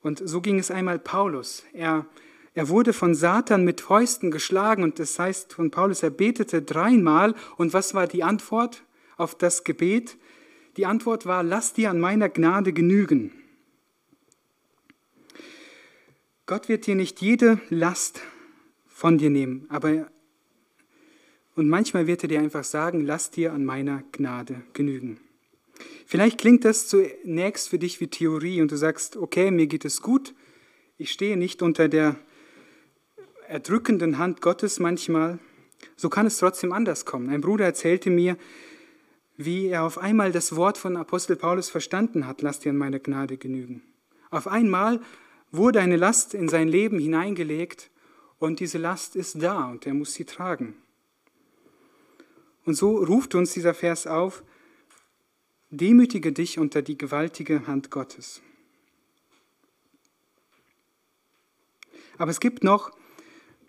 Und 0.00 0.26
so 0.26 0.40
ging 0.40 0.58
es 0.58 0.70
einmal 0.70 0.98
Paulus. 0.98 1.64
Er, 1.74 2.06
er 2.54 2.70
wurde 2.70 2.94
von 2.94 3.14
Satan 3.14 3.62
mit 3.62 3.82
Fäusten 3.82 4.30
geschlagen 4.30 4.82
und 4.82 4.98
das 4.98 5.18
heißt 5.18 5.52
von 5.52 5.70
Paulus, 5.70 6.02
er 6.02 6.10
betete 6.10 6.62
dreimal. 6.62 7.34
Und 7.58 7.74
was 7.74 7.92
war 7.92 8.06
die 8.06 8.24
Antwort 8.24 8.84
auf 9.18 9.36
das 9.36 9.62
Gebet? 9.62 10.16
Die 10.78 10.86
Antwort 10.86 11.26
war, 11.26 11.42
lass 11.42 11.74
dir 11.74 11.90
an 11.90 12.00
meiner 12.00 12.30
Gnade 12.30 12.72
genügen. 12.72 13.32
Gott 16.46 16.70
wird 16.70 16.86
dir 16.86 16.94
nicht 16.94 17.20
jede 17.20 17.60
Last 17.68 18.22
von 18.86 19.18
dir 19.18 19.28
nehmen, 19.28 19.66
aber 19.68 20.10
und 21.58 21.68
manchmal 21.68 22.06
wird 22.06 22.22
er 22.22 22.28
dir 22.28 22.40
einfach 22.40 22.64
sagen, 22.64 23.04
lass 23.04 23.30
dir 23.30 23.52
an 23.52 23.64
meiner 23.64 24.04
Gnade 24.12 24.62
genügen. 24.72 25.18
Vielleicht 26.06 26.38
klingt 26.38 26.64
das 26.64 26.86
zunächst 26.86 27.68
für 27.68 27.78
dich 27.78 28.00
wie 28.00 28.06
Theorie 28.06 28.62
und 28.62 28.70
du 28.70 28.76
sagst, 28.76 29.16
okay, 29.16 29.50
mir 29.50 29.66
geht 29.66 29.84
es 29.84 30.00
gut, 30.00 30.34
ich 30.96 31.10
stehe 31.10 31.36
nicht 31.36 31.60
unter 31.60 31.88
der 31.88 32.16
erdrückenden 33.48 34.18
Hand 34.18 34.40
Gottes 34.40 34.78
manchmal. 34.78 35.38
So 35.96 36.08
kann 36.08 36.26
es 36.26 36.38
trotzdem 36.38 36.72
anders 36.72 37.04
kommen. 37.04 37.28
Ein 37.28 37.40
Bruder 37.40 37.64
erzählte 37.64 38.10
mir, 38.10 38.36
wie 39.36 39.66
er 39.66 39.84
auf 39.84 39.98
einmal 39.98 40.32
das 40.32 40.56
Wort 40.56 40.78
von 40.78 40.96
Apostel 40.96 41.36
Paulus 41.36 41.70
verstanden 41.70 42.26
hat, 42.26 42.42
lass 42.42 42.60
dir 42.60 42.70
an 42.70 42.76
meine 42.76 43.00
Gnade 43.00 43.36
genügen. 43.36 43.82
Auf 44.30 44.48
einmal 44.48 45.00
wurde 45.52 45.80
eine 45.80 45.96
Last 45.96 46.34
in 46.34 46.48
sein 46.48 46.68
Leben 46.68 46.98
hineingelegt 46.98 47.90
und 48.38 48.60
diese 48.60 48.78
Last 48.78 49.16
ist 49.16 49.42
da 49.42 49.70
und 49.70 49.86
er 49.86 49.94
muss 49.94 50.14
sie 50.14 50.24
tragen. 50.24 50.74
Und 52.68 52.74
so 52.74 52.98
ruft 52.98 53.34
uns 53.34 53.54
dieser 53.54 53.72
Vers 53.72 54.06
auf, 54.06 54.44
demütige 55.70 56.32
dich 56.32 56.58
unter 56.58 56.82
die 56.82 56.98
gewaltige 56.98 57.66
Hand 57.66 57.90
Gottes. 57.90 58.42
Aber 62.18 62.30
es 62.30 62.40
gibt 62.40 62.62
noch 62.64 62.90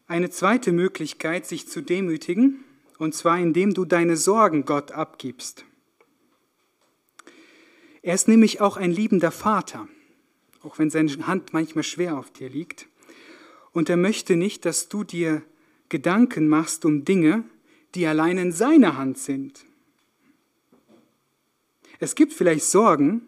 eine 0.07 0.29
zweite 0.31 0.73
Möglichkeit, 0.73 1.45
sich 1.45 1.65
zu 1.69 1.79
demütigen, 1.79 2.65
und 2.97 3.15
zwar 3.15 3.39
indem 3.39 3.73
du 3.73 3.85
deine 3.85 4.17
Sorgen 4.17 4.65
Gott 4.65 4.91
abgibst. 4.91 5.63
Er 8.01 8.15
ist 8.15 8.27
nämlich 8.27 8.59
auch 8.59 8.75
ein 8.75 8.91
liebender 8.91 9.31
Vater, 9.31 9.87
auch 10.61 10.77
wenn 10.77 10.89
seine 10.89 11.25
Hand 11.25 11.53
manchmal 11.53 11.85
schwer 11.85 12.17
auf 12.17 12.31
dir 12.31 12.49
liegt. 12.49 12.89
Und 13.71 13.89
er 13.89 13.95
möchte 13.95 14.35
nicht, 14.35 14.65
dass 14.65 14.89
du 14.89 15.05
dir 15.05 15.41
Gedanken 15.87 16.49
machst 16.49 16.83
um 16.83 17.05
Dinge, 17.05 17.45
die 17.95 18.05
allein 18.05 18.37
in 18.37 18.51
seiner 18.51 18.97
Hand 18.97 19.17
sind. 19.17 19.65
Es 21.99 22.15
gibt 22.15 22.33
vielleicht 22.33 22.65
Sorgen, 22.65 23.27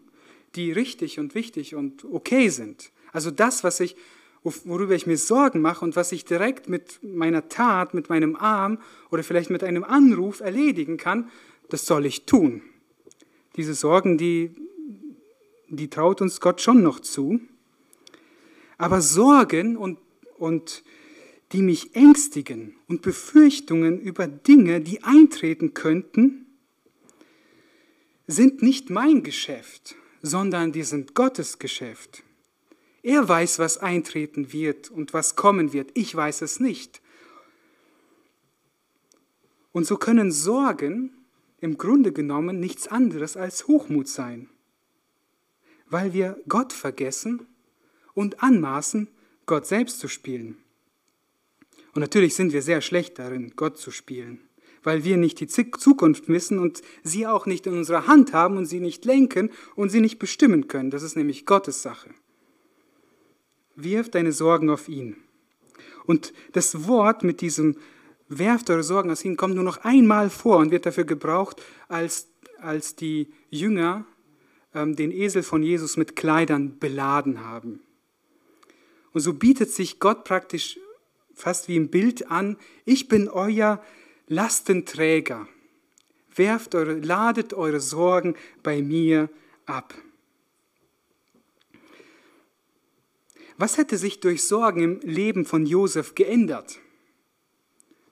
die 0.54 0.72
richtig 0.72 1.18
und 1.18 1.34
wichtig 1.34 1.74
und 1.74 2.04
okay 2.04 2.48
sind, 2.48 2.90
Also 3.12 3.30
das, 3.30 3.64
was 3.64 3.80
ich, 3.80 3.96
worüber 4.42 4.94
ich 4.94 5.06
mir 5.06 5.16
Sorgen 5.16 5.60
mache 5.60 5.84
und 5.84 5.96
was 5.96 6.12
ich 6.12 6.24
direkt 6.24 6.68
mit 6.68 7.00
meiner 7.02 7.48
Tat, 7.48 7.94
mit 7.94 8.08
meinem 8.08 8.36
Arm 8.36 8.78
oder 9.10 9.22
vielleicht 9.22 9.50
mit 9.50 9.62
einem 9.62 9.84
Anruf 9.84 10.40
erledigen 10.40 10.96
kann, 10.96 11.30
das 11.68 11.86
soll 11.86 12.06
ich 12.06 12.24
tun. 12.24 12.62
Diese 13.56 13.74
Sorgen, 13.74 14.18
die, 14.18 14.54
die 15.68 15.88
traut 15.88 16.20
uns 16.20 16.40
Gott 16.40 16.60
schon 16.60 16.82
noch 16.82 17.00
zu. 17.00 17.40
Aber 18.78 19.00
Sorgen 19.00 19.76
und, 19.76 19.98
und 20.38 20.82
die 21.52 21.62
mich 21.62 21.94
ängstigen 21.94 22.74
und 22.88 23.02
Befürchtungen 23.02 24.00
über 24.00 24.26
Dinge, 24.26 24.80
die 24.80 25.02
eintreten 25.02 25.74
könnten, 25.74 26.46
sind 28.26 28.62
nicht 28.62 28.88
mein 28.88 29.22
Geschäft, 29.22 29.96
sondern 30.22 30.72
die 30.72 30.82
sind 30.82 31.14
Gottes 31.14 31.58
Geschäft. 31.58 32.22
Er 33.02 33.28
weiß, 33.28 33.58
was 33.58 33.78
eintreten 33.78 34.52
wird 34.52 34.90
und 34.90 35.12
was 35.12 35.36
kommen 35.36 35.72
wird. 35.72 35.90
Ich 35.94 36.14
weiß 36.14 36.42
es 36.42 36.60
nicht. 36.60 37.02
Und 39.72 39.86
so 39.86 39.96
können 39.96 40.30
Sorgen 40.30 41.12
im 41.60 41.76
Grunde 41.78 42.12
genommen 42.12 42.60
nichts 42.60 42.88
anderes 42.88 43.36
als 43.36 43.66
Hochmut 43.66 44.08
sein, 44.08 44.48
weil 45.88 46.12
wir 46.12 46.40
Gott 46.48 46.72
vergessen 46.72 47.46
und 48.14 48.42
anmaßen, 48.42 49.08
Gott 49.46 49.66
selbst 49.66 49.98
zu 49.98 50.08
spielen. 50.08 50.61
Und 51.94 52.00
natürlich 52.00 52.34
sind 52.34 52.52
wir 52.52 52.62
sehr 52.62 52.80
schlecht 52.80 53.18
darin, 53.18 53.52
Gott 53.56 53.78
zu 53.78 53.90
spielen 53.90 54.40
weil 54.82 55.04
wir 55.04 55.16
nicht 55.16 55.40
die 55.40 55.46
Zukunft 55.46 56.28
wissen 56.28 56.58
und 56.58 56.82
sie 57.02 57.26
auch 57.26 57.46
nicht 57.46 57.66
in 57.66 57.74
unserer 57.74 58.06
Hand 58.06 58.32
haben 58.32 58.56
und 58.56 58.66
sie 58.66 58.80
nicht 58.80 59.04
lenken 59.04 59.50
und 59.74 59.90
sie 59.90 60.00
nicht 60.00 60.18
bestimmen 60.18 60.68
können. 60.68 60.90
Das 60.90 61.02
ist 61.02 61.16
nämlich 61.16 61.46
Gottes 61.46 61.82
Sache. 61.82 62.10
Wirf 63.76 64.10
deine 64.10 64.32
Sorgen 64.32 64.70
auf 64.70 64.88
ihn. 64.88 65.16
Und 66.04 66.32
das 66.52 66.86
Wort 66.86 67.22
mit 67.22 67.40
diesem 67.40 67.76
werft 68.28 68.70
eure 68.70 68.82
Sorgen 68.82 69.10
auf 69.10 69.24
ihn 69.24 69.36
kommt 69.36 69.54
nur 69.54 69.64
noch 69.64 69.84
einmal 69.84 70.30
vor 70.30 70.56
und 70.58 70.70
wird 70.70 70.86
dafür 70.86 71.04
gebraucht, 71.04 71.62
als, 71.88 72.28
als 72.60 72.96
die 72.96 73.32
Jünger 73.50 74.04
ähm, 74.74 74.96
den 74.96 75.12
Esel 75.12 75.42
von 75.42 75.62
Jesus 75.62 75.96
mit 75.96 76.16
Kleidern 76.16 76.78
beladen 76.78 77.44
haben. 77.44 77.80
Und 79.12 79.20
so 79.20 79.34
bietet 79.34 79.70
sich 79.70 80.00
Gott 80.00 80.24
praktisch 80.24 80.78
fast 81.34 81.68
wie 81.68 81.76
im 81.76 81.88
Bild 81.88 82.30
an, 82.30 82.56
ich 82.84 83.08
bin 83.08 83.28
euer 83.28 83.82
Lastenträger, 84.28 85.48
werft 86.34 86.74
eure, 86.74 86.94
ladet 86.94 87.54
eure 87.54 87.80
Sorgen 87.80 88.34
bei 88.62 88.82
mir 88.82 89.28
ab. 89.66 89.94
Was 93.58 93.76
hätte 93.76 93.98
sich 93.98 94.20
durch 94.20 94.44
Sorgen 94.44 94.82
im 94.82 95.00
Leben 95.00 95.44
von 95.44 95.66
Josef 95.66 96.14
geändert? 96.14 96.78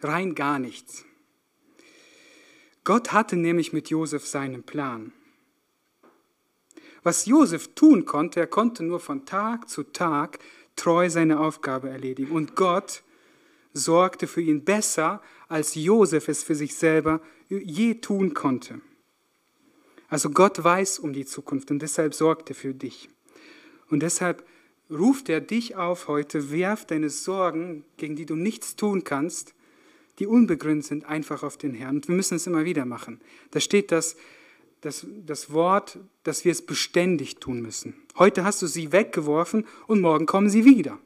Rein 0.01 0.35
gar 0.35 0.59
nichts. 0.59 1.05
Gott 2.85 3.13
hatte 3.13 3.37
nämlich 3.37 3.73
mit 3.73 3.91
Josef 3.91 4.27
seinen 4.27 4.63
Plan. 4.63 5.13
Was 7.03 7.27
Josef 7.27 7.75
tun 7.75 8.05
konnte, 8.05 8.41
er 8.41 8.47
konnte 8.47 8.85
nur 8.85 9.01
von 9.01 9.27
Tag 9.27 9.69
zu 9.69 9.85
Tag 9.85 10.39
treu 10.77 11.09
seine 11.09 11.41
Aufgabe 11.41 11.89
erledigen. 11.89 12.33
Und 12.33 12.57
Gott 12.57 13.03
sorgte 13.73 14.27
für 14.27 14.41
ihn 14.41 14.65
besser, 14.65 15.23
als 15.49 15.75
Josef 15.75 16.29
es 16.29 16.43
für 16.43 16.55
sich 16.55 16.75
selber 16.75 17.21
je 17.49 17.95
tun 17.95 18.35
konnte. 18.35 18.81
Also 20.09 20.31
Gott 20.31 20.63
weiß 20.63 20.99
um 20.99 21.13
die 21.13 21.25
Zukunft 21.25 21.71
und 21.71 21.81
deshalb 21.81 22.15
sorgt 22.15 22.51
er 22.51 22.57
für 22.57 22.75
dich. 22.75 23.09
Und 23.89 24.03
deshalb 24.03 24.45
ruft 24.91 25.29
er 25.29 25.41
dich 25.41 25.77
auf 25.77 26.09
heute, 26.09 26.51
werf 26.51 26.85
deine 26.85 27.11
Sorgen, 27.11 27.85
gegen 27.97 28.17
die 28.17 28.27
du 28.27 28.35
nichts 28.35 28.77
tun 28.77 29.05
kannst, 29.05 29.55
die 30.19 30.27
unbegründet 30.27 30.87
sind, 30.87 31.05
einfach 31.07 31.43
auf 31.43 31.57
den 31.57 31.75
Herrn. 31.75 31.97
Und 31.97 32.09
wir 32.09 32.15
müssen 32.15 32.35
es 32.35 32.47
immer 32.47 32.65
wieder 32.65 32.85
machen. 32.85 33.21
Da 33.53 33.61
steht 33.61 33.93
das, 33.93 34.17
das, 34.81 35.07
das 35.25 35.53
Wort, 35.53 35.99
dass 36.25 36.45
wir 36.45 36.53
es 36.53 36.63
beständig 36.63 37.37
tun 37.37 37.63
müssen. 37.63 37.95
Heute 38.19 38.45
hast 38.45 38.63
du 38.63 38.67
sie 38.67 38.93
weggeworfen 38.93 39.67
und 39.87 40.01
morgen 40.01 40.27
kommen 40.27 40.51
sie 40.51 40.65
wieder. 40.65 40.99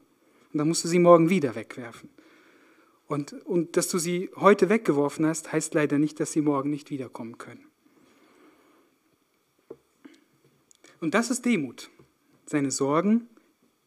Und 0.51 0.59
dann 0.59 0.67
musst 0.67 0.83
du 0.83 0.87
sie 0.87 0.99
morgen 0.99 1.29
wieder 1.29 1.55
wegwerfen. 1.55 2.09
Und, 3.07 3.33
und 3.45 3.77
dass 3.77 3.87
du 3.87 3.99
sie 3.99 4.29
heute 4.35 4.69
weggeworfen 4.69 5.25
hast, 5.25 5.51
heißt 5.51 5.73
leider 5.73 5.99
nicht, 5.99 6.19
dass 6.19 6.31
sie 6.31 6.41
morgen 6.41 6.69
nicht 6.69 6.89
wiederkommen 6.89 7.37
können. 7.37 7.65
Und 10.99 11.13
das 11.13 11.29
ist 11.29 11.45
Demut. 11.45 11.91
Seine 12.47 12.71
Sorgen, 12.71 13.27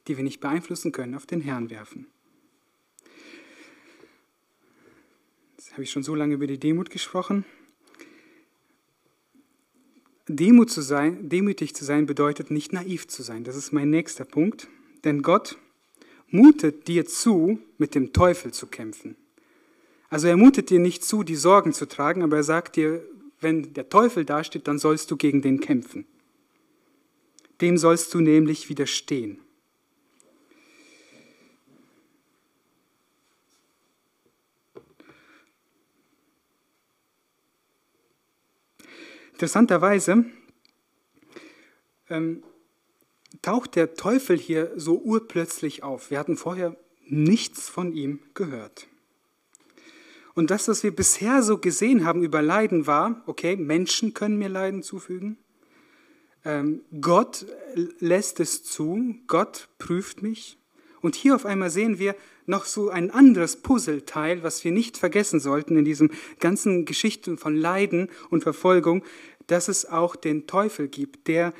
die 0.07 0.16
wir 0.16 0.25
nicht 0.25 0.41
beeinflussen 0.41 0.93
können, 0.93 1.14
auf 1.14 1.27
den 1.27 1.41
Herrn 1.41 1.71
werfen. 1.71 2.07
Jetzt 5.57 5.73
habe 5.73 5.83
ich 5.83 5.91
schon 5.91 6.03
so 6.03 6.14
lange 6.14 6.35
über 6.35 6.47
die 6.47 6.59
Demut 6.59 6.91
gesprochen. 6.91 7.45
Demut 10.29 10.71
zu 10.71 10.83
sein, 10.83 11.29
demütig 11.29 11.75
zu 11.75 11.85
sein 11.85 12.07
bedeutet 12.07 12.51
nicht 12.51 12.73
naiv 12.73 13.09
zu 13.09 13.23
sein. 13.23 13.45
Das 13.45 13.57
ist 13.57 13.73
mein 13.73 13.91
nächster 13.91 14.25
Punkt. 14.25 14.69
Denn 15.05 15.23
Gott 15.23 15.59
mutet 16.31 16.89
dir 16.89 17.07
zu, 17.07 17.59
mit 17.79 17.95
dem 17.95 18.12
Teufel 18.12 18.53
zu 18.53 18.66
kämpfen. 18.66 19.16
Also 20.11 20.29
er 20.29 20.37
mutet 20.37 20.70
dir 20.70 20.79
nicht 20.79 21.05
zu, 21.05 21.22
die 21.22 21.37
Sorgen 21.37 21.72
zu 21.72 21.87
tragen, 21.87 22.22
aber 22.22 22.37
er 22.37 22.43
sagt 22.43 22.76
dir, 22.76 23.03
wenn 23.41 23.74
der 23.74 23.89
Teufel 23.89 24.24
dasteht, 24.24 24.66
dann 24.66 24.79
sollst 24.79 25.11
du 25.11 25.16
gegen 25.16 25.43
den 25.43 25.61
kämpfen. 25.61 26.07
Dem 27.61 27.76
sollst 27.76 28.14
du 28.14 28.20
nämlich 28.20 28.68
widerstehen. 28.68 29.41
Interessanterweise 39.33 40.24
ähm, 42.11 42.43
taucht 43.43 43.76
der 43.76 43.95
Teufel 43.95 44.39
hier 44.39 44.72
so 44.76 44.99
urplötzlich 44.99 45.83
auf. 45.83 46.11
Wir 46.11 46.18
hatten 46.18 46.37
vorher 46.37 46.76
nichts 47.07 47.68
von 47.68 47.93
ihm 47.93 48.20
gehört. 48.35 48.87
Und 50.35 50.51
das, 50.51 50.68
was 50.68 50.83
wir 50.83 50.95
bisher 50.95 51.43
so 51.43 51.59
gesehen 51.59 52.05
haben 52.05 52.22
über 52.22 52.43
Leiden, 52.43 52.87
war, 52.87 53.22
okay, 53.26 53.57
Menschen 53.57 54.14
können 54.14 54.39
mir 54.39 54.49
Leiden 54.49 54.83
zufügen. 54.83 55.37
Ähm, 56.45 56.83
Gott 57.01 57.45
lässt 57.99 58.39
es 58.39 58.62
zu, 58.62 59.16
Gott 59.26 59.68
prüft 59.79 60.22
mich. 60.22 60.57
Und 61.01 61.16
hier 61.16 61.35
auf 61.35 61.45
einmal 61.45 61.70
sehen 61.70 61.99
wir 61.99 62.14
noch 62.47 62.64
so 62.64 62.89
ein 62.89 63.11
anderes 63.11 63.57
Puzzleteil, 63.57 64.43
was 64.43 64.64
wir 64.64 64.72
nicht 64.72 64.97
vergessen 64.97 65.41
sollten 65.41 65.76
in 65.76 65.85
diesen 65.85 66.12
ganzen 66.41 66.85
Geschichten 66.85 67.37
von 67.37 67.57
Leiden 67.57 68.09
und 68.31 68.43
Verfolgung, 68.43 69.05
dass 69.49 69.68
es 69.68 69.87
auch 69.87 70.16
den 70.16 70.47
Teufel 70.47 70.89
gibt, 70.89 71.29
der 71.29 71.53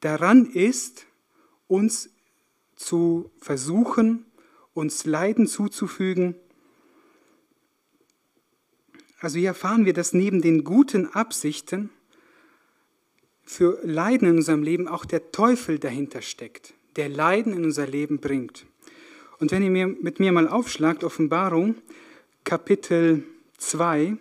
daran 0.00 0.46
ist, 0.46 1.06
uns 1.72 2.10
zu 2.76 3.30
versuchen, 3.38 4.26
uns 4.74 5.06
Leiden 5.06 5.46
zuzufügen. 5.46 6.34
Also 9.20 9.38
hier 9.38 9.48
erfahren 9.48 9.86
wir, 9.86 9.94
dass 9.94 10.12
neben 10.12 10.42
den 10.42 10.64
guten 10.64 11.06
Absichten 11.06 11.88
für 13.42 13.78
Leiden 13.84 14.28
in 14.28 14.36
unserem 14.36 14.62
Leben 14.62 14.86
auch 14.86 15.06
der 15.06 15.32
Teufel 15.32 15.78
dahinter 15.78 16.20
steckt, 16.20 16.74
der 16.96 17.08
Leiden 17.08 17.54
in 17.54 17.64
unser 17.64 17.86
Leben 17.86 18.18
bringt. 18.18 18.66
Und 19.38 19.50
wenn 19.50 19.62
ihr 19.62 19.70
mir, 19.70 19.86
mit 19.86 20.20
mir 20.20 20.30
mal 20.30 20.48
aufschlagt, 20.48 21.04
Offenbarung, 21.04 21.76
Kapitel 22.44 23.24
2, 23.56 24.18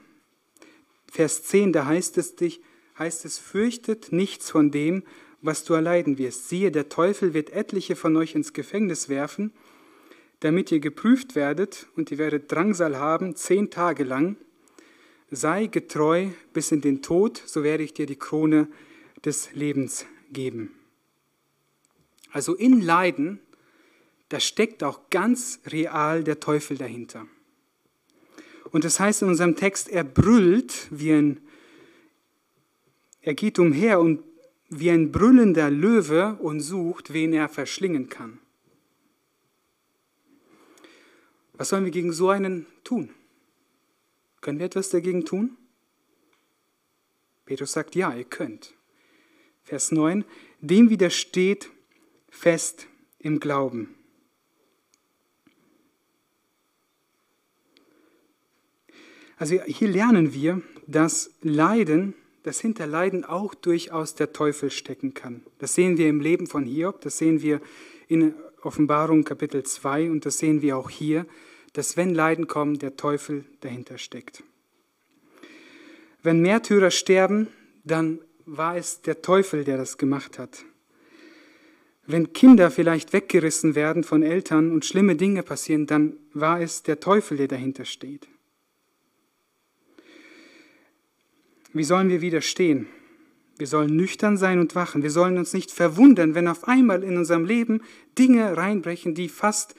Vers 1.12 1.43
10, 1.43 1.74
da 1.74 1.86
heißt 1.86 2.18
es, 2.18 2.38
dich, 2.38 2.62
heißt 2.97 3.26
es, 3.26 3.38
fürchtet 3.38 4.14
nichts 4.14 4.49
von 4.49 4.72
dem, 4.72 5.04
was 5.42 5.64
du 5.64 5.74
erleiden 5.74 6.18
wirst. 6.18 6.50
Siehe, 6.50 6.72
der 6.72 6.89
Teufel 6.89 7.34
wird 7.34 7.52
etliche 7.52 7.96
von 7.96 8.16
euch 8.16 8.36
ins 8.36 8.54
Gefängnis 8.54 9.10
werfen, 9.10 9.52
damit 10.39 10.72
ihr 10.72 10.80
geprüft 10.80 11.36
werdet 11.36 11.88
und 11.96 12.12
ihr 12.12 12.18
werdet 12.18 12.52
Drangsal 12.52 12.98
haben 12.98 13.36
zehn 13.36 13.70
Tage 13.70 14.04
lang. 14.04 14.38
Sei 15.30 15.68
getreu 15.68 16.28
bis 16.54 16.72
in 16.72 16.82
den 16.82 17.02
Tod, 17.02 17.42
so 17.46 17.64
werde 17.64 17.84
ich 17.84 17.94
dir 17.94 18.06
die 18.06 18.18
Krone 18.18 18.68
des 19.24 19.54
Lebens 19.54 20.06
geben. 20.32 20.72
Also 22.32 22.56
in 22.56 22.82
Leiden, 22.82 23.39
da 24.30 24.39
steckt 24.39 24.84
auch 24.84 25.10
ganz 25.10 25.60
real 25.68 26.24
der 26.24 26.39
Teufel 26.39 26.78
dahinter. 26.78 27.28
Und 28.72 28.86
das 28.86 29.00
heißt 29.00 29.22
in 29.22 29.28
unserem 29.28 29.56
Text, 29.56 29.89
er 29.89 30.04
brüllt 30.04 30.88
wie 30.92 31.12
ein, 31.12 31.42
er 33.22 33.34
geht 33.34 33.60
umher 33.60 34.00
und 34.00 34.24
wie 34.74 34.89
ein 34.89 35.11
brüllender 35.11 35.69
Löwe 35.69 36.38
und 36.39 36.61
sucht, 36.61 37.11
wen 37.11 37.34
er 37.34 37.49
verschlingen 37.49 38.07
kann. 38.07 38.39
Was 41.53 41.69
sollen 41.69 41.84
wir 41.84 41.91
gegen 41.91 42.13
so 42.13 42.30
einen 42.30 42.65
tun? 42.86 43.09
Können 44.39 44.59
wir 44.59 44.65
etwas 44.65 44.89
dagegen 44.89 45.26
tun? 45.26 45.57
Petrus 47.45 47.74
sagt, 47.74 47.95
ja, 47.95 48.15
ihr 48.15 48.24
könnt. 48.24 48.74
Vers 49.61 49.91
9, 49.91 50.24
dem 50.61 50.89
widersteht 50.89 51.69
fest 52.30 52.88
im 53.19 53.41
Glauben. 53.41 53.93
Also 59.36 59.61
hier 59.63 59.89
lernen 59.89 60.34
wir, 60.34 60.61
dass 60.88 61.32
Leiden, 61.41 62.13
das 62.44 62.60
hinter 62.60 62.88
Leiden 62.88 63.24
auch 63.24 63.54
durchaus 63.54 64.16
der 64.16 64.34
Teufel 64.34 64.72
stecken 64.72 65.14
kann. 65.14 65.44
Das 65.60 65.76
sehen 65.76 65.98
wir 65.98 66.10
im 66.10 66.22
Leben 66.22 66.48
von 66.48 66.66
Hiob, 66.66 67.02
das 67.02 67.18
sehen 67.18 67.42
wir 67.42 67.62
in 68.08 68.34
Offenbarung 68.62 69.24
Kapitel 69.24 69.64
2 69.64 70.12
und 70.12 70.26
das 70.26 70.38
sehen 70.38 70.62
wir 70.62 70.78
auch 70.78 70.89
hier, 70.89 71.26
dass 71.74 71.98
wenn 71.98 72.14
Leiden 72.14 72.48
kommen, 72.48 72.80
der 72.80 72.96
Teufel 72.96 73.46
dahinter 73.62 73.98
steckt. 73.98 74.44
Wenn 76.24 76.42
Märtyrer 76.42 76.92
sterben, 76.92 77.48
dann 77.84 78.20
war 78.46 78.76
es 78.76 79.02
der 79.02 79.22
Teufel, 79.22 79.64
der 79.64 79.78
das 79.78 79.98
gemacht 79.98 80.38
hat. 80.38 80.66
Wenn 82.06 82.34
Kinder 82.34 82.72
vielleicht 82.72 83.14
weggerissen 83.14 83.76
werden 83.76 84.04
von 84.04 84.24
Eltern 84.24 84.72
und 84.72 84.86
schlimme 84.86 85.16
Dinge 85.16 85.44
passieren, 85.44 85.88
dann 85.88 86.18
war 86.34 86.60
es 86.60 86.84
der 86.84 87.00
Teufel, 87.00 87.38
der 87.38 87.48
dahinter 87.48 87.86
steht. 87.86 88.28
Wie 91.74 91.84
sollen 91.84 92.09
wir 92.09 92.22
widerstehen? 92.22 92.88
Wir 93.57 93.67
sollen 93.67 93.95
nüchtern 93.95 94.38
sein 94.38 94.59
und 94.59 94.76
wachen. 94.76 95.03
Wir 95.03 95.11
sollen 95.11 95.38
uns 95.38 95.53
nicht 95.53 95.72
verwundern, 95.72 96.36
wenn 96.36 96.47
auf 96.47 96.67
einmal 96.67 97.03
in 97.03 97.17
unserem 97.17 97.45
Leben 97.45 97.82
Dinge 98.17 98.57
reinbrechen, 98.57 99.13
die 99.13 99.30
fast 99.30 99.76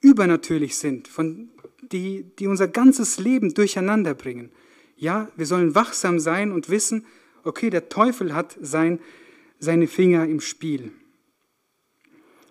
übernatürlich 0.00 0.76
sind, 0.76 1.08
von, 1.08 1.50
die, 1.90 2.24
die 2.38 2.46
unser 2.46 2.68
ganzes 2.68 3.18
Leben 3.18 3.54
durcheinander 3.54 4.14
bringen. 4.14 4.50
Ja, 4.96 5.30
wir 5.36 5.46
sollen 5.46 5.74
wachsam 5.74 6.20
sein 6.20 6.52
und 6.52 6.70
wissen, 6.70 7.06
okay, 7.44 7.70
der 7.70 7.88
Teufel 7.88 8.34
hat 8.34 8.56
sein, 8.60 9.00
seine 9.58 9.86
Finger 9.86 10.26
im 10.26 10.40
Spiel. 10.40 10.92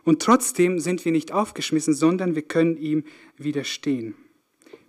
Und 0.03 0.21
trotzdem 0.21 0.79
sind 0.79 1.03
wir 1.03 1.11
nicht 1.11 1.31
aufgeschmissen, 1.31 1.93
sondern 1.93 2.35
wir 2.35 2.41
können 2.41 2.77
ihm 2.77 3.03
widerstehen. 3.37 4.15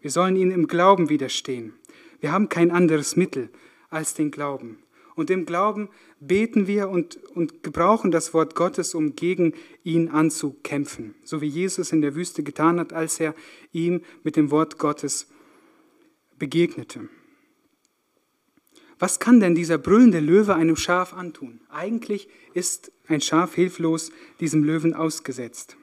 Wir 0.00 0.10
sollen 0.10 0.36
ihm 0.36 0.50
im 0.50 0.66
Glauben 0.66 1.08
widerstehen. 1.08 1.72
Wir 2.20 2.32
haben 2.32 2.48
kein 2.48 2.70
anderes 2.70 3.16
Mittel 3.16 3.50
als 3.90 4.14
den 4.14 4.30
Glauben. 4.30 4.78
Und 5.14 5.30
im 5.30 5.46
Glauben 5.46 5.88
beten 6.20 6.66
wir 6.68 6.88
und, 6.88 7.16
und 7.34 7.62
gebrauchen 7.64 8.10
das 8.10 8.34
Wort 8.34 8.54
Gottes, 8.54 8.94
um 8.94 9.16
gegen 9.16 9.52
ihn 9.82 10.08
anzukämpfen, 10.08 11.16
so 11.24 11.40
wie 11.40 11.48
Jesus 11.48 11.90
in 11.90 12.02
der 12.02 12.14
Wüste 12.14 12.44
getan 12.44 12.78
hat, 12.78 12.92
als 12.92 13.18
er 13.18 13.34
ihm 13.72 14.02
mit 14.22 14.36
dem 14.36 14.52
Wort 14.52 14.78
Gottes 14.78 15.26
begegnete. 16.38 17.08
Was 19.00 19.18
kann 19.18 19.40
denn 19.40 19.54
dieser 19.54 19.78
brüllende 19.78 20.20
Löwe 20.20 20.54
einem 20.54 20.76
Schaf 20.76 21.14
antun? 21.14 21.60
Eigentlich 21.68 22.28
ist 22.54 22.90
ein 23.06 23.20
Schaf 23.20 23.54
hilflos 23.54 24.10
diesem 24.40 24.64
Löwen 24.64 24.94
ausgesetzt. 24.94 25.76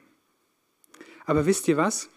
Aber 1.24 1.46
wisst 1.46 1.66
ihr 1.68 1.76
was? 1.76 2.08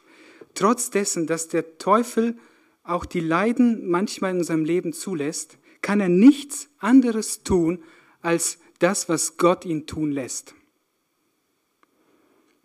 Trotz 0.55 0.89
dessen, 0.89 1.27
dass 1.27 1.47
der 1.47 1.77
Teufel 1.77 2.37
auch 2.83 3.05
die 3.05 3.19
Leiden 3.19 3.89
manchmal 3.89 4.31
in 4.31 4.37
unserem 4.37 4.65
Leben 4.65 4.93
zulässt, 4.93 5.57
kann 5.89 6.01
er 6.01 6.09
nichts 6.09 6.69
anderes 6.77 7.41
tun, 7.41 7.83
als 8.21 8.59
das, 8.77 9.09
was 9.09 9.37
Gott 9.37 9.65
ihn 9.65 9.87
tun 9.87 10.11
lässt. 10.11 10.53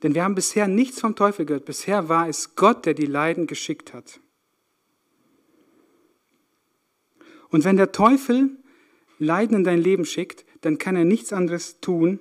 Denn 0.02 0.14
wir 0.14 0.24
haben 0.24 0.34
bisher 0.34 0.68
nichts 0.68 1.00
vom 1.00 1.16
Teufel 1.16 1.46
gehört. 1.46 1.64
Bisher 1.64 2.10
war 2.10 2.28
es 2.28 2.54
Gott, 2.54 2.84
der 2.84 2.92
die 2.92 3.06
Leiden 3.06 3.46
geschickt 3.46 3.94
hat. 3.94 4.20
Und 7.48 7.64
wenn 7.64 7.78
der 7.78 7.92
Teufel 7.92 8.58
Leiden 9.18 9.56
in 9.56 9.64
dein 9.64 9.80
Leben 9.80 10.04
schickt, 10.04 10.44
dann 10.60 10.76
kann 10.76 10.94
er 10.94 11.06
nichts 11.06 11.32
anderes 11.32 11.80
tun, 11.80 12.20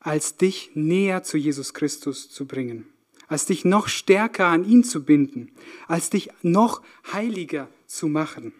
als 0.00 0.38
dich 0.38 0.70
näher 0.72 1.24
zu 1.24 1.36
Jesus 1.36 1.74
Christus 1.74 2.30
zu 2.30 2.46
bringen, 2.46 2.86
als 3.28 3.44
dich 3.44 3.66
noch 3.66 3.88
stärker 3.88 4.46
an 4.46 4.64
ihn 4.64 4.82
zu 4.82 5.04
binden, 5.04 5.52
als 5.88 6.08
dich 6.08 6.30
noch 6.40 6.80
heiliger 7.12 7.68
zu 7.86 8.08
machen. 8.08 8.54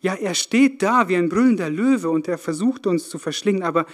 Ja, 0.00 0.14
er 0.14 0.34
steht 0.34 0.82
da 0.82 1.08
wie 1.08 1.16
ein 1.16 1.28
brüllender 1.28 1.70
Löwe 1.70 2.10
und 2.10 2.28
er 2.28 2.38
versucht 2.38 2.86
uns 2.86 3.08
zu 3.08 3.18
verschlingen, 3.18 3.62
aber 3.62 3.86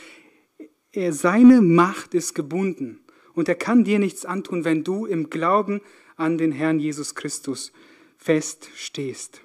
er, 0.93 1.13
seine 1.13 1.63
Macht 1.63 2.15
ist 2.15 2.35
gebunden 2.35 3.01
und 3.35 3.49
er 3.49 3.55
kann 3.55 3.85
dir 3.85 3.99
nichts 3.99 4.25
antun, 4.25 4.65
wenn 4.65 4.85
du 4.85 5.07
im 5.07 5.31
Glauben 5.31 5.81
an 6.17 6.39
den 6.39 6.53
Herrn 6.53 6.79
Jesus 6.79 7.15
Christus 7.15 7.73
fest 8.17 8.69
stehst. 8.75 9.41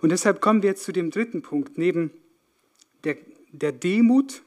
Und 0.00 0.10
deshalb 0.10 0.40
kommen 0.40 0.62
wir 0.62 0.70
jetzt 0.70 0.84
zu 0.84 0.92
dem 0.92 1.10
dritten 1.10 1.42
Punkt. 1.42 1.78
Neben 1.78 2.10
der, 3.04 3.16
der 3.52 3.72
Demut, 3.72 4.42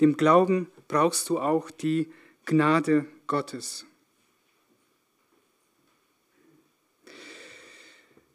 dem 0.00 0.16
Glauben, 0.16 0.68
brauchst 0.88 1.28
du 1.28 1.38
auch 1.38 1.70
die 1.70 2.08
Gnade 2.46 3.06
Gottes. 3.26 3.86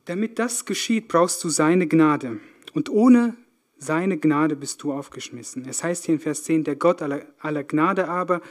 Damit 0.09 0.39
das 0.39 0.65
geschieht, 0.65 1.07
brauchst 1.07 1.43
du 1.43 1.49
seine 1.49 1.85
Gnade. 1.85 2.39
Und 2.73 2.89
ohne 2.89 3.37
seine 3.77 4.17
Gnade 4.17 4.55
bist 4.55 4.81
du 4.81 4.91
aufgeschmissen. 4.91 5.67
Es 5.69 5.83
heißt 5.83 6.05
hier 6.05 6.15
in 6.15 6.19
Vers 6.19 6.45
10, 6.45 6.63
der 6.63 6.77
Gott 6.77 7.03
aller, 7.03 7.27
aller 7.37 7.63
Gnade 7.63 8.07
aber, 8.07 8.41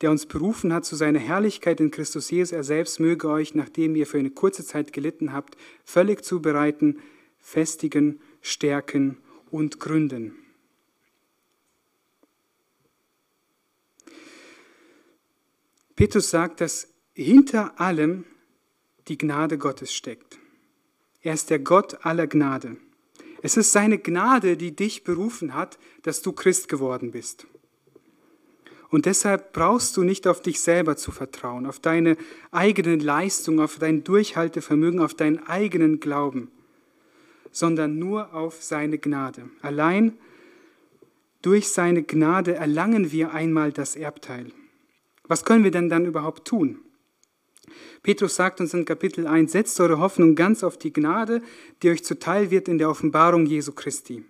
der 0.00 0.12
uns 0.12 0.24
berufen 0.24 0.72
hat 0.72 0.84
zu 0.84 0.94
seiner 0.94 1.18
Herrlichkeit 1.18 1.80
in 1.80 1.90
Christus 1.90 2.30
Jesus, 2.30 2.52
er 2.52 2.62
selbst 2.62 3.00
möge 3.00 3.28
euch, 3.28 3.56
nachdem 3.56 3.96
ihr 3.96 4.06
für 4.06 4.18
eine 4.20 4.30
kurze 4.30 4.64
Zeit 4.64 4.92
gelitten 4.92 5.32
habt, 5.32 5.56
völlig 5.84 6.24
zubereiten, 6.24 7.00
festigen, 7.40 8.20
stärken 8.40 9.18
und 9.50 9.80
gründen. 9.80 10.36
Petrus 15.96 16.30
sagt, 16.30 16.60
dass 16.60 16.86
hinter 17.14 17.80
allem 17.80 18.26
die 19.08 19.18
Gnade 19.18 19.58
Gottes 19.58 19.92
steckt. 19.92 20.38
Er 21.24 21.32
ist 21.32 21.48
der 21.48 21.58
Gott 21.58 22.04
aller 22.04 22.26
Gnade. 22.26 22.76
Es 23.42 23.56
ist 23.56 23.72
seine 23.72 23.98
Gnade, 23.98 24.56
die 24.58 24.76
dich 24.76 25.04
berufen 25.04 25.54
hat, 25.54 25.78
dass 26.02 26.20
du 26.20 26.32
Christ 26.32 26.68
geworden 26.68 27.10
bist. 27.10 27.46
Und 28.90 29.06
deshalb 29.06 29.54
brauchst 29.54 29.96
du 29.96 30.04
nicht 30.04 30.28
auf 30.28 30.42
dich 30.42 30.60
selber 30.60 30.96
zu 30.96 31.10
vertrauen, 31.10 31.66
auf 31.66 31.80
deine 31.80 32.16
eigene 32.52 32.96
Leistung, 32.96 33.58
auf 33.58 33.78
dein 33.78 34.04
Durchhaltevermögen, 34.04 35.00
auf 35.00 35.14
deinen 35.14 35.44
eigenen 35.46 35.98
Glauben, 35.98 36.50
sondern 37.50 37.98
nur 37.98 38.34
auf 38.34 38.62
seine 38.62 38.98
Gnade. 38.98 39.48
Allein 39.62 40.18
durch 41.40 41.70
seine 41.70 42.02
Gnade 42.02 42.54
erlangen 42.54 43.12
wir 43.12 43.32
einmal 43.32 43.72
das 43.72 43.96
Erbteil. 43.96 44.52
Was 45.26 45.44
können 45.44 45.64
wir 45.64 45.70
denn 45.70 45.88
dann 45.88 46.04
überhaupt 46.04 46.46
tun? 46.46 46.80
Petrus 48.02 48.36
sagt 48.36 48.60
uns 48.60 48.74
in 48.74 48.84
Kapitel 48.84 49.26
1, 49.26 49.52
setzt 49.52 49.80
eure 49.80 49.98
Hoffnung 49.98 50.34
ganz 50.34 50.62
auf 50.62 50.76
die 50.76 50.92
Gnade, 50.92 51.42
die 51.82 51.90
euch 51.90 52.04
zuteil 52.04 52.50
wird 52.50 52.68
in 52.68 52.78
der 52.78 52.90
Offenbarung 52.90 53.46
Jesu 53.46 53.72
Christi. 53.72 54.24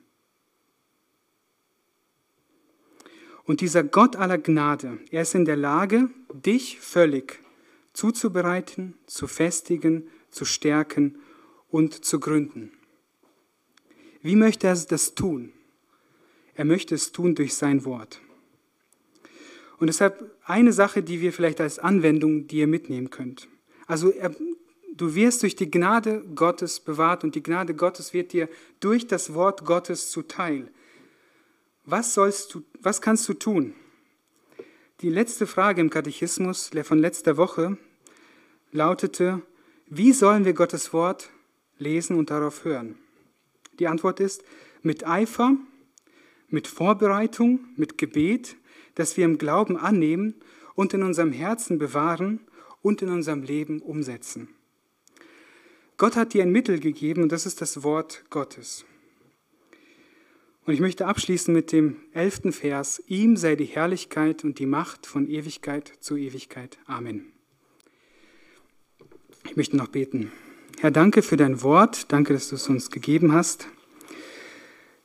Und 3.45 3.61
dieser 3.61 3.85
Gott 3.85 4.17
aller 4.17 4.39
Gnade, 4.39 4.99
er 5.11 5.23
ist 5.23 5.35
in 5.35 5.45
der 5.45 5.57
Lage, 5.57 6.09
dich 6.33 6.81
völlig 6.81 7.41
zuzubereiten, 7.93 8.95
zu 9.07 9.27
festigen, 9.27 10.09
zu 10.31 10.45
stärken 10.45 11.19
und 11.69 12.05
zu 12.05 12.21
gründen. 12.21 12.73
Wie 14.23 14.37
möchte 14.37 14.67
er 14.67 14.77
das 14.77 15.15
tun? 15.15 15.53
Er 16.55 16.65
möchte 16.65 16.95
es 16.95 17.13
tun 17.13 17.35
durch 17.35 17.55
sein 17.55 17.85
Wort. 17.85 18.21
Und 19.85 19.89
deshalb 19.89 20.35
eine 20.47 20.73
Sache, 20.73 21.03
die 21.03 21.21
wir 21.21 21.31
vielleicht 21.31 21.61
als 21.61 21.79
Anwendung 21.79 22.47
dir 22.47 22.67
mitnehmen 22.67 23.11
könnt. 23.11 23.49
Also 23.87 24.15
du 24.97 25.15
wirst 25.15 25.43
durch 25.43 25.57
die 25.57 25.71
Gnade 25.71 26.25
Gottes 26.35 26.81
bewahrt 26.81 27.23
und 27.23 27.35
die 27.35 27.43
Gnade 27.43 27.75
Gottes 27.75 28.15
wird 28.15 28.33
dir 28.33 28.49
durch 28.81 29.07
das 29.07 29.35
Wort 29.35 29.67
Gottes 29.67 30.11
zuteil. 30.11 30.71
Was, 31.85 32.15
sollst 32.15 32.55
du, 32.55 32.63
was 32.81 33.03
kannst 33.03 33.29
du 33.29 33.35
tun? 33.35 33.75
Die 35.03 35.11
letzte 35.11 35.47
Frage 35.47 35.83
im 35.83 35.91
Katechismus 35.91 36.71
von 36.83 36.99
letzter 36.99 37.37
Woche 37.37 37.77
lautete, 38.73 39.43
wie 39.91 40.15
sollen 40.15 40.47
wir 40.47 40.55
Gottes 40.55 40.95
Wort 40.95 41.29
lesen 41.77 42.17
und 42.17 42.31
darauf 42.31 42.65
hören? 42.65 42.97
Die 43.79 43.87
Antwort 43.87 44.19
ist, 44.19 44.45
mit 44.81 45.07
Eifer, 45.07 45.59
mit 46.49 46.69
Vorbereitung, 46.69 47.61
mit 47.77 47.99
Gebet, 47.99 48.57
das 48.95 49.17
wir 49.17 49.25
im 49.25 49.39
Glauben 49.39 49.77
annehmen 49.77 50.35
und 50.75 50.95
in 50.95 51.03
unserem 51.03 51.33
Herzen 51.33 51.79
bewahren 51.79 52.41
und 52.83 53.03
in 53.03 53.09
unserem 53.09 53.43
Leben 53.43 53.81
umsetzen. 53.81 54.49
Gott 55.97 56.17
hat 56.17 56.35
dir 56.35 56.43
ein 56.43 56.51
Mittel 56.51 56.81
gegeben 56.81 57.23
und 57.23 57.33
das 57.33 57.47
ist 57.47 57.61
das 57.61 57.83
Wort 57.83 58.25
Gottes. 58.31 58.85
Und 60.67 60.73
ich 60.73 60.81
möchte 60.81 61.07
abschließen 61.07 61.53
mit 61.53 61.73
dem 61.73 61.97
elften 62.13 62.53
Vers. 62.53 63.03
Ihm 63.07 63.37
sei 63.37 63.55
die 63.55 63.67
Herrlichkeit 63.67 64.45
und 64.45 64.59
die 64.59 64.67
Macht 64.67 65.07
von 65.07 65.29
Ewigkeit 65.29 65.93
zu 66.01 66.17
Ewigkeit. 66.17 66.79
Amen. 66.87 67.33
Ich 69.45 69.57
möchte 69.57 69.77
noch 69.77 69.89
beten. 69.89 70.33
Herr, 70.81 70.91
danke 70.91 71.23
für 71.23 71.37
dein 71.37 71.63
Wort. 71.63 72.11
Danke, 72.13 72.33
dass 72.33 72.49
du 72.49 72.57
es 72.57 72.69
uns 72.69 72.91
gegeben 72.91 73.33
hast. 73.33 73.69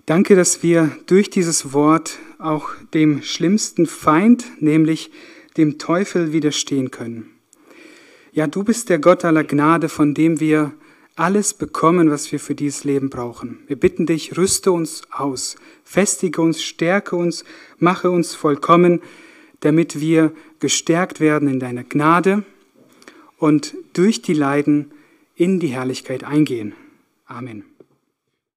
Danke, 0.09 0.35
dass 0.35 0.63
wir 0.63 0.89
durch 1.05 1.29
dieses 1.29 1.71
Wort 1.71 2.17
auch 2.39 2.71
dem 2.95 3.21
schlimmsten 3.21 3.85
Feind, 3.85 4.43
nämlich 4.59 5.11
dem 5.55 5.77
Teufel, 5.77 6.33
widerstehen 6.33 6.89
können. 6.89 7.29
Ja, 8.31 8.47
du 8.47 8.63
bist 8.63 8.89
der 8.89 8.97
Gott 8.97 9.23
aller 9.23 9.43
Gnade, 9.43 9.87
von 9.87 10.15
dem 10.15 10.39
wir 10.39 10.73
alles 11.15 11.53
bekommen, 11.53 12.09
was 12.09 12.31
wir 12.31 12.39
für 12.39 12.55
dieses 12.55 12.85
Leben 12.85 13.11
brauchen. 13.11 13.59
Wir 13.67 13.75
bitten 13.75 14.07
dich, 14.07 14.35
rüste 14.35 14.71
uns 14.71 15.03
aus, 15.11 15.57
festige 15.83 16.41
uns, 16.41 16.63
stärke 16.63 17.15
uns, 17.15 17.43
mache 17.77 18.09
uns 18.09 18.33
vollkommen, 18.33 19.03
damit 19.59 19.99
wir 19.99 20.31
gestärkt 20.59 21.19
werden 21.19 21.47
in 21.47 21.59
deiner 21.59 21.83
Gnade 21.83 22.43
und 23.37 23.75
durch 23.93 24.23
die 24.23 24.33
Leiden 24.33 24.89
in 25.35 25.59
die 25.59 25.67
Herrlichkeit 25.67 26.23
eingehen. 26.23 26.73
Amen. 27.27 27.68